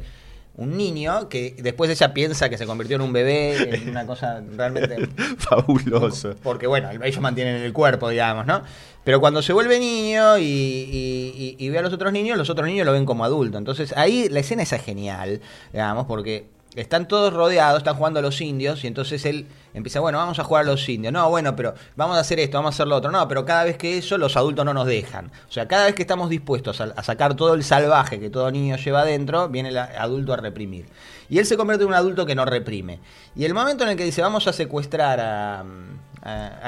[0.56, 4.42] un niño que después ella piensa que se convirtió en un bebé, en una cosa
[4.56, 5.08] realmente
[5.38, 6.36] Fabuloso.
[6.42, 8.64] porque bueno, ellos mantienen el cuerpo, digamos, ¿no?
[9.04, 12.50] Pero cuando se vuelve niño y, y- y- y ve a los otros niños, los
[12.50, 13.58] otros niños lo ven como adulto.
[13.58, 15.42] Entonces ahí la escena es genial,
[15.72, 16.46] digamos, porque
[16.76, 19.46] están todos rodeados, están jugando a los indios, y entonces él
[19.78, 21.14] empieza, bueno, vamos a jugar a los indios.
[21.14, 23.12] No, bueno, pero vamos a hacer esto, vamos a hacer lo otro.
[23.12, 25.32] No, pero cada vez que eso, los adultos no nos dejan.
[25.48, 28.52] O sea, cada vez que estamos dispuestos a, a sacar todo el salvaje que todo
[28.52, 30.88] niño lleva adentro, viene el adulto a reprimir.
[31.30, 33.00] Y él se convierte en un adulto que no reprime.
[33.36, 35.64] Y el momento en el que dice, vamos a secuestrar a,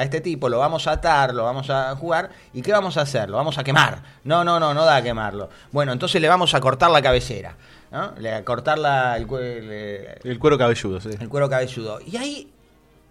[0.03, 3.30] este tipo, lo vamos a atar, lo vamos a jugar, ¿y qué vamos a hacer?
[3.30, 4.02] Lo vamos a quemar.
[4.23, 5.49] No, no, no, no da a quemarlo.
[5.72, 7.56] Bueno, entonces le vamos a cortar la cabecera.
[7.91, 8.14] ¿no?
[8.19, 11.10] Le a cortar la, el, el- El cuero cabelludo, sí.
[11.19, 11.99] el cuero cabelludo.
[12.06, 12.53] Y ahí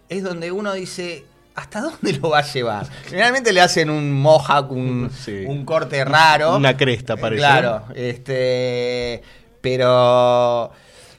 [0.09, 1.23] es donde uno dice,
[1.55, 2.87] ¿hasta dónde lo va a llevar?
[3.05, 5.09] Generalmente le hacen un mohawk, un,
[5.47, 6.55] un corte raro.
[6.55, 7.39] Una cresta, parece.
[7.39, 9.21] Claro, este,
[9.61, 10.71] pero...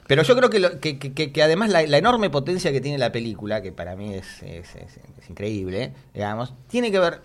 [0.07, 2.81] Pero yo creo que, lo- que, que- que- que además la, la enorme potencia que
[2.81, 7.21] tiene la película, que para mí es, es- es- es increíble, digamos, tiene que ver,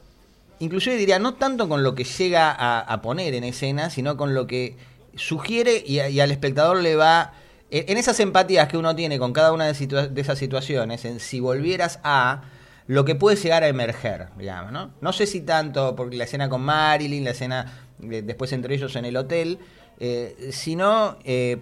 [0.61, 4.35] inclusive diría, no tanto con lo que llega a, a poner en escena, sino con
[4.35, 4.77] lo que
[5.17, 7.33] sugiere y, a- y al espectador le va...
[7.71, 11.99] En esas empatías que uno tiene con cada una de, esas situaciones, en si volvieras
[12.05, 12.43] a
[12.87, 14.93] lo que puede llegar a emerger, digamos, ¿no?
[15.01, 19.05] No sé si tanto porque la escena con Marilyn, la escena después entre ellos en
[19.05, 19.59] el hotel,
[19.99, 21.59] eh, sino eh,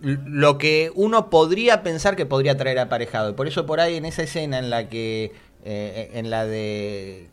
[0.00, 3.30] lo que uno podría pensar que podría traer aparejado.
[3.30, 5.32] Y por eso por ahí en esa escena en la que,
[5.64, 7.28] eh, en la de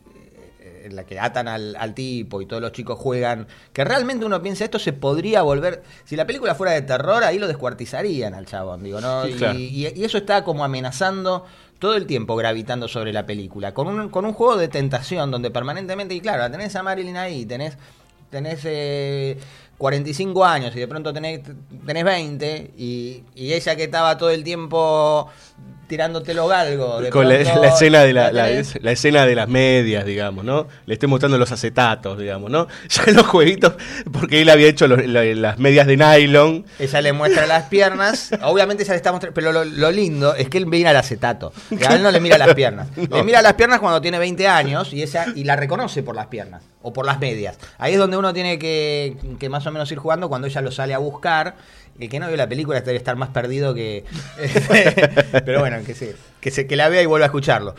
[0.84, 4.40] en la que atan al, al tipo y todos los chicos juegan, que realmente uno
[4.42, 8.46] piensa esto se podría volver, si la película fuera de terror, ahí lo descuartizarían al
[8.46, 9.24] chabón, digo, ¿no?
[9.24, 9.58] Sí, Y- claro.
[9.58, 11.44] y, y eso está como amenazando
[11.78, 15.50] todo el tiempo gravitando sobre la película, con un, con un juego de tentación donde
[15.50, 17.76] permanentemente, y claro, tenés a Marilyn ahí, tenés,
[18.30, 19.38] tenés eh,
[19.78, 21.40] 45 años y de pronto tenés,
[21.86, 25.28] tenés 20 y, y ella que estaba todo el tiempo
[25.86, 27.02] tirándote los galgos.
[27.02, 28.48] de Con la, pronto la escena de la, la-
[28.80, 30.66] la escena de las medias, digamos, ¿no?
[30.86, 32.66] Le estoy mostrando los acetatos, digamos, ¿no?
[32.88, 33.74] Ya en los jueguitos,
[34.10, 36.64] porque él había hecho los- la- las medias de nylon.
[36.78, 38.30] Ella le muestra las piernas.
[38.42, 39.34] Obviamente ella le está mostrando.
[39.34, 41.52] Pero lo, lo lindo es que él mira el acetato.
[41.78, 42.88] Que a él no le mira las piernas.
[42.96, 46.28] Le mira las piernas cuando tiene 20 años y ella y la reconoce por las
[46.28, 46.62] piernas.
[46.86, 47.58] O por las medias.
[47.78, 49.16] Ahí es donde uno tiene que,
[49.50, 51.56] más o menos ir jugando cuando ella lo sale a buscar.
[51.98, 54.04] El que no vio la película debe estar más perdido que.
[55.44, 57.74] pero bueno, que se, que se que la vea y vuelva a escucharlo.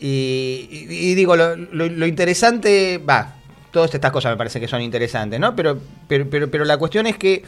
[0.00, 2.98] Y, y- digo, lo, lo- lo interesante.
[2.98, 3.34] Va,
[3.70, 5.54] todas estas cosas me parece que son interesantes, ¿no?
[5.56, 5.78] Pero,
[6.08, 7.42] pero, pero, pero la cuestión es que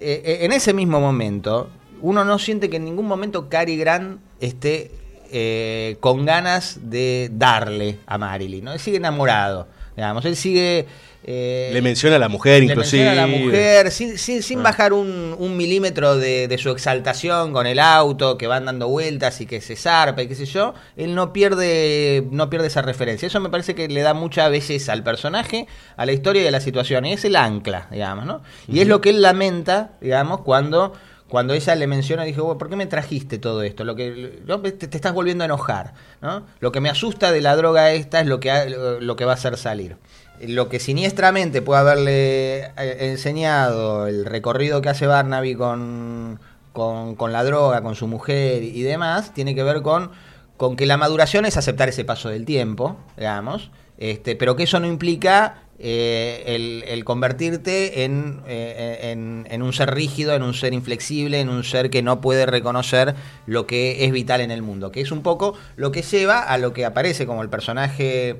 [0.00, 1.68] eh, en ese mismo momento,
[2.00, 4.90] uno no siente que en ningún momento Cary Grant esté
[5.30, 8.78] eh, con ganas de darle a Marilyn, ¿no?
[8.78, 9.68] Sigue enamorado,
[10.00, 10.86] digamos, él sigue...
[11.24, 13.04] eh, Le menciona a la mujer, le inclusive.
[13.04, 14.62] menciona a la mujer, sin, sin, sin Ah.
[14.62, 19.40] bajar un, un milímetro de, de su exaltación con el auto, que van dando vueltas
[19.42, 23.26] y que se zarpa y qué sé yo, él no pierde, no pierde esa referencia.
[23.26, 25.66] Eso me parece que le da mucha belleza al personaje,
[25.96, 27.04] a la historia y a la situación.
[27.04, 28.40] Y es el ancla, digamos, ¿no?
[28.66, 30.94] Y es lo que él lamenta, digamos, cuando,
[31.30, 33.84] cuando ella le menciona, dijo, "Bueno, ¿por qué me trajiste todo esto?
[33.84, 36.44] Lo que te, te estás volviendo a enojar, ¿no?
[36.60, 39.32] Lo que me asusta de la droga esta es lo que, ha- lo que va
[39.32, 39.96] a hacer salir
[40.42, 46.40] lo que siniestramente puede haberle eh, enseñado el recorrido que hace Barnaby con,
[46.72, 50.10] con, con la droga, con su mujer y demás, tiene que ver con,
[50.56, 54.80] con que la maduración es aceptar ese paso del tiempo, digamos, este, pero que eso
[54.80, 59.12] no implica eh, el, convertirte en, eh,
[59.48, 63.14] en, un ser rígido, en un ser inflexible, en un ser que no puede reconocer
[63.46, 66.58] lo que es vital en el mundo, que es un poco lo que lleva a
[66.58, 68.36] lo que aparece como el personaje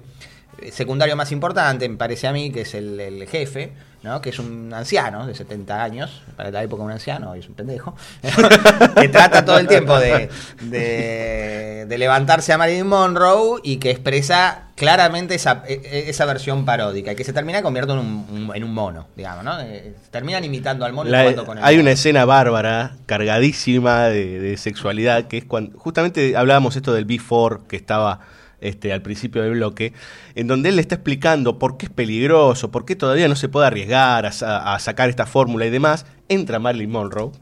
[0.71, 3.73] secundario más importante, me parece a mí, que es el jefe,
[4.03, 4.21] ¿no?
[4.23, 7.55] que es un anciano de 70 años, para la época un anciano, hoy es un
[7.55, 7.95] pendejo,
[9.01, 10.29] que trata todo el tiempo de,
[10.63, 16.65] de- de levantarse a Marilyn Monroe y que expresa claramente esa, e- e- esa versión
[16.65, 18.09] paródica, y que se termina convirtiendo en
[18.49, 19.61] un, en un mono, digamos, ¿no?
[19.61, 21.83] Eh, terminan imitando al mono y La- jugando con el hay mono.
[21.83, 27.67] una escena bárbara, cargadísima de, de sexualidad, que es cuando justamente hablábamos esto del B4
[27.67, 28.21] que estaba
[28.61, 29.93] este, al principio del bloque,
[30.35, 33.49] en donde él le está explicando por qué es peligroso, por qué todavía no se
[33.49, 36.07] puede arriesgar a, sa- a sacar esta fórmula y demás.
[36.29, 37.33] Entra Marilyn Monroe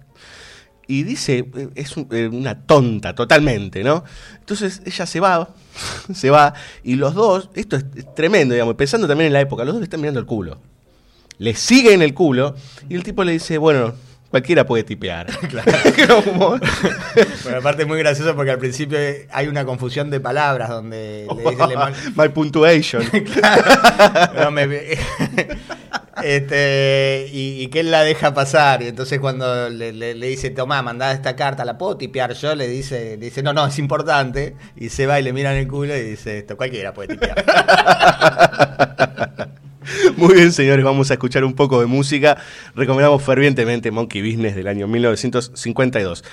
[0.87, 4.05] y dice, eh, es eh, una tonta totalmente, ¿no?
[4.39, 5.55] Entonces ella se va,
[6.15, 9.65] se va, y los dos, esto es, es tremendo, digamos, pensando también en la época,
[9.65, 10.59] los dos le están mirando el culo.
[11.37, 12.55] Le siguen el culo,
[12.89, 13.93] y el tipo le dice, bueno,
[14.31, 15.27] cualquiera puede tipear.
[17.43, 18.99] Bueno, aparte es muy gracioso porque al principio
[19.33, 23.03] hay una confusión de palabras donde le dice alemán- My punctuation.
[24.39, 24.69] No, me-
[26.23, 28.83] este, y, y que él la deja pasar.
[28.83, 32.55] Y entonces cuando le, le- le dice, tomá, mandá esta carta, ¿la puedo tipear yo?
[32.55, 34.57] Le dice, le dice, no, no, es importante.
[34.77, 37.45] Y se va y le miran el culo y dice, esto cualquiera puede tipear.
[40.17, 42.37] Muy bien, señores, vamos a escuchar un poco de música.
[42.75, 46.25] Recomendamos fervientemente Monkey Business del año 1952.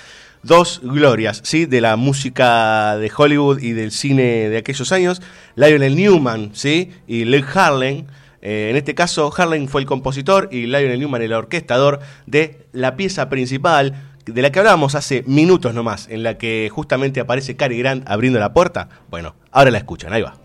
[0.44, 1.66] Dos glorias, ¿sí?
[1.66, 5.22] De la música de Hollywood y del cine de aquellos años.
[5.56, 6.92] Lionel Newman, ¿sí?
[7.08, 8.08] Y Luke Harlan.
[8.42, 12.96] Eh, en este caso, Harlan fue el compositor y Lionel Newman el orquestador de la
[12.96, 13.96] pieza principal
[14.26, 18.40] de la que hablábamos hace minutos nomás, en la que justamente aparece Cary Grant abriendo
[18.40, 18.90] la puerta.
[19.10, 20.45] Bueno, ahora la escuchan, ahí va.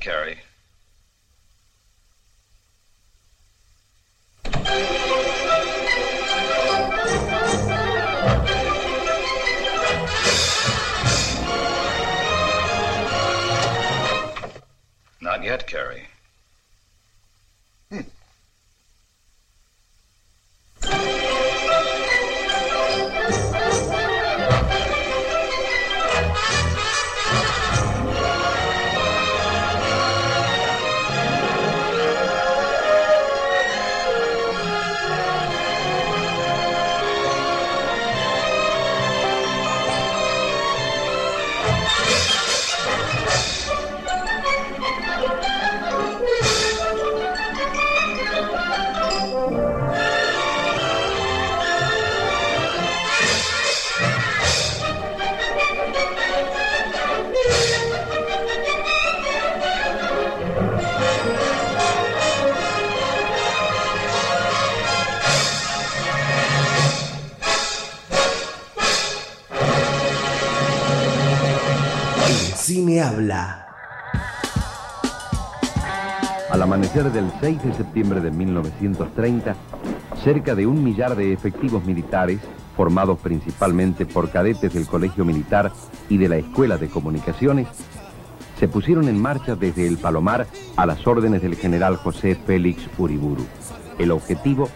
[0.00, 0.38] not.
[15.20, 16.01] Not yet, Carrie.
[76.94, 79.56] Al amanecer del 6 de septiembre de 1930,
[80.22, 82.40] cerca de un millar de efectivos militares,
[82.76, 85.72] formados principalmente por cadetes del Colegio Militar
[86.10, 87.66] y de la Escuela de Comunicaciones,
[88.58, 90.46] se pusieron en marcha desde el Palomar
[90.76, 93.46] a las órdenes del general José Félix Uriburu.
[93.98, 94.68] El objetivo,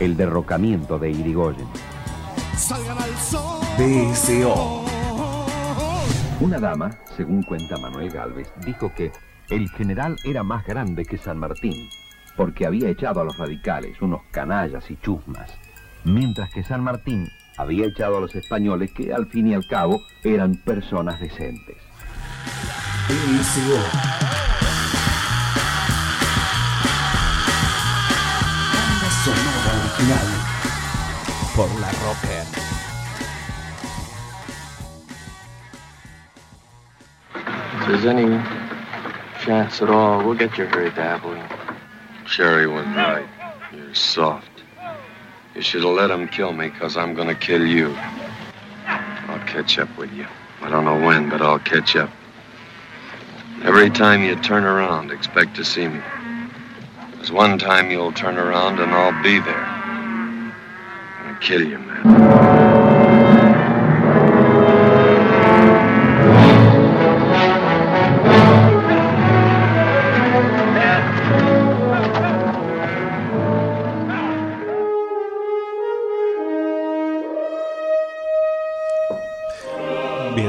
[0.00, 1.68] el derrocamiento de Irigoyen.
[3.78, 4.84] BSO.
[6.40, 9.12] Una dama, según cuenta Manuel Galvez, dijo que
[9.50, 11.88] el general era más grande que San Martín,
[12.36, 15.52] porque había echado a los radicales, unos canallas y chusmas,
[16.04, 20.02] mientras que San Martín había echado a los españoles que al fin y al cabo
[20.22, 21.76] eran personas decentes.
[31.54, 32.44] Por la rocker.
[37.86, 38.63] Any
[39.44, 41.44] chance at all, we'll get you hurried, Dabbling.
[42.26, 43.28] Sherry was right.
[43.74, 44.62] You're soft.
[45.54, 47.94] You should have let him kill me, because I'm going to kill you.
[48.86, 50.26] I'll catch up with you.
[50.62, 52.08] I don't know when, but I'll catch up.
[53.64, 56.00] Every time you turn around, expect to see me.
[57.16, 59.64] There's one time you'll turn around and I'll be there.
[59.64, 60.54] I'm
[61.22, 62.63] gonna kill you, man.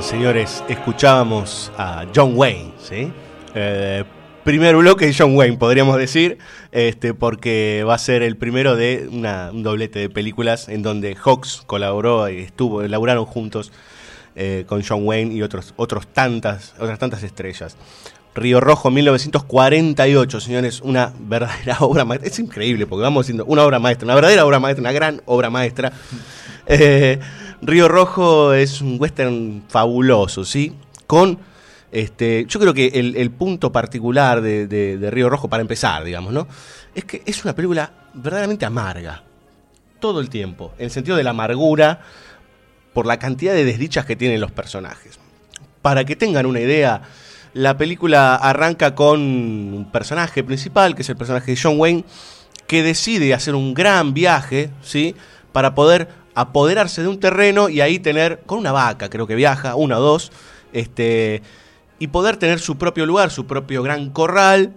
[0.09, 3.11] Señores, escuchábamos a John Wayne, ¿sí?
[3.53, 4.03] Eh,
[4.43, 6.37] primer bloque de John Wayne, podríamos decir,
[6.71, 11.15] este, porque va a ser el primero de una- un doblete de películas en donde
[11.15, 13.71] Hawks colaboró y estuvo, elaboraron juntos
[14.37, 17.77] eh, con John Wayne y otros, otros tantas, otras tantas estrellas.
[18.35, 22.29] Río Rojo, 1948, señores, una verdadera obra maestra.
[22.29, 25.49] Es increíble porque vamos haciendo una obra maestra, una verdadera obra maestra, una gran obra
[25.49, 25.93] maestra.
[26.67, 27.17] Eh,
[27.67, 30.73] Río Rojo es un western fabuloso, ¿sí?
[31.07, 31.39] Con,
[31.91, 36.33] este, yo creo que el, punto particular de, de- de Río Rojo, para empezar, digamos,
[36.33, 36.47] ¿no?
[36.93, 39.23] Es que es una película verdaderamente amarga.
[39.99, 40.73] Todo el tiempo.
[40.77, 42.01] En el sentido de la amargura
[42.93, 45.19] por la cantidad de desdichas que tienen los personajes.
[45.81, 47.01] Para que tengan una idea,
[47.53, 52.03] la película arranca con un personaje principal, que es el personaje de John Wayne,
[52.67, 55.15] que decide hacer un gran viaje, ¿sí?
[55.51, 59.75] Para poder apoderarse de un terreno y ahí tener, con una vaca creo que viaja,
[59.75, 60.31] una o dos,
[60.73, 61.41] este,
[61.97, 64.73] y poder tener su propio lugar, su propio gran corral,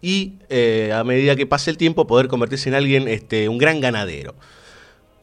[0.00, 3.80] y eh, a medida que pase el tiempo poder convertirse en alguien, este, un gran
[3.80, 4.34] ganadero.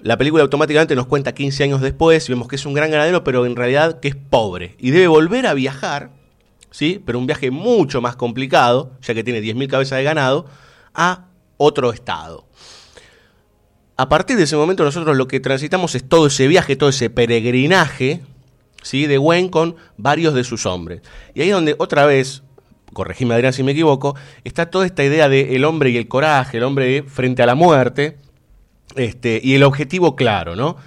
[0.01, 3.25] La película automáticamente nos cuenta 15 años después y vemos que es un gran ganadero,
[3.25, 4.75] pero en realidad que es pobre.
[4.79, 6.11] Y debe volver a viajar,
[6.71, 7.03] ¿sí?
[7.05, 10.45] Pero un viaje mucho más complicado, ya que tiene 10.000 cabezas de ganado,
[10.93, 11.25] a
[11.57, 12.45] otro estado.
[13.99, 17.09] A partir de ese momento nosotros lo que transitamos es todo ese viaje, todo ese
[17.09, 18.21] peregrinaje,
[18.81, 19.07] ¿sí?
[19.07, 21.01] De Wayne con varios de sus hombres.
[21.33, 22.41] Y ahí es donde otra vez,
[22.93, 24.15] corregime Adrián si me equivoco,
[24.45, 27.55] está toda esta idea de el hombre y el coraje, el hombre frente a la
[27.55, 28.15] muerte,
[28.95, 30.77] este, y el objetivo claro, ¿no?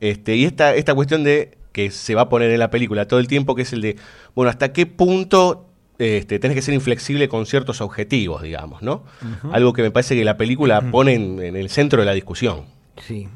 [0.00, 3.20] Este, y esta, esta cuestión de que se va a poner en la película todo
[3.20, 3.96] el tiempo, que es el de,
[4.34, 5.66] bueno, hasta qué punto
[5.98, 9.04] este, tenés que ser inflexible con ciertos objetivos, digamos, ¿no?
[9.52, 12.62] Algo que me parece que la película pone en, en el centro de la discusión.
[13.06, 13.28] Sí.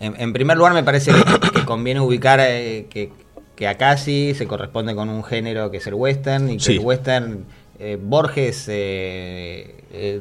[0.00, 3.10] En, en primer lugar, me parece que, que conviene ubicar eh, que,
[3.54, 6.72] que acá sí se corresponde con un género que es el western y que Sí.
[6.74, 7.44] el western,
[7.78, 10.20] eh, Borges, eh, eh,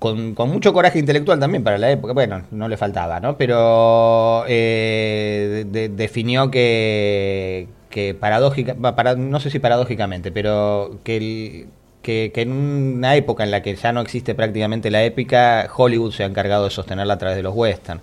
[0.00, 3.36] con, con mucho coraje intelectual también para la época, bueno, no le faltaba, ¿no?
[3.36, 11.68] Pero de- definió que, que paradójica, no sé si paradójicamente, pero que
[12.02, 16.24] que, en una época en la que ya no existe prácticamente la épica, Hollywood se
[16.24, 18.00] ha encargado de sostenerla a través de los western,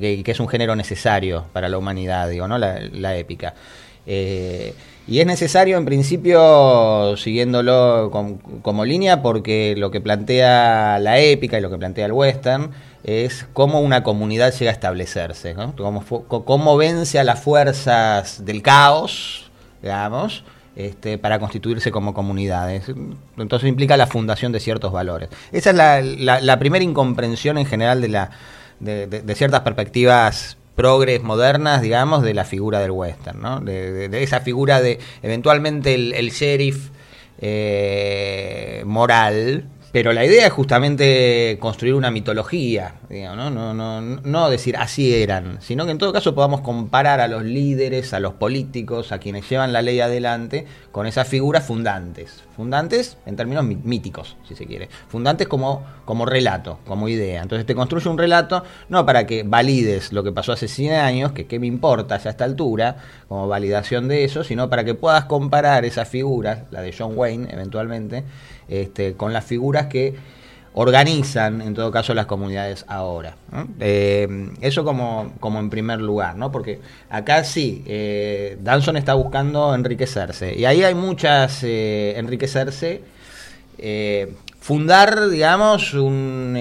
[0.00, 2.58] que, es un género necesario para la humanidad, digo, ¿no?
[2.58, 3.54] La, épica.
[4.08, 4.74] Eh,
[5.06, 11.58] y es necesario, en principio, siguiéndolo com- como línea, porque lo que plantea la épica
[11.58, 12.72] y lo que plantea el western
[13.04, 15.74] es cómo una comunidad llega a establecerse, ¿no?
[15.76, 19.50] Cómo, vence a las fuerzas del caos,
[19.82, 20.44] digamos,
[20.76, 22.84] este, para constituirse como comunidades.
[23.36, 25.28] Entonces implica la fundación de ciertos valores.
[25.52, 28.30] Esa es la, la- primera incomprensión en general de, la,
[28.80, 33.60] de, ciertas perspectivas progres modernas, digamos, de la figura del western, ¿no?
[33.60, 36.90] De, esa figura de eventualmente el, el sheriff
[37.40, 39.64] eh, moral,
[39.98, 43.50] pero la idea es justamente construir una mitología, ¿no?
[43.50, 47.42] No, no, no decir así eran, sino que en todo caso podamos comparar a los
[47.42, 52.44] líderes, a los políticos, a quienes llevan la ley adelante, con esas figuras fundantes.
[52.54, 54.88] Fundantes en términos mí- míticos, si se quiere.
[55.08, 57.42] Fundantes como, como relato, como idea.
[57.42, 61.32] Entonces te construye un relato no para que valides lo que pasó hace 100 años,
[61.32, 64.94] que qué me importa ya a esta altura, como validación de eso, sino para que
[64.94, 68.22] puedas comparar esas figuras, la de John Wayne eventualmente,
[68.68, 70.14] este, con las figuras que
[70.80, 73.34] organizan en todo caso las comunidades ahora.
[73.80, 74.28] Eh,
[74.60, 76.52] eso como, como en primer lugar, ¿no?
[76.52, 76.78] Porque
[77.10, 80.54] acá sí, eh, Danson está buscando enriquecerse.
[80.54, 83.02] Y ahí hay muchas eh, enriquecerse,
[83.78, 86.56] eh, fundar, digamos, un,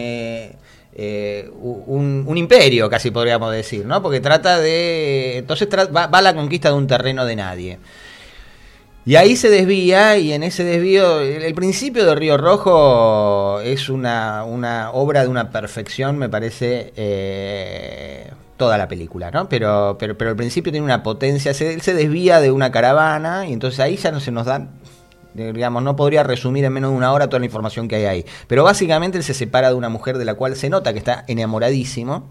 [0.96, 4.02] un, imperio, casi podríamos decir, ¿no?
[4.02, 5.38] Porque trata de.
[5.38, 7.78] Entonces va, va a la conquista de un terreno de nadie.
[9.08, 14.44] Y ahí se desvía, y en ese desvío, el, principio de Río Rojo es una,
[14.44, 19.48] una obra de una perfección, me parece, eh, toda la película, ¿no?
[19.48, 23.48] Pero, pero, pero el principio tiene una potencia, se, él se desvía de una caravana,
[23.48, 24.68] y entonces ahí ya no se nos da,
[25.38, 28.06] eh, digamos, no podría resumir en menos de una hora toda la información que hay
[28.06, 28.26] ahí.
[28.48, 31.24] Pero básicamente él se separa de una mujer de la cual se nota que está
[31.30, 32.30] enamoradísimo.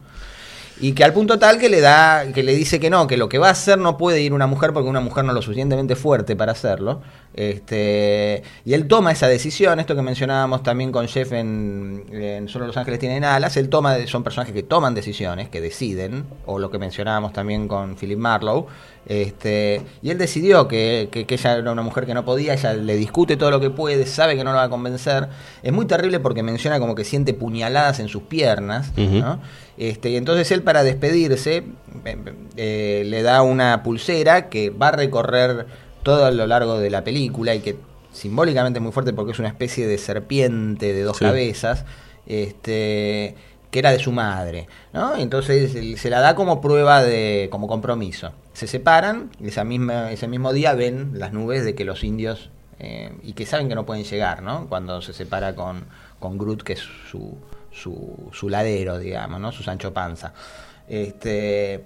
[0.81, 3.29] Y que al punto tal que le da, que le dice que no, que lo
[3.29, 5.43] que va a hacer no puede ir una mujer porque una mujer no es lo
[5.43, 7.01] suficientemente fuerte para hacerlo.
[7.37, 12.67] Este, y él toma esa decisión, esto que mencionábamos también con Jeff en, en Solo
[12.67, 16.71] los Ángeles tienen alas, él toma, son personajes que toman decisiones, que deciden, o lo
[16.71, 18.67] que mencionábamos también con Philip Marlowe.
[19.09, 22.73] Este, y él decidió que, que- que ella era una mujer que no podía, ella
[22.75, 25.29] le discute todo lo que puede, sabe que no lo va a convencer.
[25.63, 28.93] Es muy terrible porque menciona como que siente puñaladas en sus piernas.
[29.21, 29.41] ¿no?
[29.79, 31.63] Este, y entonces él para despedirse
[32.05, 32.17] eh,
[32.57, 35.67] eh, le da una pulsera que va a recorrer
[36.07, 37.77] todo a lo largo de la película y que
[38.13, 41.25] simbólicamente muy fuerte porque es una especie de serpiente de dos Sí.
[41.25, 41.85] cabezas,
[42.27, 43.35] este,
[43.73, 45.17] que era de su madre, ¿no?
[45.17, 48.31] Entonces se la da como prueba de, como compromiso.
[48.53, 52.51] Se separan y esa misma, ese mismo día ven las nubes de que los indios
[52.79, 54.69] eh, y que saben que no pueden llegar, ¿no?
[54.69, 55.87] Cuando se separa con,
[56.21, 57.37] con Groot, que es su,
[57.73, 59.51] su, su ladero, digamos, ¿no?
[59.51, 60.33] Su Sancho Panza.
[60.89, 61.83] Este,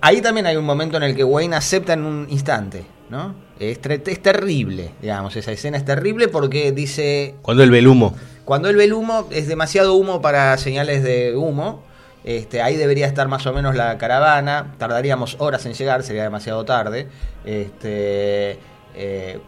[0.00, 3.43] ahí también hay un momento en el que Wayne acepta en un instante, ¿no?
[3.60, 8.14] Es, terrible, digamos, esa escena es terrible porque dice, Cuando él ve el humo.
[8.44, 11.82] cuando él ve el humo, es demasiado humo para señales de humo.
[12.24, 14.74] Este, ahí debería estar más o menos la caravana.
[14.78, 17.06] Tardaríamos horas en llegar, sería demasiado tarde.
[17.44, 18.58] Este,
[18.96, 19.38] eh,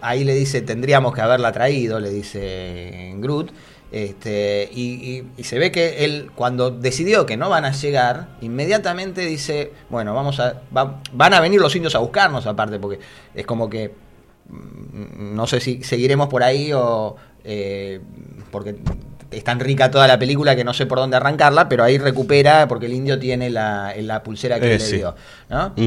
[0.00, 3.50] ahí le dice, tendríamos que haberla traído, le dice Groot.
[3.96, 4.82] Este, y,
[5.18, 9.70] y- y se ve que él, cuando decidió que no van a llegar, inmediatamente dice,
[9.88, 12.98] bueno, vamos a, va- van a venir los indios a buscarnos aparte, porque
[13.36, 13.94] es como que
[14.48, 17.14] mm, no sé si seguiremos por ahí o
[17.44, 18.00] eh,
[18.50, 18.74] porque
[19.30, 22.66] es tan rica toda la película que no sé por dónde arrancarla, pero ahí recupera
[22.66, 24.96] porque el indio tiene la, la pulsera que Eh, le sí.
[24.96, 25.14] dio.
[25.76, 25.82] y-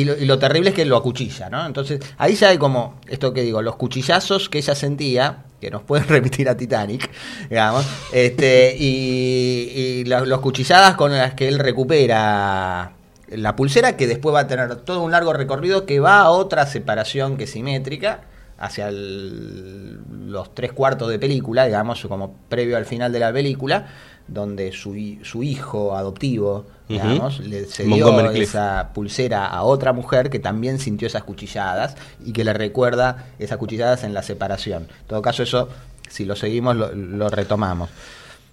[0.00, 1.64] y lo, y lo terrible es que lo acuchilla, ¿no?
[1.64, 5.82] Entonces, ahí ya hay como, esto que digo, los cuchillazos que ella sentía, que nos
[5.84, 7.08] pueden remitir a Titanic,
[7.48, 12.94] digamos, este, y, y los cuchilladas con las que él recupera
[13.28, 16.66] la pulsera, que después va a tener todo un largo recorrido que va a otra
[16.66, 18.22] separación que simétrica,
[18.58, 23.86] hacia los tres cuartos de película, digamos, como previo al final de la película,
[24.28, 30.78] donde su, su hijo adoptivo, digamos, le cedió esa pulsera a otra mujer que también
[30.78, 34.84] sintió esas cuchilladas y que le recuerda esas cuchilladas en la separación.
[34.84, 35.68] En todo caso, eso,
[36.08, 37.90] si lo seguimos, lo, lo retomamos.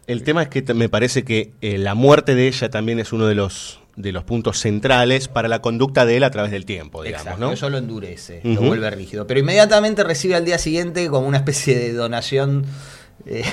[0.08, 3.28] El tema es que me parece que eh, la muerte de ella también es uno
[3.28, 7.04] de los de los puntos centrales para la conducta de él a través del tiempo,
[7.04, 7.52] digamos, Exacto, ¿no?
[7.52, 9.28] eso lo endurece, lo vuelve rígido.
[9.28, 12.66] Pero inmediatamente recibe al día siguiente como una especie de donación.
[13.26, 13.44] Eh,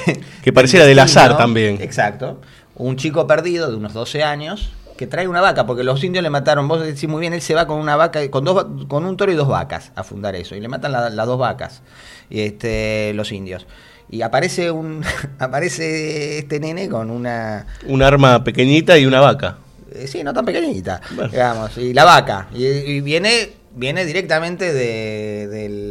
[0.43, 1.79] Que pareciera del azar también.
[1.81, 2.41] Exacto.
[2.77, 6.31] Un chico perdido de unos 12 años que trae una vaca, porque los indios le
[6.31, 9.17] mataron, vos decís muy bien, él se va con una vaca, con, dos, con un
[9.19, 11.83] toro y dos vacas a fundar eso, y le matan la- las dos vacas,
[12.31, 13.67] y este, los indios.
[14.09, 15.03] Y aparece un
[15.39, 19.59] aparece este nene con una Un arma pequeñita y una vaca.
[19.93, 22.49] eh, sí, no tan pequeñita, digamos, y la vaca.
[22.55, 25.86] Y, y viene, viene directamente de, del-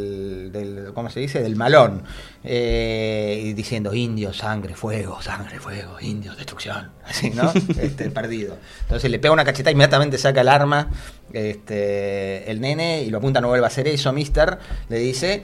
[0.96, 1.44] ¿cómo se dice?
[1.44, 2.04] Del malón.
[2.44, 6.92] Eh, diciendo, indios, sangre, fuego, sangre, fuego, indios, destrucción.
[7.06, 7.52] Así, ¿no?
[7.80, 8.58] Este, perdido.
[8.82, 10.90] Entonces le pega una cachetada, inmediatamente saca el arma
[11.34, 14.58] este, el nene y lo apunta, no vuelva a hacer eso, mister.
[14.90, 15.44] Le dice,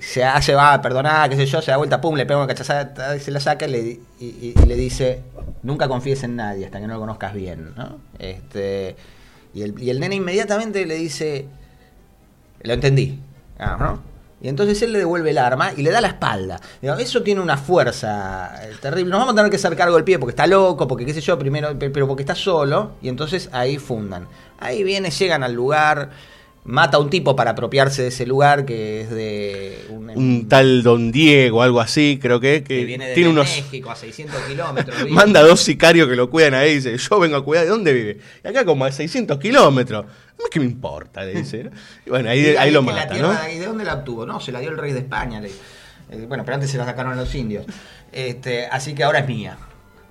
[0.00, 3.18] se hace, va, perdoná, qué sé yo, se da vuelta, pum, le pega una cachetada,
[3.18, 5.22] se la saca y le, dice,
[5.62, 7.98] nunca confíes en nadie hasta que no lo conozcas bien, ¿no?
[8.18, 8.96] Este,
[9.52, 11.46] y, el, y el nene inmediatamente le dice,
[12.62, 13.20] lo entendí,
[13.58, 14.11] ¿no?
[14.42, 16.60] Y entonces él le devuelve el arma y le da la espalda.
[16.98, 19.10] Eso tiene una fuerza eh, terrible.
[19.10, 21.20] Nos vamos a tener que hacer cargo del pie porque está loco, porque qué sé
[21.20, 22.92] yo, primero, pe- pero porque está solo.
[23.00, 24.26] Y entonces ahí fundan.
[24.58, 26.10] Ahí viene, llegan al lugar,
[26.64, 30.82] mata a un tipo para apropiarse de ese lugar que es de un, Un tal
[30.82, 33.46] Don Diego, algo así, creo que, que que viene de tiene unos...
[33.48, 34.96] México a 600 kilómetros.
[35.10, 37.92] Manda dos sicarios que lo cuidan ahí y dice, yo vengo a cuidar, ¿de dónde
[37.92, 38.18] vive?
[38.44, 40.04] Y acá como a 600 kilómetros.
[40.38, 41.24] No ¿Qué me importa?
[41.24, 41.64] Le dice.
[41.64, 41.70] ¿no?
[42.06, 43.32] Y bueno, ahí, Y ahí lo que mata, ¿no?
[43.52, 44.24] ¿Y de dónde la obtuvo?
[44.26, 45.40] No, se la dio el rey de España.
[45.40, 47.64] le- eh, bueno, pero antes se la sacaron a los indios.
[48.12, 49.56] Este, así que ahora es mía.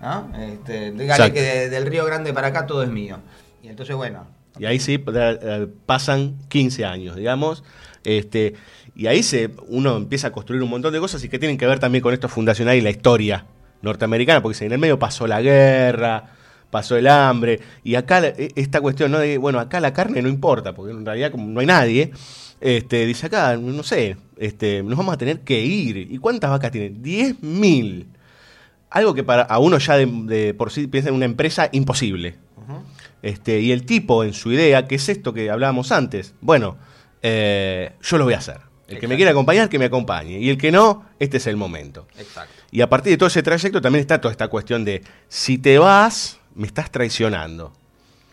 [0.02, 0.32] ¿no?
[0.38, 3.20] Este, dígale que de- del Río Grande para acá todo es mío.
[3.64, 4.26] Y entonces, bueno,
[4.62, 7.64] Y ahí sí eh, pasan 15 años, digamos.
[8.04, 8.54] Este,
[8.96, 11.66] y ahí se, uno empieza a construir un montón de cosas y que tienen que
[11.66, 13.48] ver también con esto fundacional y la historia
[13.82, 16.26] norteamericana, porque en el medio pasó la guerra,
[16.70, 19.18] pasó el hambre, y acá e- esta cuestión, ¿no?
[19.18, 22.12] De, bueno, acá la carne no importa, porque en realidad como no hay nadie,
[22.60, 25.98] este, dice acá, no sé, este, nos vamos a tener que ir.
[25.98, 27.02] ¿Y cuántas vacas tienen?
[27.02, 28.06] 10.000.
[28.92, 32.36] Algo que para uno ya de, de por sí piensa en una empresa imposible.
[33.22, 36.78] Este, y el tipo en su idea, que es esto que hablábamos antes, bueno,
[37.22, 38.62] eh, yo lo voy a hacer.
[38.88, 40.40] El que me quiera acompañar, que me acompañe.
[40.40, 42.08] Y el que no, este es el momento.
[42.18, 42.54] Exacto.
[42.72, 45.78] Y a partir de todo ese trayecto también está toda esta cuestión de, si te
[45.78, 47.72] vas, me estás traicionando.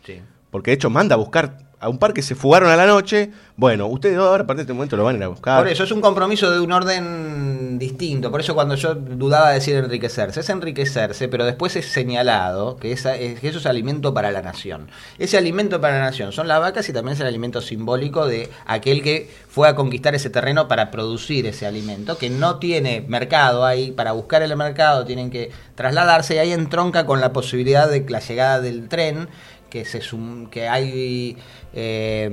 [0.05, 0.21] Sí.
[0.51, 3.31] Porque de hecho manda a buscar a un par que se fugaron a la noche.
[3.57, 5.59] Bueno, ustedes ahora a partir de este momento lo van a ir a buscar.
[5.61, 8.31] Por eso es un compromiso de un orden distinto.
[8.31, 12.93] Por eso cuando yo dudaba de decir enriquecerse, es enriquecerse, pero después es señalado que,
[12.93, 14.89] es- que eso es alimento para la nación.
[15.19, 18.49] Ese alimento para la nación son las vacas y también es el alimento simbólico de
[18.67, 23.65] aquel que fue a conquistar ese terreno para producir ese alimento, que no tiene mercado
[23.65, 23.93] ahí.
[23.93, 28.21] Para buscar el mercado tienen que trasladarse y ahí entronca con la posibilidad de la
[28.21, 29.29] llegada del tren
[29.71, 31.37] que se sum- que hay
[31.75, 32.29] eh,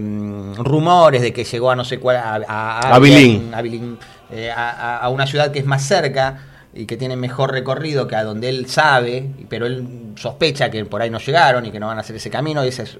[0.57, 2.95] rumores de que llegó a no sé cuál a, a, a
[4.31, 6.39] eh, a, a- una ciudad que es más cerca
[6.73, 11.01] y que tiene mejor recorrido que a donde él sabe, pero él sospecha que por
[11.01, 12.97] ahí no llegaron y que no van a hacer ese camino, y ese es,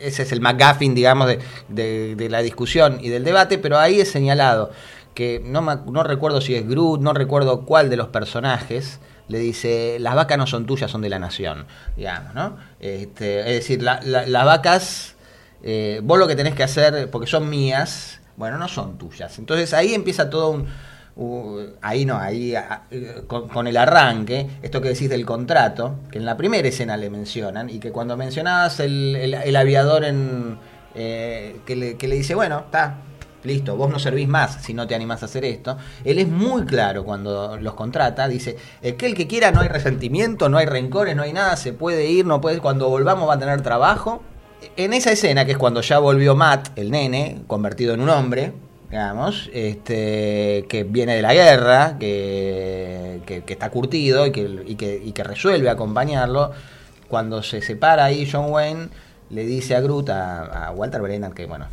[0.00, 1.38] ese es el McGuffin, digamos, de,
[1.68, 4.70] de- de la discusión y del debate, pero ahí es señalado
[5.14, 9.98] que no, no recuerdo si es Groot, no recuerdo cuál de los personajes, le dice,
[10.00, 11.66] las vacas no son tuyas, son de la nación,
[11.98, 12.56] digamos, ¿no?
[12.80, 15.16] Este, es decir, la- la- las vacas,
[15.62, 19.38] eh, vos lo que tenés que hacer, porque son mías, bueno, no son tuyas.
[19.38, 20.66] Entonces ahí empieza todo un...
[21.82, 22.54] ahí no, ahí
[23.26, 27.70] con, el arranque, esto que decís del contrato, que en la primera escena le mencionan,
[27.70, 30.58] y que cuando mencionabas el, aviador en,
[30.94, 32.96] eh, que, le, dice, bueno, está,
[33.44, 35.76] listo, vos no servís más si no te animás a hacer esto.
[36.04, 39.68] Él es muy claro cuando los contrata, dice, "Es que el que quiera no hay
[39.68, 43.34] resentimiento, no hay rencores, no hay nada, se puede ir, no puede, cuando volvamos va
[43.34, 44.22] a tener trabajo.
[44.76, 48.52] En esa escena, que es cuando ya volvió Matt, el nene, convertido en un hombre,
[48.90, 55.68] digamos, este, que viene de la guerra, que, que- está curtido y que, que- resuelve
[55.68, 56.52] acompañarlo,
[57.08, 58.88] cuando se separa ahí John Wayne,
[59.30, 61.66] le dice a Groot, a, a Walter Brennan, que bueno,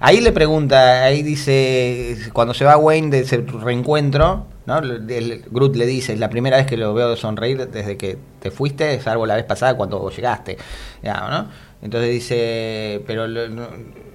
[0.00, 4.78] Ahí le pregunta, ahí dice, cuando se va Wayne de ese reencuentro, ¿no?
[4.78, 8.50] El- Groot le dice, es la primera vez que lo veo sonreír desde que te
[8.52, 10.56] fuiste, salvo la vez pasada cuando llegaste,
[11.02, 11.67] digamos, ¿no?
[11.82, 13.48] Entonces dice, pero le,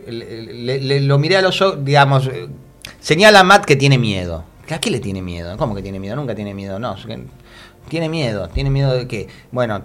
[0.07, 2.29] le- le- lo miré a los ojos, digamos,
[2.99, 4.43] señala a Matt que tiene miedo.
[4.69, 5.55] ¿A qué le tiene miedo?
[5.57, 6.15] ¿Cómo que tiene miedo?
[6.15, 6.95] Nunca tiene miedo, no.
[7.89, 9.27] Tiene miedo, tiene miedo de qué.
[9.51, 9.83] Bueno,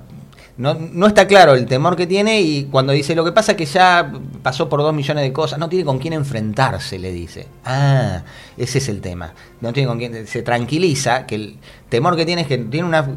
[0.56, 3.59] no, no está claro el temor que tiene y cuando dice lo que pasa es
[3.59, 7.46] que ya pasó por dos millones de cosas, no tiene con quién enfrentarse, le dice.
[7.64, 8.22] Ah,
[8.56, 9.34] ese es el tema.
[9.60, 11.56] No tiene con quién, se tranquiliza que el
[11.88, 13.09] temor que tiene es que tiene una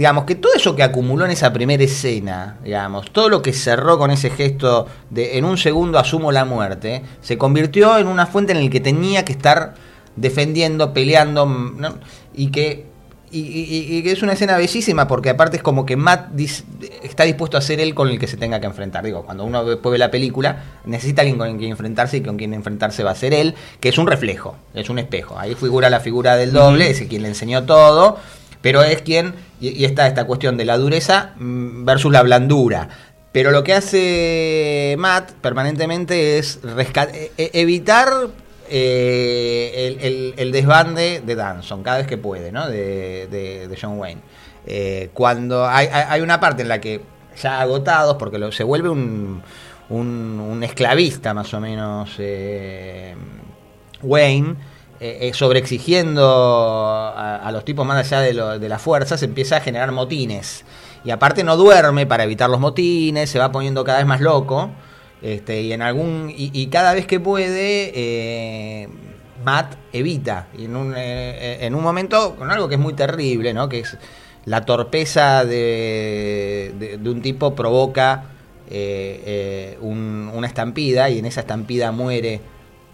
[0.00, 3.98] digamos que todo eso que acumuló en esa primera escena, digamos, todo lo que cerró
[3.98, 8.52] con ese gesto de en un segundo asumo la muerte, se convirtió en una fuente
[8.52, 9.74] en el que tenía que estar
[10.16, 11.96] defendiendo, peleando, ¿no?
[12.34, 12.86] y que
[13.32, 16.64] y, y- y que es una escena bellísima porque aparte es como que Matt dis-
[17.02, 19.04] está dispuesto a ser él con el que se tenga que enfrentar.
[19.04, 22.54] Digo, cuando uno después ve la película, necesita alguien con quien enfrentarse y con quien
[22.54, 25.38] enfrentarse va a ser él, que es un reflejo, es un espejo.
[25.38, 28.18] Ahí figura la figura del doble, es quien le enseñó todo,
[28.62, 32.88] pero es quien, y, está esta cuestión de la dureza mm, versus la blandura.
[33.32, 36.58] Pero lo que hace Matt permanentemente es
[37.14, 38.08] e- e- evitar
[38.68, 42.68] eh, el, desbande de Danson cada vez que puede, ¿no?
[42.68, 44.20] De, de- de John Wayne.
[44.66, 45.88] Eh, cuando hay,
[46.20, 47.00] una parte en la que
[47.40, 49.42] ya agotados, porque lo- se vuelve un,
[49.88, 53.14] un- un esclavista más o menos eh,
[54.02, 54.56] Wayne,
[55.00, 56.22] eh, eh, sobreexigiendo
[57.16, 60.64] a, los tipos más allá de, lo- de la fuerza, se empieza a generar motines.
[61.04, 64.70] Y aparte no duerme para evitar los motines, se va poniendo cada vez más loco.
[65.22, 66.32] Este, y en algún.
[66.36, 68.88] Y, cada vez que puede, eh,
[69.44, 70.48] Matt evita.
[70.56, 73.68] Y en un, en un momento, con algo que es muy terrible, ¿no?
[73.70, 73.96] Que es
[74.44, 78.24] la torpeza de, de- un tipo provoca
[79.80, 82.40] un- una estampida y en esa estampida muere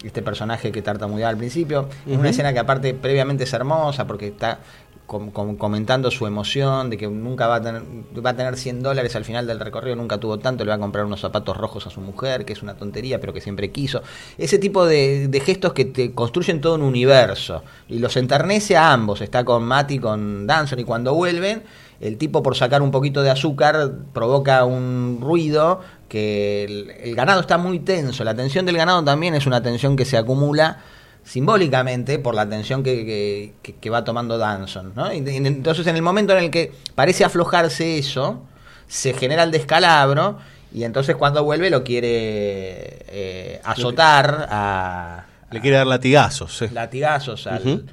[0.07, 1.87] este personaje que tartamudeaba al principio.
[2.05, 2.19] Es Ujú.
[2.21, 4.59] una escena que aparte previamente es hermosa porque está
[5.05, 7.81] com- com- comentando su emoción de que nunca va a tener
[8.25, 10.79] va a tener 100 dólares al final del recorrido, nunca tuvo tanto, le va a
[10.79, 14.01] comprar unos zapatos rojos a su mujer, que es una tontería, pero que siempre quiso.
[14.37, 18.91] Ese tipo de, de gestos que te construyen todo un universo y los enternece a
[18.91, 19.21] ambos.
[19.21, 21.63] Está con Matt y con Danson y cuando vuelven,
[22.01, 27.41] el tipo por sacar un poquito de azúcar provoca un ruido que el, el ganado
[27.41, 28.23] está muy tenso.
[28.23, 30.79] La tensión del ganado también es una tensión que se acumula
[31.23, 34.93] simbólicamente por la tensión que, que- va tomando Danson.
[34.95, 35.11] ¿no?
[35.13, 38.43] Y, y entonces en el momento en el que parece aflojarse eso,
[38.87, 40.37] se genera el descalabro
[40.73, 45.25] y entonces cuando vuelve lo quiere eh, azotar a...
[45.51, 46.57] Le quiere dar latigazos.
[46.57, 46.67] sí.
[46.71, 47.85] Latigazos al.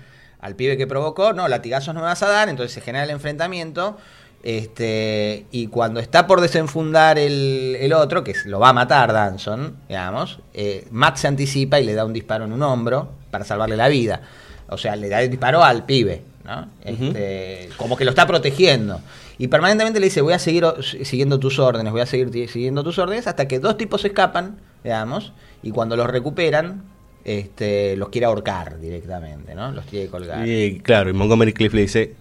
[0.44, 3.10] Al pibe que provocó, no, latigazos no me vas a dar, entonces se genera el
[3.10, 3.96] enfrentamiento.
[4.42, 9.78] Este, y cuando está por desenfundar el, el otro, que lo va a matar Danson,
[9.88, 13.74] digamos, eh, Matt se anticipa y le da un disparo en un hombro para salvarle
[13.74, 14.20] la vida.
[14.68, 16.68] O sea, le da el disparo al pibe, ¿no?
[16.84, 19.00] Este, Como que lo está protegiendo.
[19.38, 20.66] Y permanentemente le dice, voy a seguir
[21.04, 25.32] siguiendo tus órdenes, voy a seguir siguiendo tus órdenes, hasta que dos tipos escapan, digamos,
[25.62, 26.82] y cuando los recuperan,
[27.24, 29.72] este, los quiere ahorcar directamente, ¿no?
[29.72, 30.46] Los quiere colgar.
[30.46, 32.14] Y claro, y Montgomery Cliff le dice,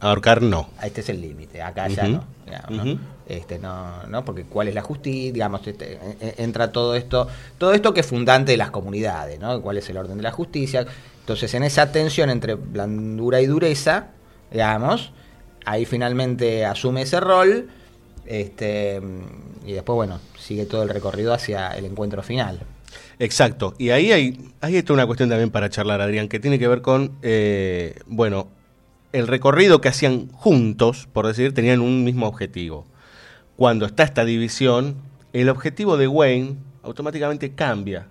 [0.00, 0.68] ahorcar no.
[0.82, 2.24] Este es el límite, acá ya no.
[2.46, 2.98] digamos, ¿no?
[3.28, 7.26] Este, no, no, porque cuál es la justicia, digamos, este, e- e- entra todo esto,
[7.58, 9.60] todo esto que es fundante de las comunidades, ¿no?
[9.60, 10.86] ¿Cuál es el orden de la justicia?
[11.20, 14.10] Entonces, en esa tensión entre blandura y dureza,
[14.52, 15.10] digamos,
[15.64, 17.68] ahí finalmente asume ese rol,
[18.26, 19.00] este,
[19.66, 22.60] y después, bueno, sigue todo el recorrido hacia el encuentro final.
[23.18, 23.74] Exacto.
[23.78, 26.82] Y ahí hay, ahí está una cuestión también para charlar, Adrián, que tiene que ver
[26.82, 28.48] con, eh, bueno,
[29.12, 32.86] el recorrido que hacían juntos, por decir, tenían un mismo objetivo.
[33.56, 34.96] Cuando está esta división,
[35.32, 38.08] el objetivo de Wayne automáticamente cambia.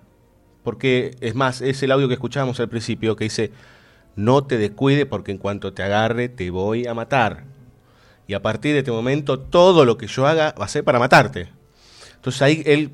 [0.64, 3.52] Porque, es más, es el audio que escuchábamos al principio que dice,
[4.16, 7.44] no te descuide porque en cuanto te agarre te voy a matar.
[8.26, 10.98] Y a partir de este momento todo lo que yo haga va a ser para
[10.98, 11.48] matarte.
[12.16, 12.90] Entonces ahí él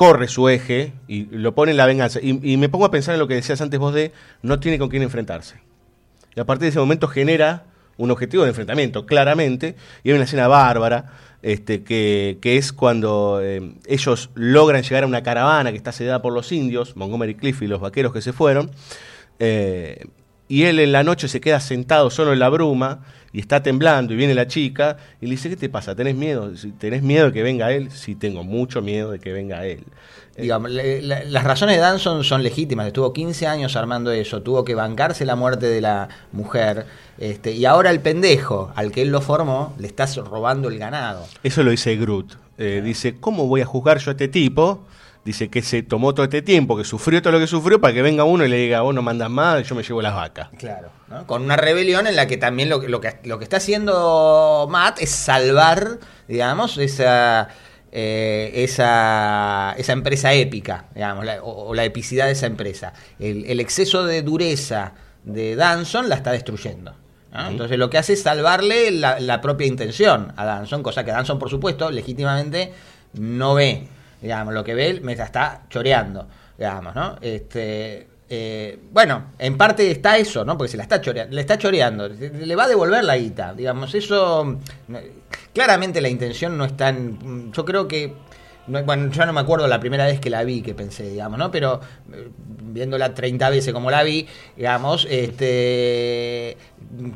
[0.00, 2.20] corre su eje y lo pone en la venganza.
[2.22, 4.88] Y, me pongo a pensar en lo que decías antes vos de no tiene con
[4.88, 5.56] quién enfrentarse.
[6.34, 7.66] Y a partir de ese momento genera
[7.98, 11.12] un objetivo de enfrentamiento, claramente, y hay una escena bárbara,
[11.42, 16.22] este, que, que es cuando eh, ellos logran llegar a una caravana que está sediada
[16.22, 18.70] por los indios, Montgomery Cliff y los vaqueros que se fueron,
[19.38, 20.06] eh,
[20.48, 23.00] y él en la noche se queda sentado solo en la bruma
[23.32, 25.94] y está temblando y viene la chica y le dice, ¿qué te pasa?
[25.94, 26.50] ¿Tenés miedo?
[26.78, 27.90] ¿Tenés miedo de que venga él?
[27.90, 29.84] Sí, tengo mucho miedo de que venga él.
[30.36, 32.86] Digamos, le- la- las razones de Danson son legítimas.
[32.86, 36.86] Estuvo 15 años armando eso, tuvo que bancarse la muerte de la mujer.
[37.18, 41.26] Este, y ahora el pendejo al que él lo formó le estás robando el ganado.
[41.42, 42.34] Eso lo dice Groot.
[42.58, 44.84] Eh, dice, ¿cómo voy a juzgar yo a este tipo?
[45.24, 48.00] Dice que se tomó todo este tiempo, que sufrió todo lo que sufrió, para que
[48.00, 50.48] venga uno y le diga, vos no mandas más, yo me llevo las vacas.
[50.58, 50.88] Claro.
[51.08, 51.26] ¿no?
[51.26, 55.00] Con una rebelión en la que también lo, lo que, lo que está haciendo Matt
[55.02, 57.48] es salvar, digamos, esa,
[57.92, 62.94] eh, esa, esa empresa épica, digamos, la- o, o la epicidad de esa empresa.
[63.18, 64.94] El, el exceso de dureza
[65.24, 66.94] de Danson la está destruyendo.
[67.32, 67.46] ¿no?
[67.48, 71.38] Entonces lo que hace es salvarle la, la propia intención a Danson, cosa que Danson,
[71.38, 72.72] por supuesto, legítimamente
[73.12, 73.86] no ve.
[74.20, 76.26] Digamos, lo que ve él me está choreando,
[76.58, 77.16] digamos, ¿no?
[77.22, 80.56] Este, eh, bueno, en parte está eso, ¿no?
[80.58, 83.94] Porque se la está choreando, le está choreando, le va a devolver la guita, digamos,
[83.94, 84.58] eso
[85.52, 88.14] claramente la intención no es tan yo creo que
[88.66, 91.38] no- bueno, yo no me acuerdo la primera vez que la vi que pensé, digamos,
[91.38, 91.50] ¿no?
[91.50, 91.80] Pero
[92.12, 92.28] eh,
[92.72, 96.56] viéndola 30 veces como la vi, digamos, este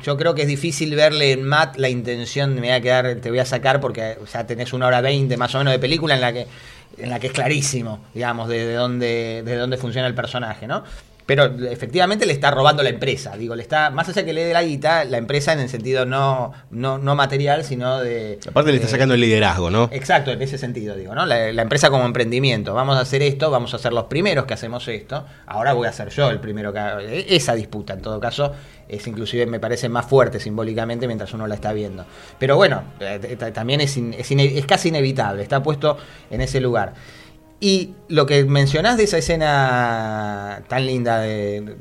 [0.01, 3.29] yo creo que es difícil verle en Matt la intención me voy a quedar, te
[3.29, 6.21] voy a sacar porque ya tenés una hora 20 más o menos de película en
[6.21, 6.47] la que
[6.97, 10.83] en la que es clarísimo, digamos, de, de dónde de dónde funciona el personaje, ¿no?
[11.25, 14.53] Pero efectivamente le está robando la empresa, digo, le está, más allá que le dé
[14.53, 18.37] la guita, la empresa en el sentido no, no, no material, sino de...
[18.47, 19.89] Aparte le está de- sacando el liderazgo, ¿no?
[19.91, 21.25] Exacto, en ese sentido, digo, ¿no?
[21.25, 22.75] La, la empresa como emprendimiento.
[22.75, 25.25] Vamos a hacer esto, vamos a ser los primeros que hacemos esto.
[25.47, 28.53] Ahora voy a ser yo el primero que e- Esa disputa, en todo caso,
[28.87, 32.05] es inclusive, me parece, más fuerte simbólicamente mientras uno la está viendo.
[32.37, 35.97] Pero bueno, eh, también es, in- es, ine- es casi inevitable, está puesto
[36.29, 36.93] en ese lugar.
[37.59, 41.75] Y lo que mencionás de esa escena tan linda, de-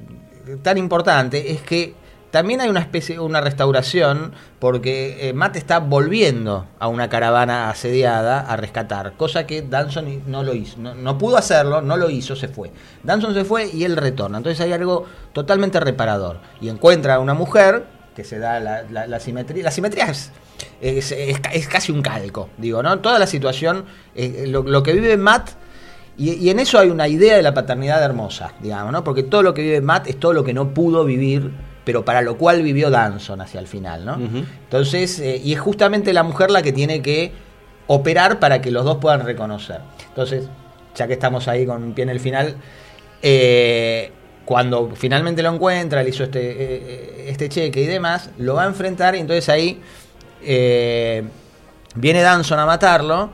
[0.62, 1.94] tan importante, es que
[2.30, 8.40] también hay una especie, una restauración, porque eh, Matt está volviendo a una caravana asediada
[8.40, 12.48] a rescatar, cosa que Danson no lo hizo, no, pudo hacerlo, no lo hizo, se
[12.48, 12.72] fue.
[13.04, 16.40] Danson se fue y él retorna, entonces hay algo totalmente reparador.
[16.60, 17.84] Y encuentra a una mujer
[18.16, 20.30] que se da la, simetría, la simetría es,
[20.80, 22.98] es, es ca- es casi un calco, digo, ¿no?
[22.98, 23.84] Toda la situación,
[24.16, 25.50] eh, lo que vive Matt
[26.16, 29.02] y, y en eso hay una idea de la paternidad hermosa, digamos, ¿no?
[29.02, 31.50] Porque todo lo que vive Matt es todo lo que no pudo vivir,
[31.84, 34.14] pero para lo cual vivió Danson hacia el final, ¿no?
[34.14, 37.32] Entonces, eh, y es justamente la mujer la que tiene que
[37.86, 39.80] operar para que los dos puedan reconocer.
[40.08, 40.48] Entonces,
[40.94, 42.56] ya que estamos ahí con un pie en el final,
[43.20, 44.12] eh,
[44.44, 48.66] cuando finalmente lo encuentra, le hizo este, eh, este cheque y demás, lo va a
[48.66, 49.80] enfrentar y entonces ahí
[50.40, 53.30] viene Danson a matarlo.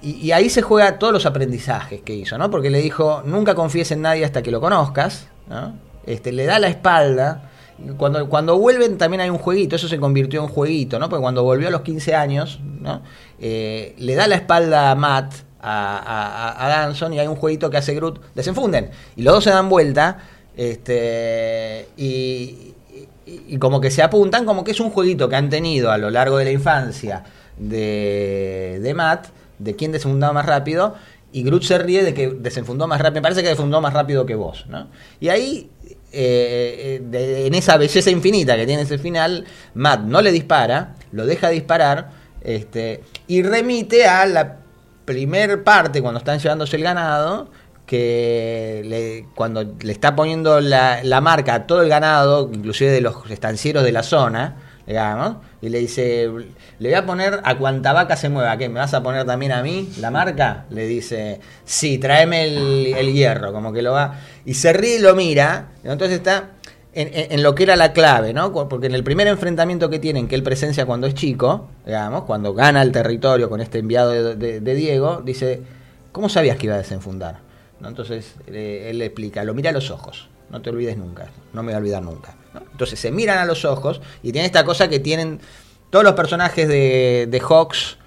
[0.00, 2.50] Y, ahí se juega todos los aprendizajes que hizo, ¿no?
[2.50, 5.74] Porque le dijo, nunca confíes en nadie hasta que lo conozcas, ¿no?
[6.06, 7.50] Este, le da la espalda.
[7.96, 11.08] Cuando, cuando vuelven también hay un jueguito, eso se convirtió en jueguito, ¿no?
[11.08, 13.02] Porque cuando volvió a los 15 años, ¿no?
[13.40, 17.76] Eh, le da la espalda a Matt, a, a- Danson, y hay un jueguito que
[17.76, 18.90] hace Groot, desenfunden.
[19.16, 20.18] Y los dos se dan vuelta,
[20.56, 22.74] este, y,
[23.26, 25.98] y- y como que se apuntan, como que es un jueguito que han tenido a
[25.98, 27.24] lo largo de la infancia
[27.58, 29.26] de, de Matt,
[29.58, 30.94] de quién desenfundaba más rápido,
[31.32, 34.24] y Groot se ríe de que desenfundó más rápido, me parece que desenfundó más rápido
[34.24, 34.88] que vos, ¿no?
[35.20, 35.70] Y ahí,
[36.12, 39.44] eh, eh, en esa belleza infinita que tiene ese final,
[39.74, 42.10] Matt no le dispara, lo deja disparar,
[42.42, 44.56] este, y remite a la
[45.04, 47.50] primer parte cuando están llevándose el ganado,
[47.86, 53.00] que le- cuando le está poniendo la, la marca a todo el ganado, inclusive de
[53.00, 54.56] los estancieros de la zona,
[54.88, 56.28] digamos, y le dice,
[56.78, 58.68] le voy a poner a cuanta vaca se mueva, ¿qué?
[58.68, 60.64] ¿Me vas a poner también a mí la marca?
[60.70, 62.44] Le dice, sí, tráeme
[62.98, 66.50] el, hierro, como que lo va, y se ríe y lo mira, entonces está
[66.94, 68.52] en, lo que era la clave, ¿no?
[68.68, 72.54] Porque en el primer enfrentamiento que tienen, que él presencia cuando es chico, digamos, cuando
[72.54, 75.62] gana el territorio con este enviado de Diego, dice,
[76.10, 77.48] ¿cómo sabías que iba a desenfundar?
[77.80, 77.88] ¿no?
[77.88, 81.62] Entonces eh, él le explica, lo mira a los ojos, no te olvides nunca, no
[81.62, 82.34] me voy a olvidar nunca.
[82.72, 85.40] Entonces se miran a los ojos y tiene esta cosa que tienen
[85.90, 87.98] todos los personajes de, de Hawks,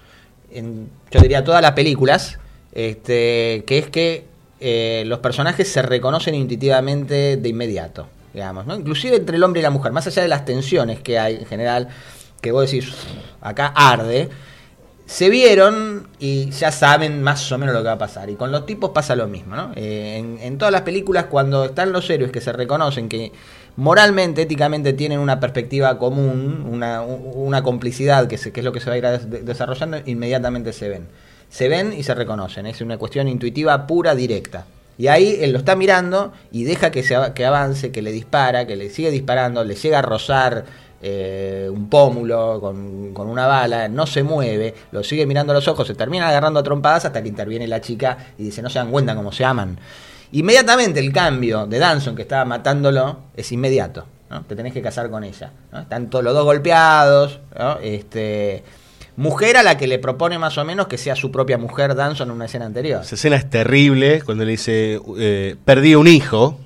[0.50, 2.38] en, yo diría todas las películas,
[2.72, 4.26] este, que es que
[4.60, 8.76] eh, los personajes se reconocen intuitivamente de inmediato, digamos, ¿no?
[8.76, 11.46] Inclusive entre el hombre y la mujer, más allá de las tensiones que hay en
[11.46, 11.88] general,
[12.40, 12.92] que vos decís,
[13.40, 14.28] acá arde,
[15.06, 18.30] se vieron y ya saben más o menos lo que va a pasar.
[18.30, 19.72] Y con los tipos pasa lo mismo, ¿no?
[19.76, 23.32] Eh, en, en todas las películas, cuando están los héroes que se reconocen, que
[23.76, 28.80] moralmente, éticamente tienen una perspectiva común, una, una complicidad, que, se, que es lo que
[28.80, 31.08] se va a ir desarrollando, inmediatamente se ven.
[31.48, 32.66] Se ven y se reconocen.
[32.66, 34.66] Es una cuestión intuitiva pura, directa.
[34.98, 38.66] Y ahí él lo está mirando y deja que, se, que avance, que le dispara,
[38.66, 40.64] que le sigue disparando, le llega a rozar
[41.02, 45.66] eh, un pómulo con, con una bala, no se mueve, lo sigue mirando a los
[45.66, 48.78] ojos, se termina agarrando a trompadas hasta que interviene la chica y dice, no se
[48.78, 49.78] dan cuenta cómo se aman.
[50.32, 54.06] Inmediatamente el cambio de Danson, que estaba matándolo, es inmediato.
[54.30, 54.42] ¿no?
[54.44, 55.50] Te tenés que casar con ella.
[55.72, 55.80] ¿no?
[55.80, 57.40] Están todos los dos golpeados.
[57.58, 57.78] ¿no?
[57.82, 58.62] Este,
[59.16, 62.28] mujer a la que le propone más o menos que sea su propia mujer Danson
[62.28, 63.02] en una escena anterior.
[63.02, 66.58] Esa escena es terrible cuando le dice, eh, perdí un hijo,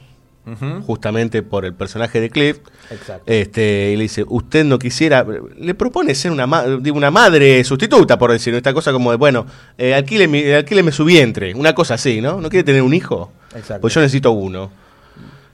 [0.87, 2.59] justamente por el personaje de Cliff.
[2.91, 3.25] Exacto.
[3.27, 5.27] Este, y le dice, usted no quisiera,
[5.59, 9.17] le propone ser una, ma- digo, una madre sustituta, por decirlo, esta cosa como de,
[9.17, 9.47] bueno,
[9.77, 12.41] eh, alquíleme, alquíleme su vientre, una cosa así, ¿no?
[12.41, 13.33] ¿No quiere tener un hijo?
[13.55, 13.81] Exacto.
[13.81, 14.71] Pues yo necesito uno.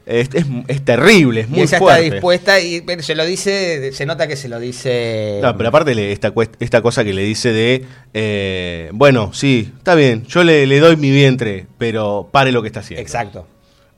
[0.04, 2.02] Es, es, es terrible, es muy y ella fuerte.
[2.02, 5.38] está dispuesta y pero se lo dice, se nota que se lo dice...
[5.40, 9.94] No, pero aparte le- esta, esta cosa que le dice de, eh, bueno, sí, está
[9.94, 13.00] bien, yo le, le doy mi vientre, pero pare lo que está haciendo.
[13.00, 13.46] Exacto.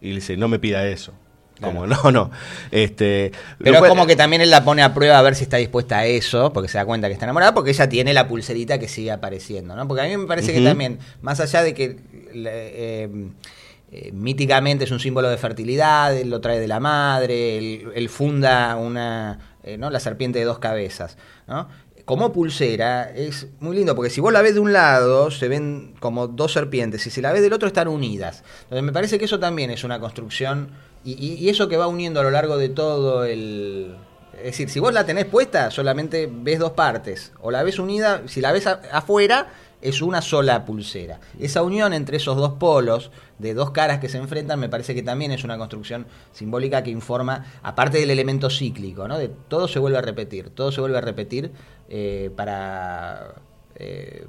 [0.04, 1.14] Y le dice, no me pida eso.
[1.60, 2.30] Como, no, no.
[2.70, 5.56] Este, Pero es como que también él la pone a prueba a ver si está
[5.56, 8.78] dispuesta a eso, porque se da cuenta que está enamorada, porque ella tiene la pulserita
[8.78, 9.88] que sigue apareciendo, ¿no?
[9.88, 11.96] Porque a mí me parece que también, más allá de que
[12.34, 13.08] eh,
[13.92, 18.08] eh, míticamente es un símbolo de fertilidad, él lo trae de la madre, él, él
[18.10, 19.90] funda una, eh, ¿no?
[19.90, 21.16] La serpiente de dos cabezas,
[21.48, 21.68] ¿no?
[22.04, 25.94] Como pulsera es muy lindo, porque si vos la ves de un lado, se ven
[26.00, 28.44] como dos serpientes, y si la ves del otro, están unidas.
[28.64, 30.68] Entonces me parece que eso también es una construcción,
[31.02, 33.96] y, y- eso que va uniendo a lo largo de todo el...
[34.36, 38.22] Es decir, si vos la tenés puesta, solamente ves dos partes, o la ves unida,
[38.26, 39.48] si la ves afuera,
[39.84, 41.20] es una sola pulsera.
[41.38, 45.02] Esa unión entre esos dos polos, de dos caras que se enfrentan, me parece que
[45.02, 49.18] también es una construcción simbólica que informa, aparte del elemento cíclico, ¿no?
[49.18, 51.52] De todo se vuelve a repetir, todo se vuelve a repetir
[51.90, 53.34] eh, para,
[53.76, 54.26] eh,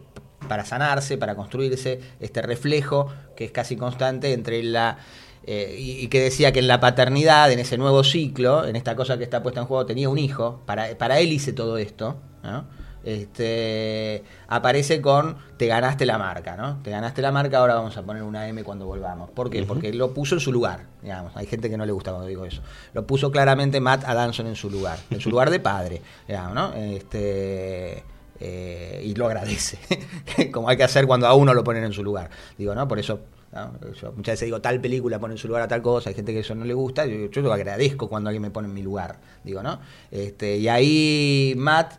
[0.49, 3.07] para sanarse, para construirse este reflejo
[3.37, 4.97] que es casi constante entre la...
[5.45, 8.97] eh, y, y que decía que en la paternidad, en ese nuevo ciclo, en esta
[8.97, 12.17] cosa que está puesta en juego, tenía un hijo, para, para él hice todo esto,
[12.43, 12.83] ¿no?
[13.05, 16.81] Este, aparece con te ganaste la marca, ¿no?
[16.81, 19.29] Te ganaste la marca, ahora vamos a poner una M cuando volvamos.
[19.29, 19.59] ¿Por qué?
[19.59, 19.67] Ujú.
[19.67, 21.37] Porque lo puso en su lugar, digamos.
[21.37, 22.61] Hay gente que no le gusta cuando digo eso.
[22.93, 26.55] Lo puso claramente Matt a Danson en su lugar, en su lugar de padre, digamos,
[26.55, 26.73] ¿no?
[26.73, 28.03] Este,
[28.39, 29.77] eh, y lo agradece,
[30.51, 32.31] como hay que hacer cuando a uno lo ponen en su lugar.
[32.57, 32.87] Digo, ¿no?
[32.87, 33.19] Por eso
[33.53, 33.71] ¿no?
[33.93, 36.33] Yo muchas veces digo, tal película pone en su lugar a tal cosa, hay gente
[36.33, 38.81] que eso no le gusta, yo, yo lo agradezco cuando alguien me pone en mi
[38.81, 39.79] lugar, digo, ¿no?
[40.11, 41.93] Este, y ahí Matt,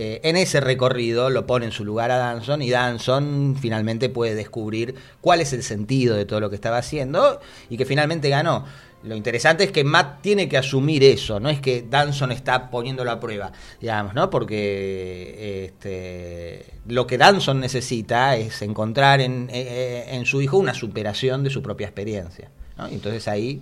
[0.00, 4.36] eh, en ese recorrido, lo pone en su lugar a Danson y Danson finalmente puede
[4.36, 8.64] descubrir cuál es el sentido de todo lo que estaba haciendo y que finalmente ganó.
[9.02, 13.10] Lo interesante es que Matt tiene que asumir eso, no es que Danson está poniéndolo
[13.10, 13.50] a prueba,
[13.80, 14.30] digamos, ¿no?
[14.30, 21.42] Porque este, lo que Danson necesita es encontrar en, eh, en su hijo una superación
[21.42, 22.52] de su propia experiencia.
[22.90, 23.60] Entonces ahí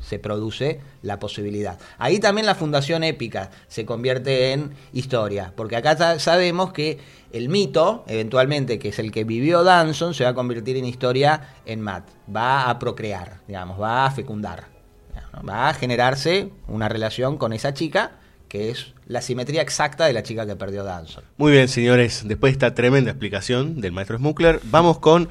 [0.00, 1.78] se produce la posibilidad.
[1.98, 6.98] Ahí también la fundación épica se convierte en historia, porque acá sa- sabemos que
[7.32, 11.54] el mito, eventualmente, que es el que vivió Danson, se va a convertir en historia
[11.66, 12.04] en Matt.
[12.34, 14.64] Va a procrear, digamos, va a fecundar.
[15.48, 18.12] Va a generarse una relación con esa chica
[18.48, 21.22] que es la simetría exacta de la chica que perdió Danson.
[21.36, 25.28] Muy bien, señores, después de esta tremenda explicación del maestro Smuckler, vamos con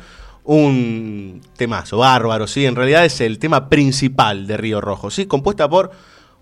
[0.47, 2.65] un temazo bárbaro, ¿sí?
[2.65, 5.25] En realidad es el tema principal de Río Rojo, ¿sí?
[5.25, 5.91] Compuesta por,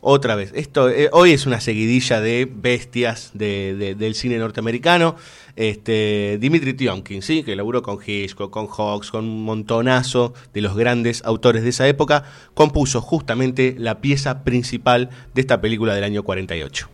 [0.08, 5.16] otra vez, esto eh, hoy es una seguidilla de bestias de- de- del cine norteamericano.
[5.56, 7.42] Este, Dimitri Tionkin, ¿sí?
[7.42, 11.88] Que laburó con Hitchcock, con Hawks, con un montonazo de los grandes autores de esa
[11.88, 12.24] época,
[12.54, 16.88] compuso justamente la pieza principal de esta película del año 48.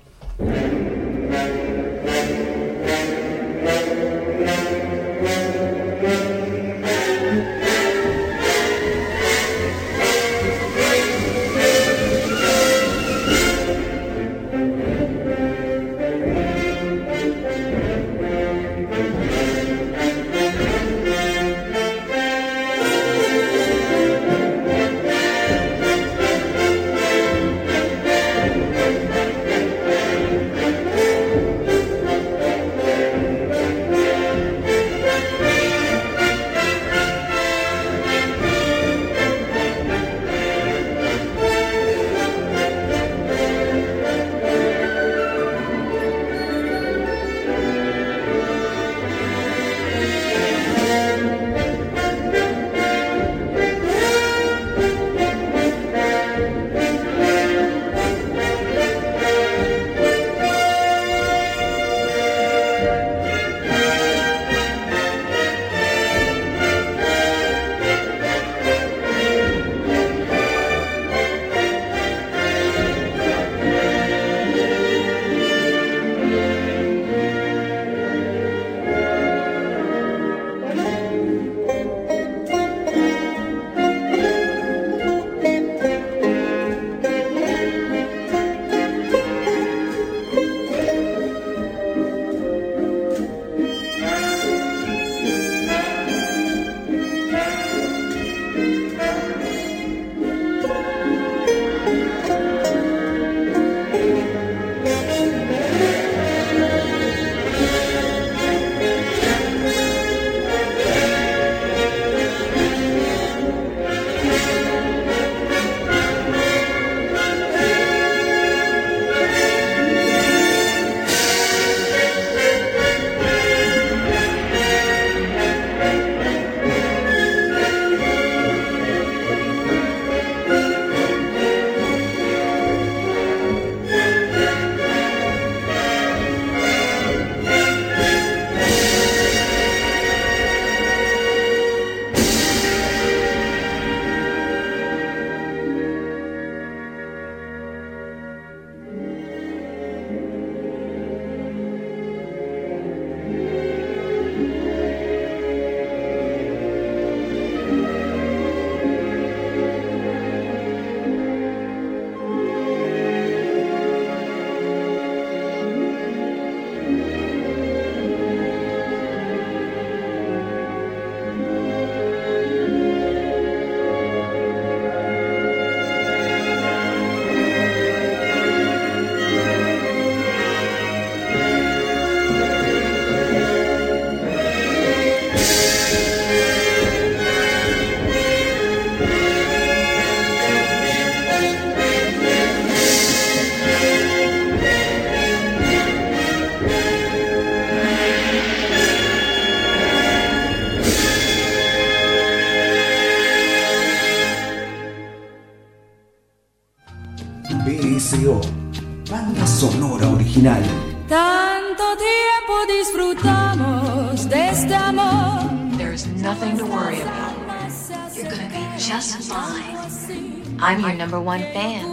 [219.02, 220.60] Just fine.
[220.62, 221.86] I'm your number one fan.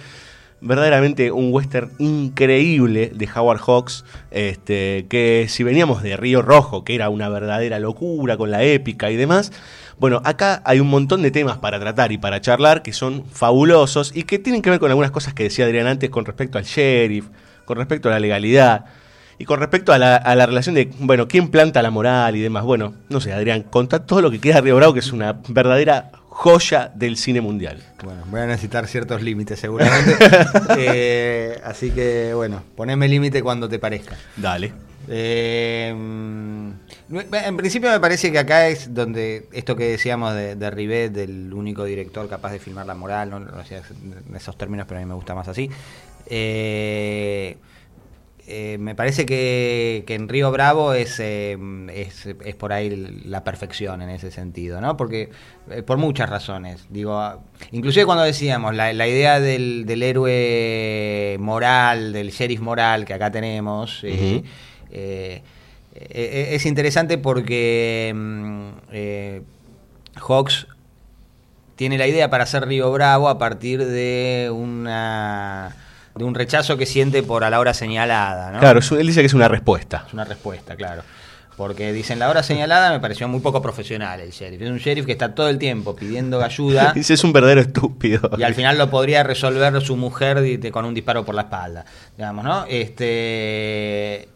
[0.61, 6.95] verdaderamente un western increíble de Howard Hawks, este, que si veníamos de Río Rojo, que
[6.95, 9.53] era una verdadera locura con la épica y demás,
[9.99, 14.13] bueno, acá hay un montón de temas para tratar y para charlar que son fabulosos
[14.15, 16.65] y que tienen que ver con algunas cosas que decía Adrián antes con respecto al
[16.65, 17.29] sheriff,
[17.65, 18.85] con respecto a la legalidad
[19.39, 22.41] y con respecto a la, a la relación de, bueno, quién planta la moral y
[22.41, 22.65] demás.
[22.65, 26.11] Bueno, no sé, Adrián, contá todo lo que queda Río Bravo, que es una verdadera
[26.37, 27.83] joya del cine mundial.
[28.05, 30.17] Bueno, voy a necesitar ciertos límites seguramente.
[30.79, 34.17] Eh, así que, bueno, poneme límite cuando te parezca.
[34.37, 34.73] Dale.
[35.09, 36.71] Eh, mm,
[37.33, 41.53] en principio me parece que acá es donde esto que decíamos de, de Rivet, del
[41.55, 45.03] único director capaz de filmar la moral, no lo hacía en esos términos, pero a
[45.03, 45.71] mí me gusta más así.
[46.27, 47.57] Eh,
[48.49, 51.59] eh, me parece que, que en Río Bravo es, eh,
[51.93, 52.91] es, es por ahí
[53.25, 54.97] la perfección en ese sentido, ¿no?
[54.97, 55.31] Porque
[55.69, 57.41] eh, por muchas razones, digo, ah,
[57.73, 63.33] inclusive cuando decíamos la, la idea del, del héroe moral, del sheriff moral que acá
[63.33, 64.53] tenemos, es
[66.67, 68.71] interesante porque mm,
[70.21, 70.69] Hawks
[71.75, 75.75] tiene la idea para hacer Río Bravo a partir de una
[76.17, 78.59] de un rechazo que siente por a la hora señalada, ¿no?
[78.59, 80.05] Claro, él dice que es una respuesta.
[80.07, 81.03] Es una respuesta, claro.
[81.57, 84.61] Porque dicen la hora señalada me pareció muy poco profesional el sheriff.
[84.61, 88.31] Es un sheriff que está todo el tiempo pidiendo ayuda Dice, es un verdadero estúpido.
[88.37, 91.85] y al final lo podría resolver su mujer con un disparo por la espalda,
[92.17, 92.67] digamos, ¿no?
[92.69, 94.29] Este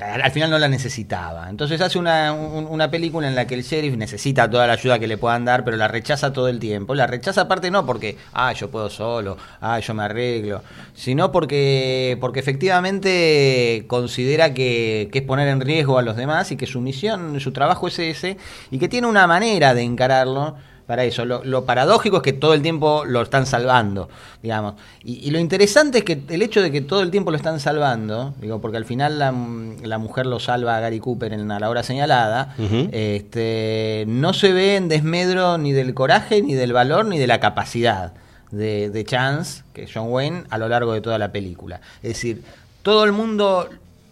[0.00, 1.48] al al final no la necesitaba.
[1.50, 4.98] Entonces hace una, un- una película en la que el sheriff necesita toda la ayuda
[4.98, 6.94] que le puedan dar, pero la rechaza todo el tiempo.
[6.94, 10.62] La rechaza aparte no porque, ah, yo puedo solo, ah, yo me arreglo,
[10.94, 16.56] sino porque, porque efectivamente considera que, que es poner en riesgo a los demás y
[16.56, 18.36] que su misión, su trabajo es ese,
[18.70, 20.56] y que tiene una manera de encararlo
[20.86, 21.24] para eso.
[21.24, 24.08] Lo, lo paradójico es que todo el tiempo lo están salvando,
[24.42, 24.74] digamos.
[25.02, 27.60] Y, y lo interesante es que el hecho de que todo el tiempo lo están
[27.60, 29.34] salvando, digo, porque al final la,
[29.82, 32.54] la mujer lo salva a Gary Cooper en a la hora señalada,
[32.92, 37.40] este, no se ve en desmedro ni del coraje, ni del valor, ni de la
[37.40, 38.12] capacidad
[38.50, 41.80] de, de Chance, que es John Wayne, a lo largo de toda la película.
[42.02, 42.42] Es decir,
[42.82, 43.68] todo el mundo,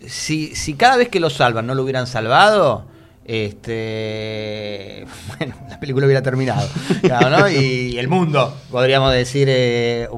[0.06, 2.84] si, si cada vez que lo salvan no lo hubieran salvado,
[3.24, 5.06] este
[5.38, 6.68] bueno, la película hubiera terminado.
[7.02, 7.48] claro.
[7.50, 10.08] Y el mundo, podríamos decir, eh,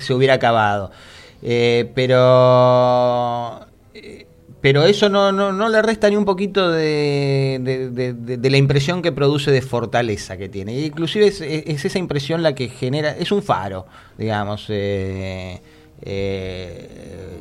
[0.00, 0.90] se hubiera acabado.
[1.42, 4.26] Eh, pero eh,
[4.60, 9.10] pero eso no, no, no le resta ni un poquito de, de- la impresión que
[9.10, 10.78] produce de fortaleza que tiene.
[10.78, 13.86] Inclusive es, es esa impresión la que genera, es un faro,
[14.16, 15.60] digamos, eh,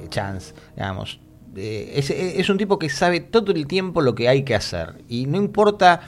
[0.10, 1.20] Chance, digamos.
[1.56, 4.96] Es, es un tipo que sabe todo el tiempo lo que hay que hacer.
[5.10, 6.02] Y no importa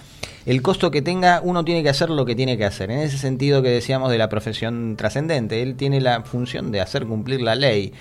[0.45, 2.91] el costo que tenga, uno tiene que hacer lo que tiene que hacer.
[2.91, 7.05] En ese sentido que decíamos de la profesión trascendente, él tiene la función de hacer
[7.05, 7.93] cumplir la ley.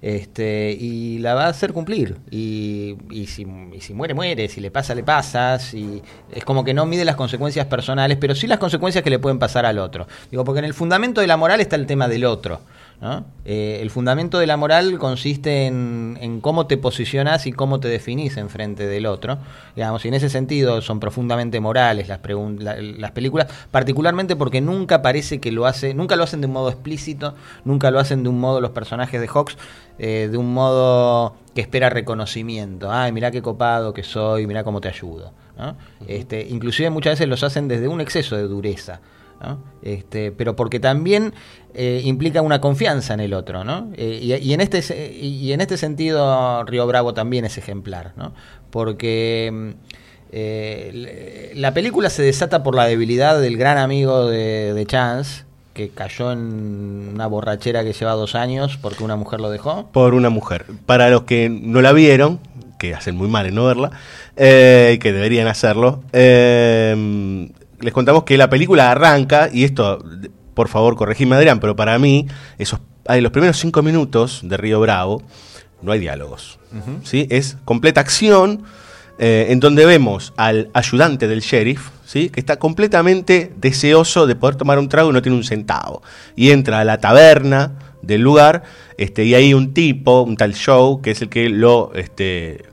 [0.00, 2.18] Este, y la va a hacer cumplir.
[2.30, 4.48] Y, y si, y si muere, muere.
[4.48, 5.58] Si le pasa, le pasa.
[5.58, 6.00] Si,
[6.30, 9.38] es como que no mide las consecuencias personales, pero sí las consecuencias que le pueden
[9.40, 10.06] pasar al otro.
[10.30, 12.60] Digo, porque en el fundamento de la moral está el tema del otro.
[13.00, 13.24] ¿No?
[13.44, 17.86] Eh, el fundamento de la moral consiste en, en cómo te posicionas y cómo te
[17.88, 19.38] definís enfrente del otro.
[19.76, 22.18] Digamos, y en ese sentido son profundamente morales las,
[22.58, 26.52] la- las películas, particularmente porque nunca parece que lo hace, nunca lo hacen de un
[26.54, 27.34] modo explícito,
[27.64, 29.56] nunca lo hacen de un modo los personajes de Hawks,
[30.00, 32.90] eh, de un modo que espera reconocimiento.
[32.90, 35.32] Ay, mirá qué copado que soy, mirá cómo te ayudo.
[35.56, 35.76] ¿no?
[36.06, 39.00] este, inclusive muchas veces los hacen desde un exceso de dureza.
[39.82, 41.32] Este, pero porque también
[41.74, 43.90] eh, implica una confianza en el otro, ¿no?
[43.96, 48.32] Eh, y, y en este y en este sentido Río Bravo también es ejemplar, ¿no?
[48.70, 49.70] Porque mm,
[50.30, 55.88] Eh, la película se desata por la debilidad del gran amigo de, de Chance, que
[55.88, 59.88] cayó en una borrachera que lleva dos años porque una mujer lo dejó.
[59.92, 60.66] Por una mujer.
[60.84, 62.40] Para los que no la vieron,
[62.78, 63.90] que hacen muy mal en no verla,
[64.36, 67.48] eh, que deberían hacerlo, eh,
[67.80, 70.04] les contamos que la película arranca, y esto,
[70.54, 72.26] por favor, corregime Adrián, pero para mí,
[72.58, 75.22] esos, los primeros cinco minutos de Río Bravo,
[75.82, 76.58] no hay diálogos.
[77.04, 77.26] ¿sí?
[77.30, 78.64] Es completa acción,
[79.18, 82.30] eh, en donde vemos al ayudante del sheriff, ¿sí?
[82.30, 86.02] que está completamente deseoso de poder tomar un trago y no tiene un centavo.
[86.34, 88.64] Y entra a la taberna del lugar,
[88.96, 92.64] este, y hay un tipo, un tal Joe, que es el que lo, este,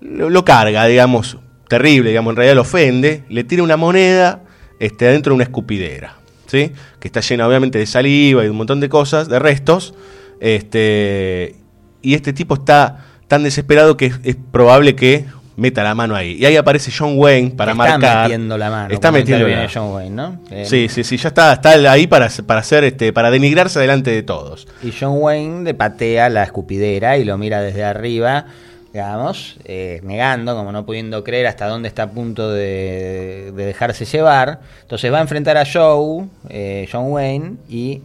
[0.00, 1.38] lo, lo carga, digamos,
[1.68, 4.42] terrible, digamos, en realidad lo ofende, le tira una moneda
[4.80, 6.16] este, adentro de una escupidera,
[6.46, 6.72] ¿sí?
[7.00, 9.94] que está llena obviamente de saliva y de un montón de cosas, de restos,
[10.40, 11.56] este,
[12.02, 15.26] y este tipo está tan desesperado que es, es probable que
[15.56, 16.36] meta la mano ahí.
[16.38, 18.22] Y ahí aparece John Wayne para está marcar.
[18.28, 18.94] metiendo la mano.
[18.94, 20.40] Está metiendo la John Wayne, ¿no?
[20.50, 24.10] Eh, Sí, sí, sí, ya está, está ahí para, para hacer este, para denigrarse delante
[24.12, 24.68] de todos.
[24.82, 28.46] Y John Wayne le patea la escupidera y lo mira desde arriba,
[28.92, 34.04] digamos, eh, negando, como no pudiendo creer hasta dónde está a punto de, de dejarse
[34.06, 34.60] llevar.
[34.82, 38.00] Entonces va a enfrentar a Joe, eh, John Wayne, y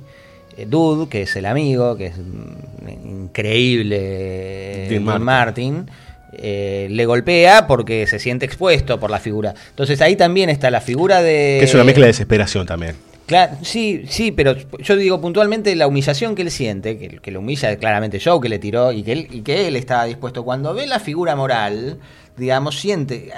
[0.58, 2.90] eh, Dude, que es el amigo, que es mm,
[3.24, 5.76] increíble, eh, Dean Dean Martin.
[5.76, 5.90] Martin.
[6.34, 9.54] eh, le golpea porque se siente expuesto por la figura.
[9.70, 11.58] Entonces ahí también está la figura de...
[11.60, 12.96] Que es una mezcla de desesperación también.
[13.26, 17.76] Claro, sí, sí, pero yo digo puntualmente la humillación que él siente, que, lo humilla
[17.78, 20.44] claramente Joe, que le tiró y que, él, y que él estaba dispuesto.
[20.44, 22.00] Cuando ve la figura moral,
[22.36, 23.32] digamos, siente.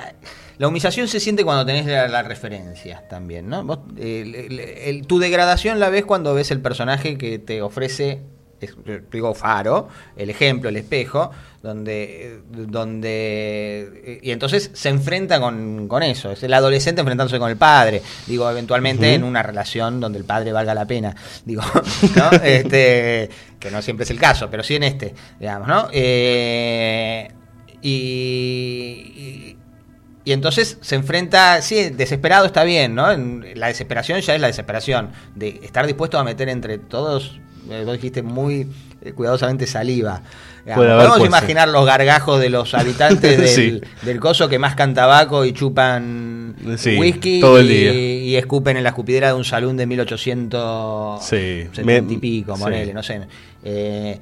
[0.57, 3.63] La humillación se siente cuando tenés la, la referencia también, ¿no?
[3.63, 8.21] Vos, eh, el- el- tu degradación la ves cuando ves el personaje que te ofrece,
[9.11, 11.31] digo, Faro, el ejemplo, el espejo,
[11.61, 17.57] donde, donde y entonces se enfrenta con, con eso, es el adolescente enfrentándose con el
[17.57, 21.63] padre, digo, eventualmente en una relación donde el padre valga la pena, digo,
[22.15, 22.31] ¿no?
[22.43, 23.29] este,
[23.59, 25.87] que no siempre es el caso, pero sí en este, digamos, ¿no?
[25.91, 27.27] Eh,
[27.81, 29.44] y,
[30.25, 33.07] y- entonces se enfrenta, sí, desesperado está bien, ¿no?
[33.55, 37.39] La desesperación ya es la desesperación, de estar dispuesto a meter entre todos,
[37.69, 38.67] eh, vos dijiste muy
[39.01, 40.21] eh, cuidadosamente saliva.
[40.73, 43.81] Podemos imaginar los gargajos de los habitantes del, Sí.
[44.01, 47.93] del coso que mascan tabaco y chupan Sí, whisky todo el y, día.
[47.93, 52.63] y escupen en la escupidera de un salón de 1870 Sí, y pico, sí.
[52.63, 53.21] ponele, no sé.
[53.63, 54.19] Eh,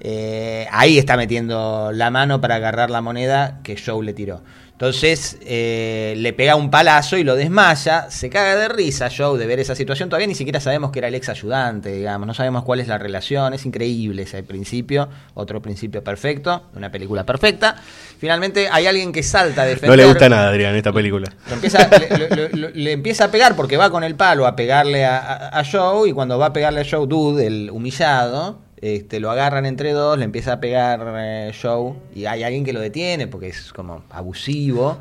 [0.00, 4.42] eh, ahí está metiendo la mano para agarrar la moneda que Joe le tiró.
[4.80, 9.44] Entonces eh, le pega un palazo y lo desmaya, se caga de risa Joe de
[9.44, 12.64] ver esa situación, todavía ni siquiera sabemos que era el ex ayudante, digamos, no sabemos
[12.64, 17.76] cuál es la relación, es increíble ese principio, otro principio perfecto, una película perfecta.
[18.18, 19.90] Finalmente hay alguien que salta a defender...
[19.90, 21.30] No le gusta nada, Adrián, esta película.
[21.48, 24.56] Lo empieza, le, le- le- le empieza a pegar porque va con el palo a
[24.56, 28.58] pegarle a, a- a Joe y cuando va a pegarle a Joe, Dude, el humillado,
[28.80, 32.72] este, lo agarran entre dos, le empieza a pegar eh, Joe y hay alguien que
[32.72, 34.98] lo detiene porque es como abusivo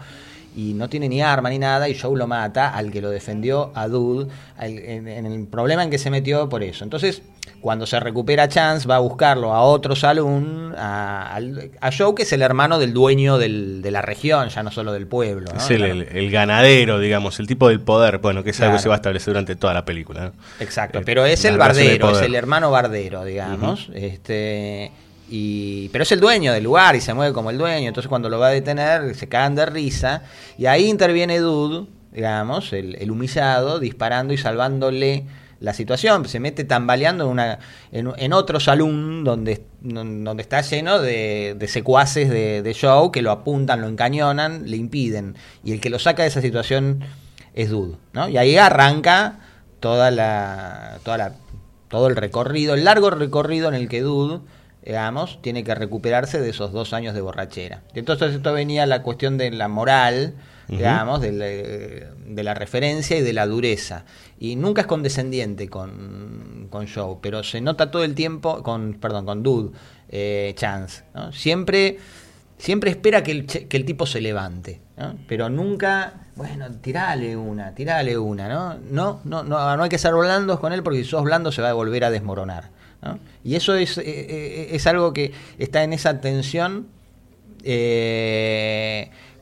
[0.56, 3.72] y no tiene ni arma ni nada y Joe lo mata al que lo defendió
[3.76, 4.28] a Dude
[4.58, 6.84] al- en, en el problema en que se metió por eso.
[6.84, 7.22] Entonces,
[7.62, 11.38] cuando se recupera Chance, va a buscarlo a otro salón, a,
[11.82, 14.94] a Joe, que es el hermano del dueño del- de la región, ya no solo
[14.94, 15.52] del pueblo.
[15.54, 15.58] ¿no?
[15.60, 15.94] Es el, Claro.
[15.94, 18.96] el- el ganadero, digamos, el tipo del poder, bueno, que es algo que se va
[18.96, 20.26] a establecer durante toda la película.
[20.26, 20.32] ¿no?
[20.60, 23.90] Exacto, Eh, pero es el bardero, es el hermano bardero, digamos.
[23.94, 24.92] este
[25.32, 27.88] y Pero es el dueño del lugar y se mueve como el dueño.
[27.88, 30.24] Entonces cuando lo va a detener se cagan de risa.
[30.58, 35.26] Y ahí interviene Dude, digamos, el, el humillado, disparando y salvándole
[35.60, 36.26] la situación.
[36.28, 37.60] Se mete tambaleando en, una,
[37.92, 43.32] en, otro salón donde, donde está lleno de, de secuaces de, de Joe que lo
[43.32, 45.36] apuntan, lo encañonan, le impiden.
[45.64, 47.04] Y el que lo saca de esa situación
[47.54, 47.98] es Dude.
[48.14, 48.30] ¿no?
[48.30, 49.40] Y ahí arranca
[49.80, 51.34] toda la, toda la,
[51.90, 54.42] todo el recorrido, el largo recorrido en el que Dude,
[54.86, 57.82] digamos, tiene que recuperarse de esos dos años de borrachera.
[57.94, 60.36] Entonces esto venía la cuestión de la moral,
[60.70, 64.06] Digamos, de la, referencia y de la dureza.
[64.40, 69.26] Y nunca es condescendiente con, con Joe, pero se nota todo el tiempo, con, perdón,
[69.26, 69.72] con Dude,
[70.10, 71.04] eh, Chance.
[71.16, 71.32] ¿no?
[71.32, 71.98] Siempre,
[72.58, 74.80] siempre espera que el, tipo se levante,
[75.28, 78.76] pero nunca, bueno, tirale una, tirale una, ¿no?
[78.92, 81.62] No, no, no, no hay que ser blandos con él porque si sos blando se
[81.62, 82.70] va a volver a desmoronar.
[83.44, 86.88] Y eso es, eh, eh, es algo que está en esa tensión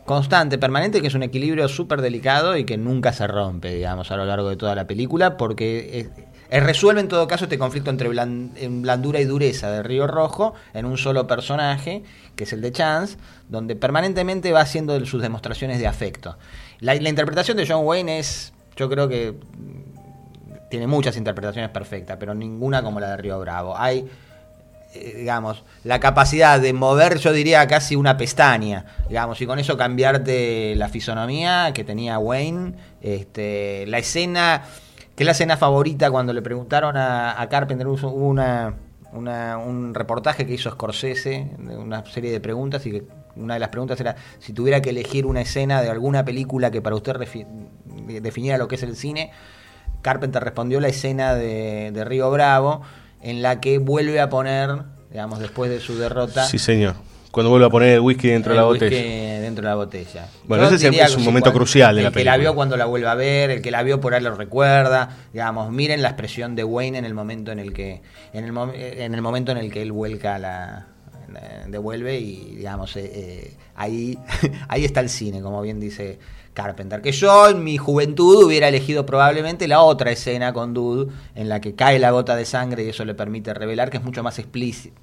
[0.07, 4.17] constante, permanente, que es un equilibrio súper delicado y que nunca se rompe, digamos, a
[4.17, 6.09] lo largo de toda la película, porque
[6.49, 10.07] Eh, resuelve en todo caso este conflicto entre blan- en blandura y dureza de Río
[10.07, 12.03] Rojo en un solo personaje,
[12.37, 13.17] que es el de Chance,
[13.49, 16.37] donde permanentemente va haciendo sus demostraciones de afecto.
[16.79, 19.33] La, la interpretación de John Wayne es, yo creo que
[20.69, 23.77] tiene muchas interpretaciones perfectas, pero ninguna como la de Río Bravo.
[23.77, 24.07] Hay,
[24.93, 30.75] digamos, la capacidad de mover, yo diría, casi una pestaña, digamos, y con eso cambiarte
[30.75, 34.63] la fisonomía que tenía Wayne, este, la escena,
[35.15, 38.75] que es la escena favorita cuando le preguntaron a, Carpenter, hubo una,
[39.11, 43.03] un reportaje que hizo Scorsese, una serie de preguntas, y que
[43.35, 46.81] una de las preguntas era si tuviera que elegir una escena de alguna película que
[46.81, 47.17] para usted
[48.21, 49.31] definiera lo que es el cine,
[50.01, 52.81] Carpenter respondió la escena de, de Río Bravo,
[53.29, 54.69] en la que vuelve a poner,
[55.11, 56.95] digamos, después de su derrota, Sí, señor.
[57.31, 59.39] Cuando vuelve a poner el whisky dentro de el la whisky botella.
[59.41, 60.27] dentro de la botella.
[60.45, 62.23] Bueno, Yo ese es el- diría es un momento cuando- crucial de el la que
[62.23, 62.37] la película.
[62.37, 65.17] vio cuando la vuelve a ver, el que la vio por ahí lo recuerda.
[65.33, 68.01] Digamos, miren la expresión de Wayne en el momento en el que,
[68.33, 70.87] el, en el momento en el que él vuelca la
[71.35, 74.17] eh, devuelve y digamos eh, eh, ahí
[74.69, 76.17] ahí está el cine como bien dice
[76.57, 81.49] Carpenter que yo en mi juventud hubiera elegido probablemente la otra escena con Dude en
[81.49, 84.23] la que cae la gota de sangre y eso le permite revelar que es mucho
[84.23, 84.99] más explícita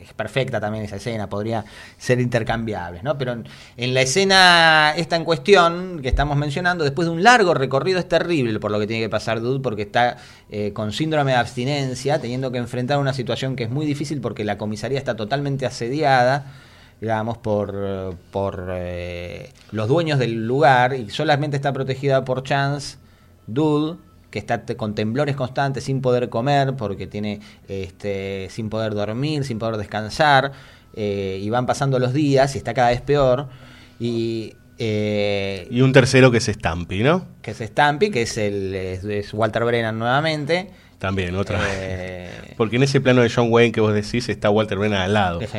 [0.00, 1.62] es perfecta también esa escena podría
[1.98, 3.44] ser intercambiables no pero en,
[3.76, 8.08] en la escena esta en cuestión que estamos mencionando después de un largo recorrido es
[8.08, 10.16] terrible por lo que tiene que pasar Dude porque está
[10.48, 14.42] eh, con síndrome de abstinencia teniendo que enfrentar una situación que es muy difícil porque
[14.42, 16.46] la comisaría está totalmente asediada
[17.00, 22.98] digamos, por, por eh, los dueños del lugar y solamente está protegida por Chance,
[23.46, 23.98] Dude,
[24.30, 29.58] que está con temblores constantes, sin poder comer, porque tiene, este, sin poder dormir, sin
[29.58, 30.52] poder descansar,
[30.96, 33.48] eh, y van pasando los días y está cada vez peor.
[34.00, 37.26] Y, eh, Y un tercero que es Stampy, ¿no?
[37.42, 40.70] que es Stampy, que es, el, es, es Walter Brennan nuevamente.
[40.98, 44.78] También, otra Eh, Porque en ese plano de John Wayne que vos decís está Walter
[44.78, 45.40] Brennan al lado.
[45.40, 45.58] Sí.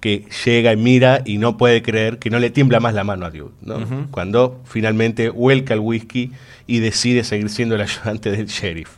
[0.00, 3.26] Que llega y mira y no puede creer que no le tiembla más la mano
[3.26, 4.08] a Dude, ¿no?
[4.10, 6.32] Cuando finalmente vuelca el whisky
[6.66, 8.90] y decide seguir siendo el ayudante del sheriff.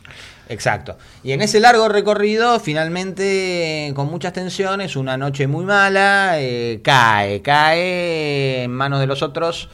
[0.49, 0.97] Exacto.
[1.23, 7.41] Y en ese largo recorrido, finalmente, con muchas tensiones, una noche muy mala, eh, cae,
[7.41, 9.69] cae en manos de los otros.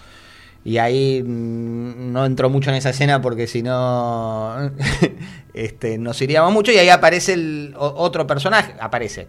[0.64, 4.72] Y ahí mm, no entro mucho en esa escena porque si no
[5.54, 6.72] este, nos iríamos mucho.
[6.72, 8.76] Y ahí aparece el otro personaje.
[8.80, 9.28] Aparece.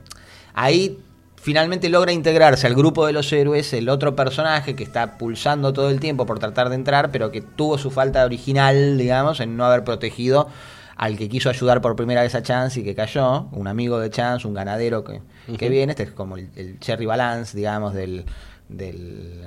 [0.54, 0.98] Ahí
[1.40, 5.88] finalmente logra integrarse al grupo de los héroes el otro personaje que está pulsando todo
[5.90, 9.64] el tiempo por tratar de entrar, pero que tuvo su falta original, digamos, en no
[9.64, 10.48] haber protegido
[10.96, 14.10] al que quiso ayudar por primera vez a Chance y que cayó, un amigo de
[14.10, 15.22] Chance, un ganadero que,
[15.56, 18.26] que viene, este es como el, el Cherry Balance, digamos, del...
[18.68, 19.42] del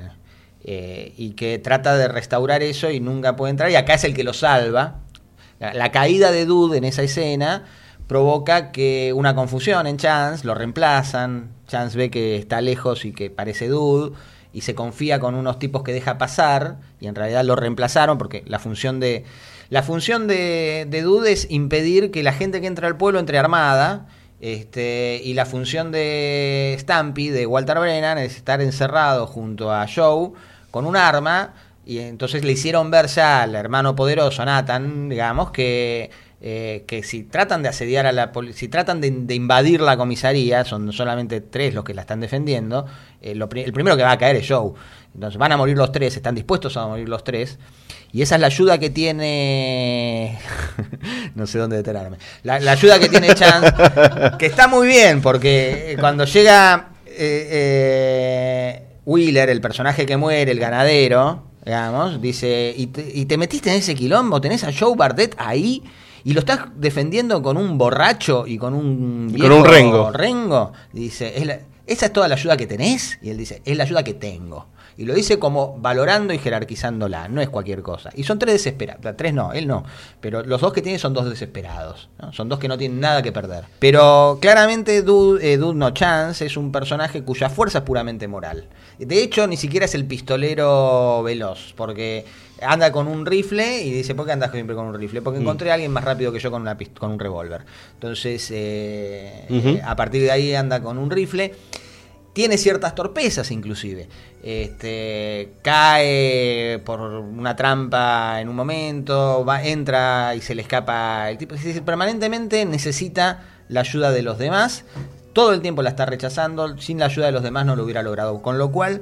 [0.65, 4.13] eh, y que trata de restaurar eso y nunca puede entrar, y acá es el
[4.13, 5.01] que lo salva.
[5.59, 7.65] La, la caída de Dude en esa escena
[8.07, 13.31] provoca que una confusión en Chance, lo reemplazan, Chance ve que está lejos y que
[13.31, 14.15] parece Dude,
[14.53, 18.43] y se confía con unos tipos que deja pasar, y en realidad lo reemplazaron porque
[18.45, 19.25] la función de,
[19.69, 23.39] la función de, de Dude es impedir que la gente que entra al pueblo entre
[23.39, 24.07] armada.
[24.39, 30.31] Este, y la función de Stampy, de Walter Brennan, es estar encerrado junto a Joe
[30.69, 31.53] con un arma.
[31.85, 36.11] Y entonces le hicieron ver ya al hermano poderoso, Nathan, digamos, que,
[36.45, 39.95] eh, que si tratan de asediar a la poli- si tratan de, de invadir la
[39.95, 42.85] comisaría, son solamente tres los que la están defendiendo,
[43.21, 44.73] eh, lo el primero que va a caer es Joe.
[45.15, 47.59] Entonces van a morir los tres, están dispuestos a morir los tres.
[48.11, 50.37] Y esa es la ayuda que tiene.
[51.35, 52.17] no sé dónde detenerme.
[52.43, 53.71] La, la ayuda que tiene Chance,
[54.37, 60.59] que está muy bien, porque cuando llega eh, eh, Wheeler, el personaje que muere, el
[60.59, 64.41] ganadero, digamos, dice: ¿y te, y te metiste en ese quilombo?
[64.41, 65.81] ¿Tenés a Joe Bardet ahí?
[66.23, 69.31] Y lo estás defendiendo con un borracho y con un.
[69.35, 70.11] Y con un viejo rengo.
[70.11, 70.73] rengo.
[70.91, 73.19] Dice: "Es la- ¿Esa es toda la ayuda que tenés?
[73.21, 74.67] Y él dice: Es la ayuda que tengo.
[74.95, 78.11] Y lo dice como valorando y jerarquizándola, no es cualquier cosa.
[78.15, 79.83] Y son tres desesperados, tres no, él no,
[80.21, 82.31] pero los dos que tiene son dos desesperados, ¿no?
[82.31, 83.63] son dos que no tienen nada que perder.
[83.79, 88.67] Pero claramente Dude, eh, Dude No Chance es un personaje cuya fuerza es puramente moral.
[88.99, 92.25] De hecho, ni siquiera es el pistolero veloz, porque
[92.65, 95.21] anda con un rifle y dice, ¿por qué andas siempre con un rifle?
[95.21, 95.43] Porque Mm.
[95.43, 97.61] encontré a alguien más rápido que yo con, una con un revólver.
[97.95, 101.53] Entonces, eh, eh, a partir de ahí anda con un rifle
[102.33, 104.07] tiene ciertas torpezas inclusive.
[104.41, 111.37] Este, cae por una trampa en un momento, va, entra y se le escapa el
[111.37, 111.53] tipo.
[111.55, 114.83] Es decir, permanentemente necesita la ayuda de los demás.
[115.33, 116.77] Todo el tiempo la está rechazando.
[116.79, 118.41] Sin la ayuda de los demás no lo hubiera logrado.
[118.41, 119.01] Con lo cual,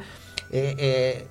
[0.51, 1.27] eh, eh,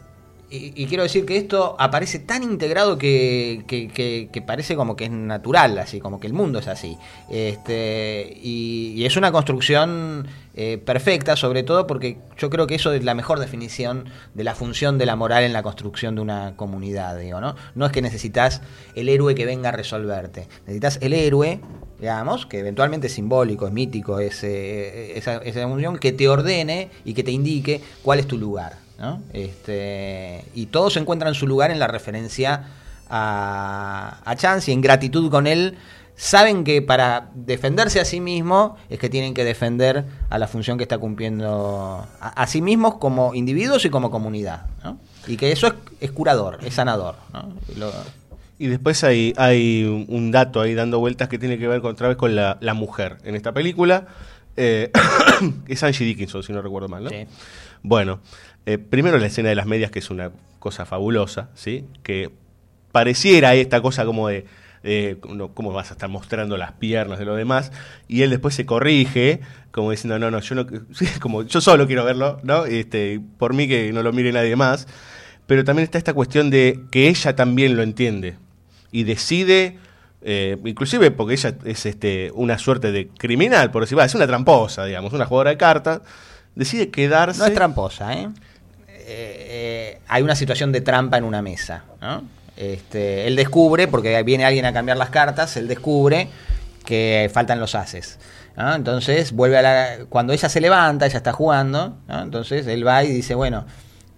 [0.50, 6.00] y, quiero decir que esto aparece tan integrado que, parece como que es natural, así,
[6.00, 6.96] como que el mundo es así.
[7.30, 12.92] Este, y, y es una construcción eh, perfecta, sobre todo porque yo creo que eso
[12.92, 16.56] es la mejor definición de la función de la moral en la construcción de una
[16.56, 17.54] comunidad, digo, ¿no?
[17.76, 18.60] No es que necesitas
[18.96, 21.60] el héroe que venga a resolverte, necesitas el héroe,
[22.00, 26.90] digamos, que eventualmente es simbólico, es mítico, es eh, esa, esa función que te ordene
[27.04, 29.22] y que te indique cuál es tu lugar, ¿no?
[29.32, 32.64] Este, y todos encuentran su lugar en la referencia
[33.08, 35.76] a, a Chance y en gratitud con él
[36.16, 40.76] saben que para defenderse a sí mismo es que tienen que defender a la función
[40.76, 44.66] que está cumpliendo a, a sí mismos como individuos y como comunidad.
[44.84, 44.98] ¿no?
[45.26, 47.16] Y que eso es, es curador, es sanador.
[47.32, 47.48] ¿no?
[47.76, 47.92] Lo-
[48.58, 52.08] Y después hay, hay un- dato ahí dando vueltas que tiene que ver con, otra
[52.08, 54.06] vez con la, la mujer en esta película.
[54.58, 54.90] Eh,
[55.68, 57.10] es Angie Dickinson, si no recuerdo mal, ¿no?
[57.82, 58.20] Bueno,
[58.70, 61.86] eh, primero la escena de las medias, que es una cosa fabulosa, ¿sí?
[62.02, 62.30] Que
[62.92, 64.46] pareciera esta cosa como de,
[65.54, 67.72] ¿cómo vas a estar mostrando las piernas de lo demás?
[68.08, 69.40] Y él después se corrige,
[69.70, 70.66] como diciendo, no, no, yo no,
[71.20, 72.64] como yo solo quiero verlo, ¿no?
[72.66, 74.86] Este, por mí que no lo mire nadie más.
[75.46, 78.36] Pero también está esta cuestión de que ella también lo entiende
[78.92, 79.78] y decide,
[80.22, 84.28] eh, inclusive porque ella es este, una suerte de criminal, por decir, va, es una
[84.28, 86.02] tramposa, digamos, una jugadora de cartas,
[86.54, 87.40] decide quedarse.
[87.40, 88.28] No es tramposa, ¿eh?
[90.08, 92.22] Hay una situación de trampa en una mesa, ¿no?
[92.56, 96.28] Este, él descubre, porque viene alguien a cambiar las cartas, él descubre
[96.84, 98.18] que faltan los haces.
[98.74, 99.88] Entonces vuelve a la.
[100.10, 103.64] Cuando ella se levanta, ella está jugando, entonces él va y dice, bueno,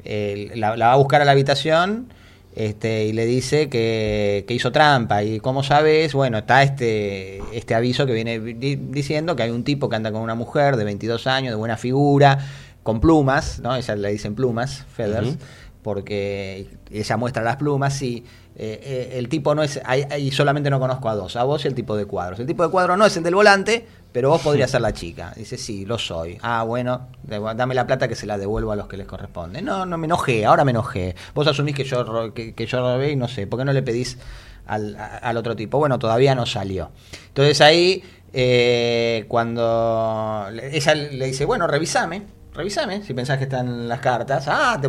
[0.05, 2.13] la, va a buscar a la habitación
[2.57, 5.23] este, y le dice que, hizo trampa.
[5.23, 6.13] ¿Y cómo sabes?
[6.13, 10.11] Bueno, está este, este aviso que viene di- diciendo que hay un tipo que anda
[10.11, 12.39] con una mujer de 22 años, de buena figura,
[12.83, 13.75] con plumas, ¿no?
[13.77, 15.37] Ella le dicen plumas, feathers,
[15.83, 20.79] porque ella muestra las plumas y eh, eh, el tipo no es, ahí solamente no
[20.79, 22.39] conozco a dos, a vos y el tipo de cuadros.
[22.39, 25.33] El tipo de cuadro no es el del volante, pero vos podrías ser la chica.
[25.37, 26.39] Dice, sí, lo soy.
[26.43, 29.63] Ah, bueno, dame la plata que se la devuelvo a los que les corresponde.
[29.63, 31.15] No, no me enojé, ahora me enojé.
[31.35, 33.83] Vos asumís que yo, que, que yo robé y no sé, ¿por qué no le
[33.83, 34.19] pedís
[34.67, 35.79] al, al otro tipo?
[35.79, 36.91] Bueno, todavía no salió.
[37.29, 38.05] Entonces ahí,
[38.35, 42.42] eh, cuando ella le dice, bueno, revisame.
[42.55, 44.45] Revisame, si pensás que están las cartas.
[44.47, 44.89] Ah, te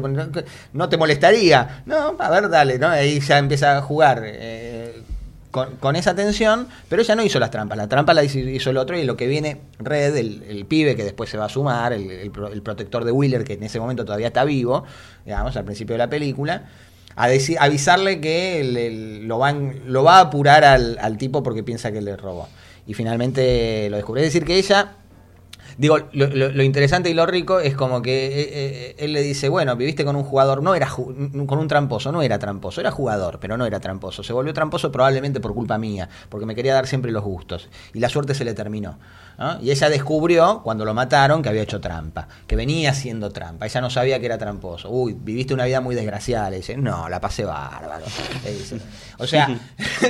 [0.73, 1.83] no te molestaría.
[1.85, 2.87] No, a ver, dale, ¿no?
[2.89, 5.01] Ahí ya empieza a jugar eh,
[5.79, 7.77] con, esa tensión, pero ella no hizo las trampas.
[7.77, 11.29] La trampa la hizo, el otro y lo que viene Red, el, pibe que después
[11.29, 14.27] se va a sumar, el, el el protector de Wheeler, que en ese momento todavía
[14.27, 14.83] está vivo,
[15.23, 16.63] digamos, al principio de la película,
[17.15, 22.17] a deci- avisarle que lo va a apurar al, al tipo porque piensa que le
[22.17, 22.49] robó.
[22.85, 24.21] Y finalmente lo descubre.
[24.21, 24.95] Es decir, que ella
[25.77, 29.75] Digo, lo, interesante y lo rico es como que eh, eh, él le dice, bueno,
[29.75, 33.57] viviste con un jugador, no era con un tramposo, no era tramposo, era jugador, pero
[33.57, 34.23] no era tramposo.
[34.23, 37.69] Se volvió tramposo probablemente por culpa mía, porque me quería dar siempre los gustos.
[37.93, 38.97] Y la suerte se le terminó.
[39.61, 43.65] Y ella descubrió, cuando lo mataron, que había hecho trampa, que venía haciendo trampa.
[43.65, 44.89] Ella no sabía que era tramposo.
[44.89, 46.49] Uy, viviste una vida muy desgraciada.
[46.49, 48.05] Le dice, no, la pasé bárbaro.
[49.17, 49.59] O sea,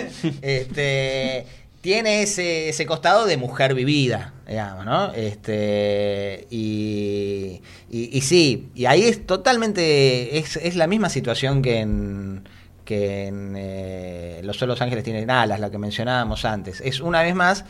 [0.42, 5.12] este tiene ese, ese costado de mujer vivida, digamos, ¿no?
[5.12, 12.48] Este, y, y, sí, y ahí es totalmente, es, es la misma situación que en,
[12.86, 16.80] que en eh, Los Solos Ángeles tienen alas, la que mencionábamos antes.
[16.80, 17.66] Es una vez más,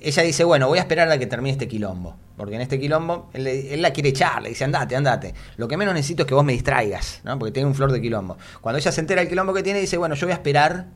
[0.00, 2.14] ella dice, bueno, voy a esperar a que termine este quilombo.
[2.36, 5.34] Porque en este quilombo, él la quiere echar, le dice, andate, andate.
[5.56, 7.36] Lo que menos necesito es que vos me distraigas, ¿no?
[7.36, 8.38] Porque tiene un flor de quilombo.
[8.60, 10.86] Cuando ella se entera del quilombo que tiene, dice, bueno, yo voy a esperar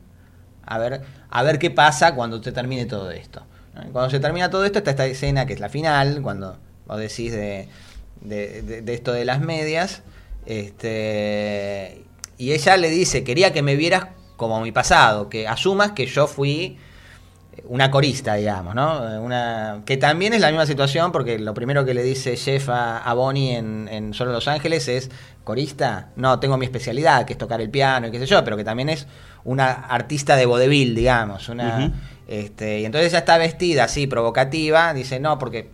[0.65, 3.43] a ver, a ver qué pasa cuando se termine todo esto.
[3.93, 7.31] Cuando se termina todo esto, está esta escena que es la final, cuando vos decís
[7.31, 7.69] de,
[8.21, 10.01] de- de- de esto de las medias.
[10.45, 12.03] Este,
[12.37, 14.07] y ella le dice, quería que me vieras
[14.37, 16.77] como mi pasado, que asumas que yo fui
[17.65, 19.21] una corista, digamos, ¿no?
[19.21, 22.99] Una, que también es la misma situación, porque lo primero que le dice Jeff a,
[22.99, 25.09] a Bonnie en, en Solo Los Ángeles es,
[25.43, 26.09] ¿corista?
[26.15, 28.63] No, tengo mi especialidad, que es tocar el piano y qué sé yo, pero que
[28.63, 29.07] también es
[29.43, 31.49] una artista de vodevil, digamos.
[31.49, 31.91] Una,
[32.27, 35.71] este, y entonces ella está vestida así, provocativa, dice, no, porque...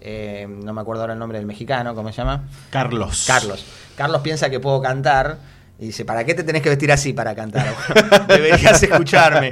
[0.00, 2.48] eh, no me acuerdo ahora el nombre del mexicano, ¿cómo se llama?
[2.70, 3.24] Carlos.
[3.26, 3.64] Carlos.
[3.96, 5.36] Carlos piensa que puedo cantar
[5.80, 7.74] y dice, ¿para qué te tenés que vestir así para cantar?
[8.28, 9.50] Deberías escucharme.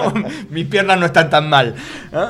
[0.50, 1.74] Mis piernas no están tan mal.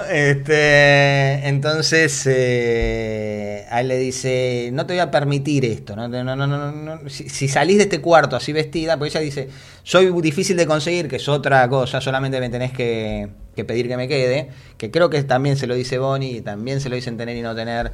[0.09, 5.97] Este, entonces, eh, le dice, no te voy a permitir esto.
[5.97, 6.07] ¿no?
[6.07, 7.01] No, no, no.
[7.09, 9.49] Si, salís de este cuarto así vestida, pues ella dice,
[9.83, 13.97] soy difícil de conseguir, que es otra cosa, solamente me tenés que, que pedir que
[13.97, 17.37] me quede, que creo que también se lo dice Bonnie, también se lo dicen tener
[17.37, 17.91] y no tener.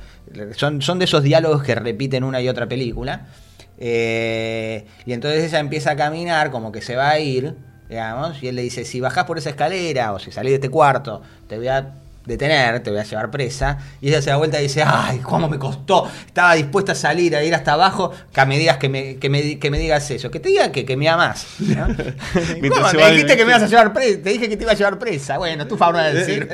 [0.55, 3.29] Son, son de esos diálogos que repiten una y otra película.
[3.79, 7.55] Eh, y entonces ella empieza a caminar como que se va a ir,
[7.89, 10.71] digamos, y él le dice, si bajás por esa escalera o si salís de este
[10.71, 11.95] cuarto, te voy a
[12.27, 13.79] detener, te voy a llevar presa.
[14.01, 16.11] Y ella se da vuelta y dice, ay, cómo me costó.
[16.27, 19.59] Estaba dispuesta a salir, a ir hasta abajo, que me digas que me, que me,
[19.59, 20.31] que me digas eso.
[20.31, 21.47] Que te digan que, que me amas.
[21.61, 21.87] ¿no?
[22.69, 22.93] ¿Cómo?
[22.93, 24.23] Me dijiste que me ibas a llevar presa.
[24.23, 25.39] Te dije que te iba a llevar presa.
[25.39, 26.49] Bueno, tú favor de decir.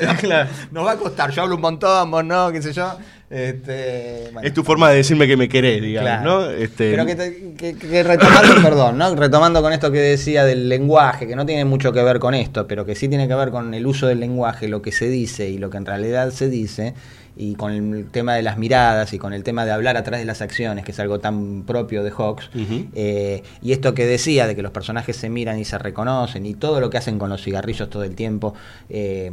[0.71, 1.31] Nos va a costar.
[1.31, 2.95] Yo hablo un montón, vos no, qué sé yo.
[3.33, 4.47] Este, bueno.
[4.47, 6.41] Es tu forma de decirme que me querés, digamos, Claro.
[6.41, 6.49] ¿no?
[6.51, 9.15] Este, Pero que, te- que- que retomando, perdón, ¿no?
[9.15, 12.67] retomando con esto que decía del lenguaje, que no tiene mucho que ver con esto,
[12.67, 15.49] pero que sí tiene que ver con el uso del lenguaje, lo que se dice
[15.49, 16.93] y lo que en realidad se dice,
[17.35, 20.25] y con el tema de las miradas y con el tema de hablar atrás de
[20.25, 22.51] las acciones, que es algo tan propio de Hawks,
[22.93, 26.53] eh, y esto que decía de que los personajes se miran y se reconocen, y
[26.53, 28.53] todo lo que hacen con los cigarrillos todo el tiempo,
[28.89, 29.31] eh,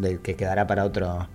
[0.00, 1.28] del que quedará para otro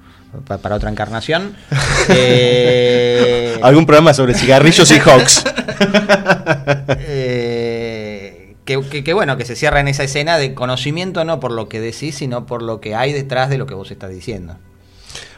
[0.48, 1.56] para otra encarnación.
[2.11, 5.43] Eh, Algún programa sobre cigarrillos y hawks.
[6.99, 11.51] eh, que, que- que bueno, que se cierra en esa escena de conocimiento no por
[11.51, 14.58] lo que decís, sino por lo que hay detrás de lo que vos estás diciendo.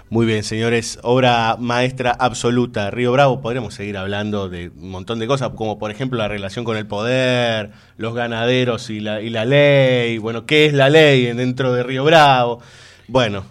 [0.09, 2.91] Muy bien, señores, obra maestra absoluta.
[2.91, 6.65] Río Bravo, podríamos seguir hablando de un montón de cosas, como por ejemplo la relación
[6.65, 10.17] con el poder, los ganaderos y la, y la ley.
[10.17, 12.61] Bueno, ¿qué es la ley dentro de Río Bravo?
[13.07, 13.45] Bueno,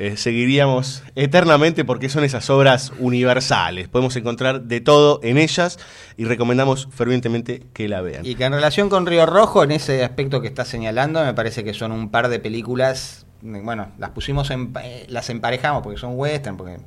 [0.00, 3.88] eh, seguiríamos eternamente porque son esas obras universales.
[3.88, 5.78] Podemos encontrar de todo en ellas
[6.16, 8.24] y recomendamos fervientemente que la vean.
[8.24, 11.62] Y que en relación con Río Rojo, en ese aspecto que estás señalando, me parece
[11.64, 16.12] que son un par de películas, bueno, las pusimos en, eh, las emparejamos porque son
[16.16, 16.78] western, porque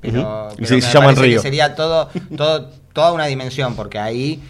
[0.00, 0.48] pero.
[0.52, 1.42] Y pero se- me se llaman que Río.
[1.42, 4.42] sería todo, todo, toda una dimensión, porque ahí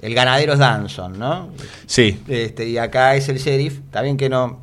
[0.00, 1.48] el ganadero es Danson, ¿no?
[1.86, 2.20] Sí.
[2.28, 3.78] Este, y acá es el sheriff.
[3.78, 4.60] Está bien que no,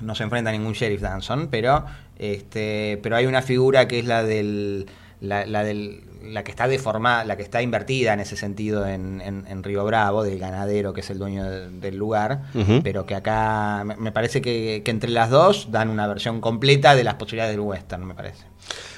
[0.00, 1.84] no se enfrenta a ningún sheriff Danson, pero,
[2.22, 4.86] este, pero hay una figura que es la del.
[5.20, 9.20] La, la del la que está deformada, la que está invertida en ese sentido en,
[9.20, 12.42] en- en Río Bravo, del ganadero que es el dueño de- del lugar,
[12.82, 16.96] pero que acá me, me parece que, que entre las dos dan una versión completa
[16.96, 18.44] de las posibilidades del western, me parece.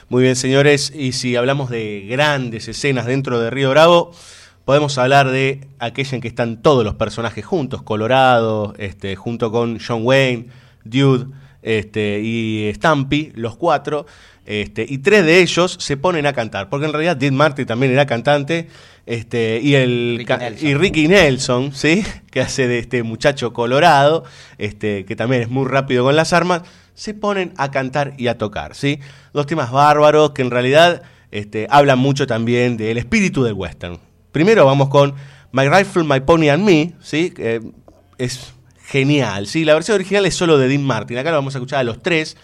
[0.08, 4.10] Muy bien, señores, y si hablamos de grandes escenas dentro de Río Bravo,
[4.64, 9.78] podemos hablar de aquella en que están todos los personajes juntos, Colorado, este, junto con
[9.78, 10.46] John Wayne,
[10.84, 11.26] Dude
[11.64, 14.06] este, y Stampy, los cuatro,
[14.46, 17.92] este, y tres de ellos se ponen a cantar, porque en realidad Dean Martin también
[17.92, 18.68] era cantante,
[19.06, 20.68] este, y, el, Ricky Nelson.
[20.68, 22.04] y Ricky Nelson, ¿sí?
[22.30, 24.24] que hace de este muchacho colorado,
[24.58, 26.62] este, que también es muy rápido con las armas,
[26.94, 28.74] se ponen a cantar y a tocar.
[28.74, 29.00] ¿sí?
[29.32, 33.98] Dos temas bárbaros que en realidad este, hablan mucho también del espíritu del western.
[34.32, 35.14] Primero vamos con
[35.52, 37.30] My Rifle, My Pony and Me, ¿sí?
[37.30, 37.60] que
[38.18, 38.54] es
[38.86, 39.46] genial.
[39.46, 39.64] ¿sí?
[39.64, 41.18] La versión original es solo de Dean Martin.
[41.18, 42.36] Acá lo vamos a escuchar a los tres.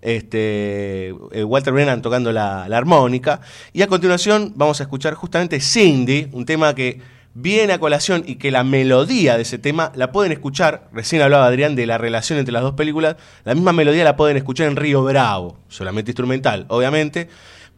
[0.00, 3.40] Este, eh, Walter Brennan tocando la, la armónica.
[3.72, 7.00] Y a continuación vamos a escuchar justamente Cindy, un tema que
[7.34, 10.88] viene a colación y que la melodía de ese tema la pueden escuchar.
[10.92, 13.16] Recién hablaba Adrián de la relación entre las dos películas.
[13.44, 17.28] La misma melodía la pueden escuchar en Río Bravo, solamente instrumental, obviamente.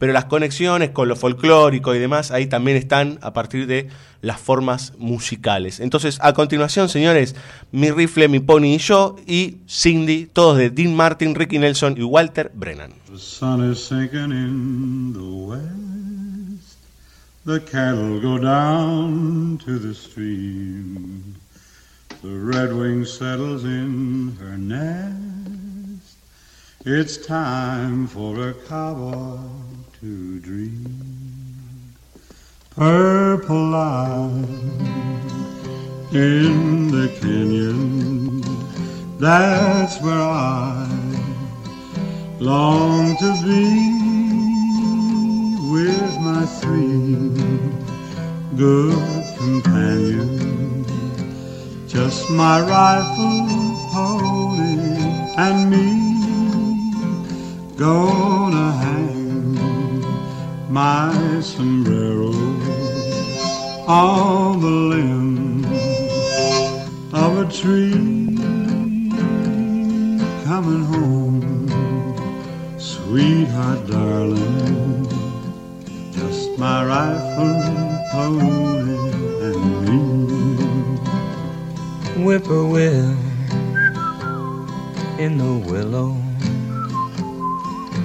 [0.01, 3.91] Pero las conexiones con lo folclórico y demás ahí también están a partir de
[4.23, 5.79] las formas musicales.
[5.79, 7.37] Entonces, a continuación, señores,
[7.70, 12.03] mi rifle, mi pony y yo, y Cindy, todos de Dean Martin, Ricky Nelson y
[12.03, 12.95] Walter Brennan.
[13.12, 16.79] The sun is sinking in the west.
[17.45, 21.37] The cattle go down to the stream.
[22.23, 26.17] The redwing settles in her nest.
[26.87, 29.69] It's time for a cowboy
[30.01, 31.95] to dream.
[32.75, 34.45] Purple light
[36.12, 38.41] in the canyon.
[39.19, 40.89] That's where I
[42.39, 43.91] long to be
[45.70, 47.29] with my three
[48.57, 50.89] good companions.
[51.93, 53.47] Just my rifle,
[53.93, 54.79] pony,
[55.37, 56.11] and me.
[57.81, 58.40] Hang
[60.70, 62.31] my sombrero
[63.89, 65.65] on the limb
[67.12, 68.36] of a tree.
[70.44, 71.68] Coming home,
[72.78, 75.08] sweetheart, darling.
[76.12, 77.60] Just my rifle,
[78.12, 78.94] pony,
[79.47, 80.00] and me.
[82.24, 83.16] whippoorwill
[85.18, 86.16] in the willow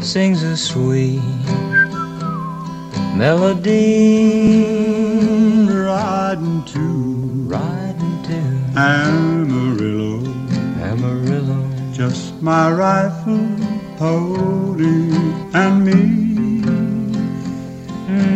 [0.01, 1.21] sings a sweet
[3.15, 4.65] melody
[5.67, 6.79] riding to
[7.47, 8.39] riding to
[8.77, 10.19] Amarillo
[10.81, 11.61] Amarillo
[11.93, 13.47] just my rifle
[13.97, 15.15] pony
[15.53, 16.25] and me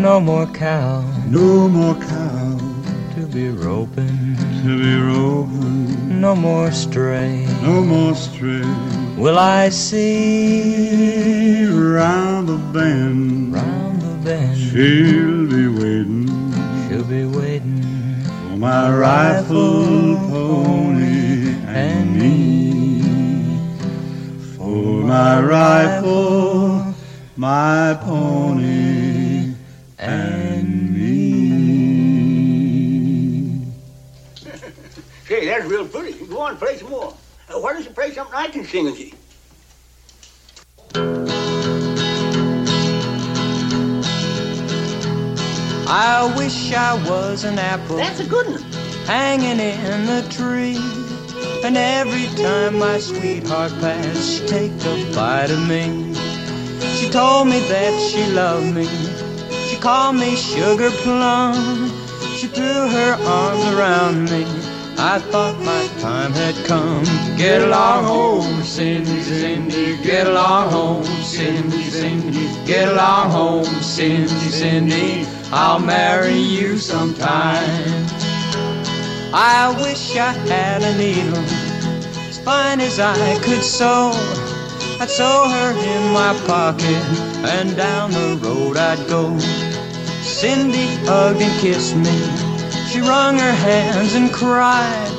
[0.02, 1.02] No more cow.
[1.28, 2.58] No more cow
[3.16, 4.36] to be roping.
[4.64, 6.22] to be roving.
[6.22, 7.46] No more stray.
[7.62, 8.64] No more stray.
[9.18, 13.54] Will I see round the bend?
[13.54, 13.89] Round
[14.30, 14.58] the bend.
[14.58, 16.28] She'll be waiting.
[16.88, 23.02] She'll be waiting for my rifle, pony, and me.
[24.58, 26.94] For my rifle,
[27.36, 29.56] my pony,
[29.98, 31.20] and me.
[35.28, 36.26] Say, that's real pretty.
[36.26, 37.16] Go on, play some more.
[37.50, 39.12] Uh, why don't you play something I can sing with you?
[45.92, 47.96] I wish I was an apple.
[47.98, 48.62] That's a good one.
[49.08, 50.78] Hanging in the tree.
[51.66, 56.14] And every time my sweetheart passed, she'd take a bite of me.
[56.94, 58.86] She told me that she loved me.
[59.66, 61.90] She called me sugar plum.
[62.38, 64.46] She threw her arms around me.
[65.00, 67.04] I thought my time had come
[67.36, 69.98] get along home, Cindy, Cindy.
[70.04, 72.48] Get along home, Cindy, Cindy.
[72.68, 75.39] Get along home, Cindy, Cindy.
[75.52, 78.06] I'll marry you sometime.
[79.34, 81.44] I wish I had a needle
[82.30, 84.12] as fine as I could sew.
[85.00, 87.04] I'd sew her in my pocket
[87.50, 89.40] and down the road I'd go.
[90.22, 92.20] Cindy hugged and kissed me.
[92.88, 95.19] She wrung her hands and cried.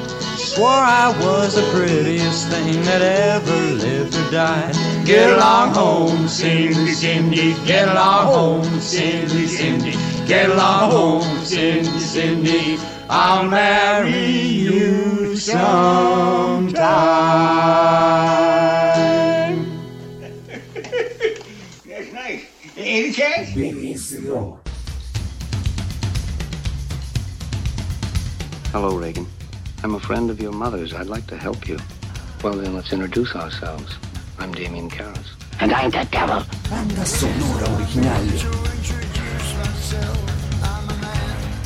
[0.51, 4.75] She swore I was the prettiest thing that ever lived or died.
[5.07, 7.55] Get along home, Cindy, Cindy.
[7.65, 9.93] Get along home, Cindy, Cindy.
[10.27, 12.79] Get along home, Cindy, Cindy.
[13.09, 16.75] I'll marry you sometime.
[21.87, 22.45] That's nice.
[22.77, 23.51] Any chance?
[28.73, 29.29] Hello, Reagan.
[29.83, 30.93] I'm a friend of your mother's.
[30.93, 31.79] I'd like to help you.
[32.45, 33.97] Well, then let's introduce ourselves.
[34.39, 35.27] I'm Damien Karras.
[35.59, 36.45] And I'm the devil.
[36.69, 38.13] Banda sonora original.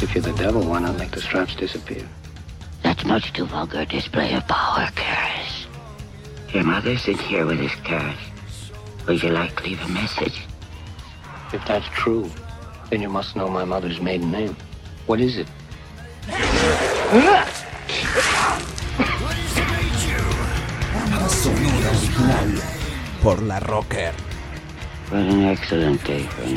[0.01, 2.07] If you're the devil, why not make the straps disappear?
[2.84, 5.67] That's much too vulgar a display of power, Karis.
[6.52, 8.17] Your mother's in here with us, Karis.
[9.09, 10.41] Would you like to leave a message?
[11.52, 12.31] If that's true,
[12.91, 14.57] then you must know my mother's maiden name.
[15.07, 15.49] What is it?
[20.94, 22.62] Banda sonora original.
[23.23, 24.14] Por la Rocker.
[25.10, 26.56] What an excellent day for an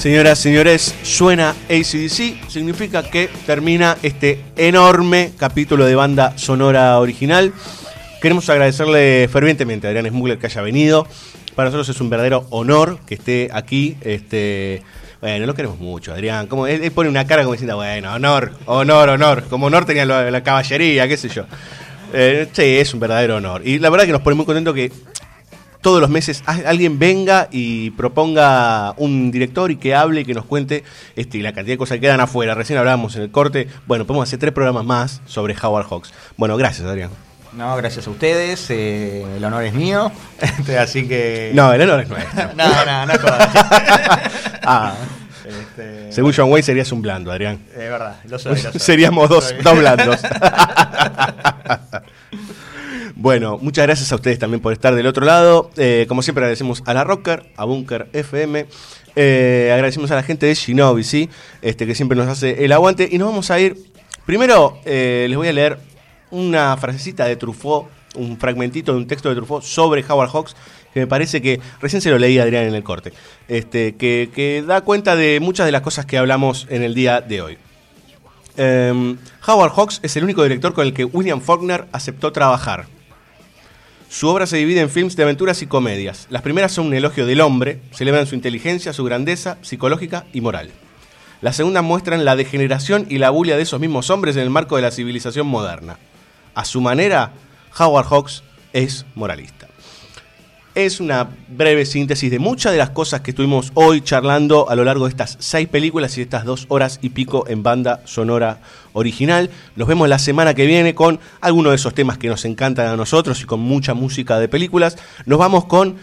[0.00, 7.52] Señoras, señores, suena ACDC, significa que termina este enorme capítulo de banda sonora original.
[8.22, 11.06] Queremos agradecerle fervientemente a Adrián Smugler que haya venido.
[11.54, 13.98] Para nosotros es un verdadero honor que esté aquí.
[14.00, 14.82] Este,
[15.20, 16.46] bueno, lo queremos mucho, Adrián.
[16.46, 19.44] Como, él, pone una cara como diciendo, bueno, honor, honor, honor.
[19.50, 21.44] Como honor tenía la, la caballería, qué sé yo.
[22.14, 23.60] Eh, sí, es un verdadero honor.
[23.66, 24.90] Y la verdad que nos pone muy contento que
[25.80, 30.44] todos los meses alguien venga y proponga un director y que hable y que nos
[30.44, 30.84] cuente
[31.16, 32.54] este, la cantidad de cosas que quedan afuera.
[32.54, 33.66] Recién hablábamos en el corte.
[33.86, 36.12] Bueno, podemos hacer tres programas más sobre Howard Hawks.
[36.36, 37.10] Bueno, gracias, Adrián.
[37.52, 38.66] No, gracias a ustedes.
[38.70, 40.12] eh, el honor es mío.
[40.40, 41.50] Este, así que.
[41.54, 42.54] No, el honor es nuestro.
[42.54, 43.12] no, no, no.
[44.62, 44.94] Ah.
[45.44, 47.58] Este, Según John Wayne serías un blando, Adrián.
[47.72, 48.78] Es verdad, lo soy, lo soy.
[48.80, 49.56] Seríamos dos, Soy.
[49.62, 50.20] dos blandos.
[53.20, 55.70] Bueno, muchas gracias a ustedes también por estar del otro lado.
[55.76, 58.64] Eh, como siempre agradecemos a la Rocker, a Bunker FM.
[59.14, 61.28] Eh, agradecemos a la gente de Shinobi, ¿sí?
[61.60, 63.06] Este, que siempre nos hace el aguante.
[63.12, 63.76] Y nos vamos a ir.
[64.24, 65.78] Primero, eh, les voy a leer
[66.30, 70.56] una frasecita de Truffaut, un fragmentito de un texto de Truffaut sobre Howard Hawks,
[70.94, 73.12] que me parece que recién se lo leí a Adrián en el corte,
[73.48, 77.20] este, que, que da cuenta de muchas de las cosas que hablamos en el día
[77.20, 77.58] de hoy.
[78.56, 82.86] Em, Howard Hawks es el único director con el que William Faulkner aceptó trabajar.
[84.10, 86.26] Su obra se divide en films de aventuras y comedias.
[86.30, 90.72] Las primeras son un elogio del hombre, celebran su inteligencia, su grandeza psicológica y moral.
[91.40, 94.74] Las segundas muestran la degeneración y la bulia de esos mismos hombres en el marco
[94.74, 95.96] de la civilización moderna.
[96.56, 97.34] A su manera,
[97.78, 99.59] Howard Hawks es moralista.
[100.80, 104.82] Es una breve síntesis de muchas de las cosas que estuvimos hoy charlando a lo
[104.82, 108.60] largo de estas seis películas y estas dos horas y pico en banda sonora
[108.94, 109.50] original.
[109.76, 112.96] Nos vemos la semana que viene con algunos de esos temas que nos encantan a
[112.96, 114.96] nosotros y con mucha música de películas.
[115.26, 115.96] Nos vamos con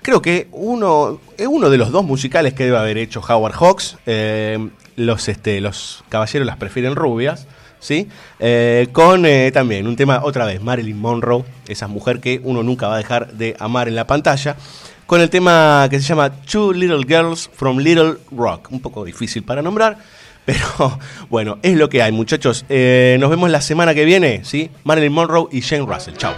[0.00, 3.96] creo que uno, es uno de los dos musicales que debe haber hecho Howard Hawks.
[4.06, 7.48] eh, los, este, los caballeros las prefieren rubias.
[7.84, 8.08] ¿Sí?
[8.40, 12.88] Eh, con eh, también un tema, otra vez, Marilyn Monroe, esa mujer que uno nunca
[12.88, 14.56] va a dejar de amar en la pantalla,
[15.04, 19.42] con el tema que se llama Two Little Girls from Little Rock, un poco difícil
[19.42, 19.98] para nombrar,
[20.46, 20.98] pero
[21.28, 22.64] bueno, es lo que hay, muchachos.
[22.70, 24.70] Eh, nos vemos la semana que viene, ¿sí?
[24.84, 26.16] Marilyn Monroe y Jane Russell.
[26.16, 26.32] Chao.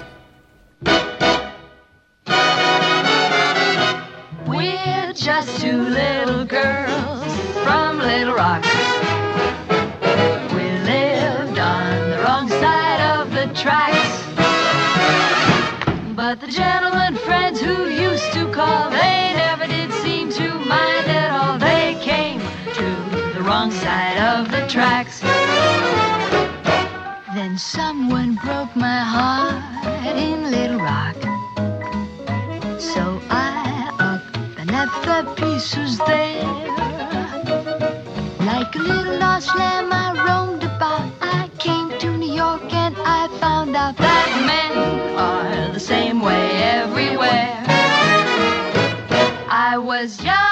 [24.68, 25.20] Tracks.
[27.34, 31.16] Then someone broke my heart in Little Rock.
[32.80, 34.22] So I up
[34.58, 36.42] and left the pieces there.
[38.40, 41.10] Like a little lost lamb, I roamed about.
[41.20, 46.50] I came to New York and I found out that men are the same way
[46.62, 47.62] everywhere.
[49.48, 50.45] I was young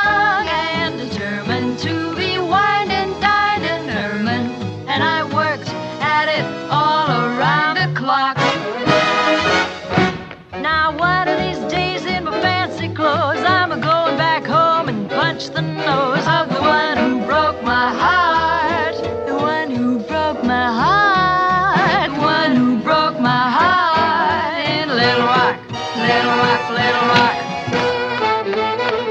[15.44, 18.94] punch the nose of the one who broke my heart.
[19.26, 22.10] The one who broke my heart.
[22.14, 25.58] The one who broke my heart in Little Rock,
[25.96, 27.36] Little Rock, Little Rock,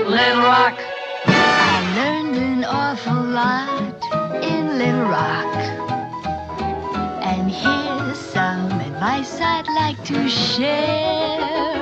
[0.08, 0.80] Little Rock.
[1.26, 4.03] I learned an awful lot
[4.44, 5.56] in Little Rock.
[7.24, 11.73] And here's some advice I'd like to share.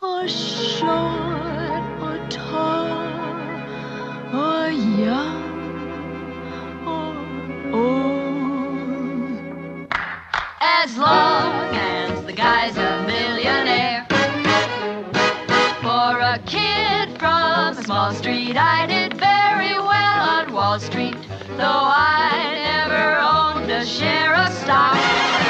[0.00, 2.92] or short or tall,
[4.32, 5.42] or young
[6.86, 7.16] or
[7.74, 9.40] old.
[10.60, 14.06] As long as the guy's a millionaire.
[15.82, 21.17] For a kid from a small street, I did very well on Wall Street,
[21.58, 25.47] though I never owned a share of stock.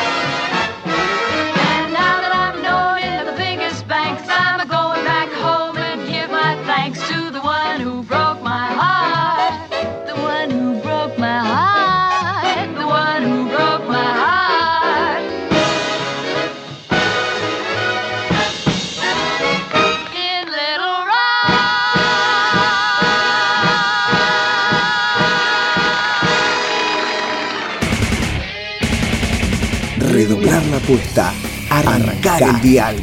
[30.88, 31.34] Apuesta,
[31.68, 32.96] arrancar el dial,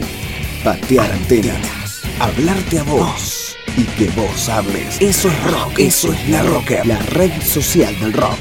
[0.63, 3.55] patear antenas, hablarte a vos.
[3.77, 4.99] Y que vos hables.
[4.99, 8.39] Eso es rock, eso es la rocker, la red social del rock.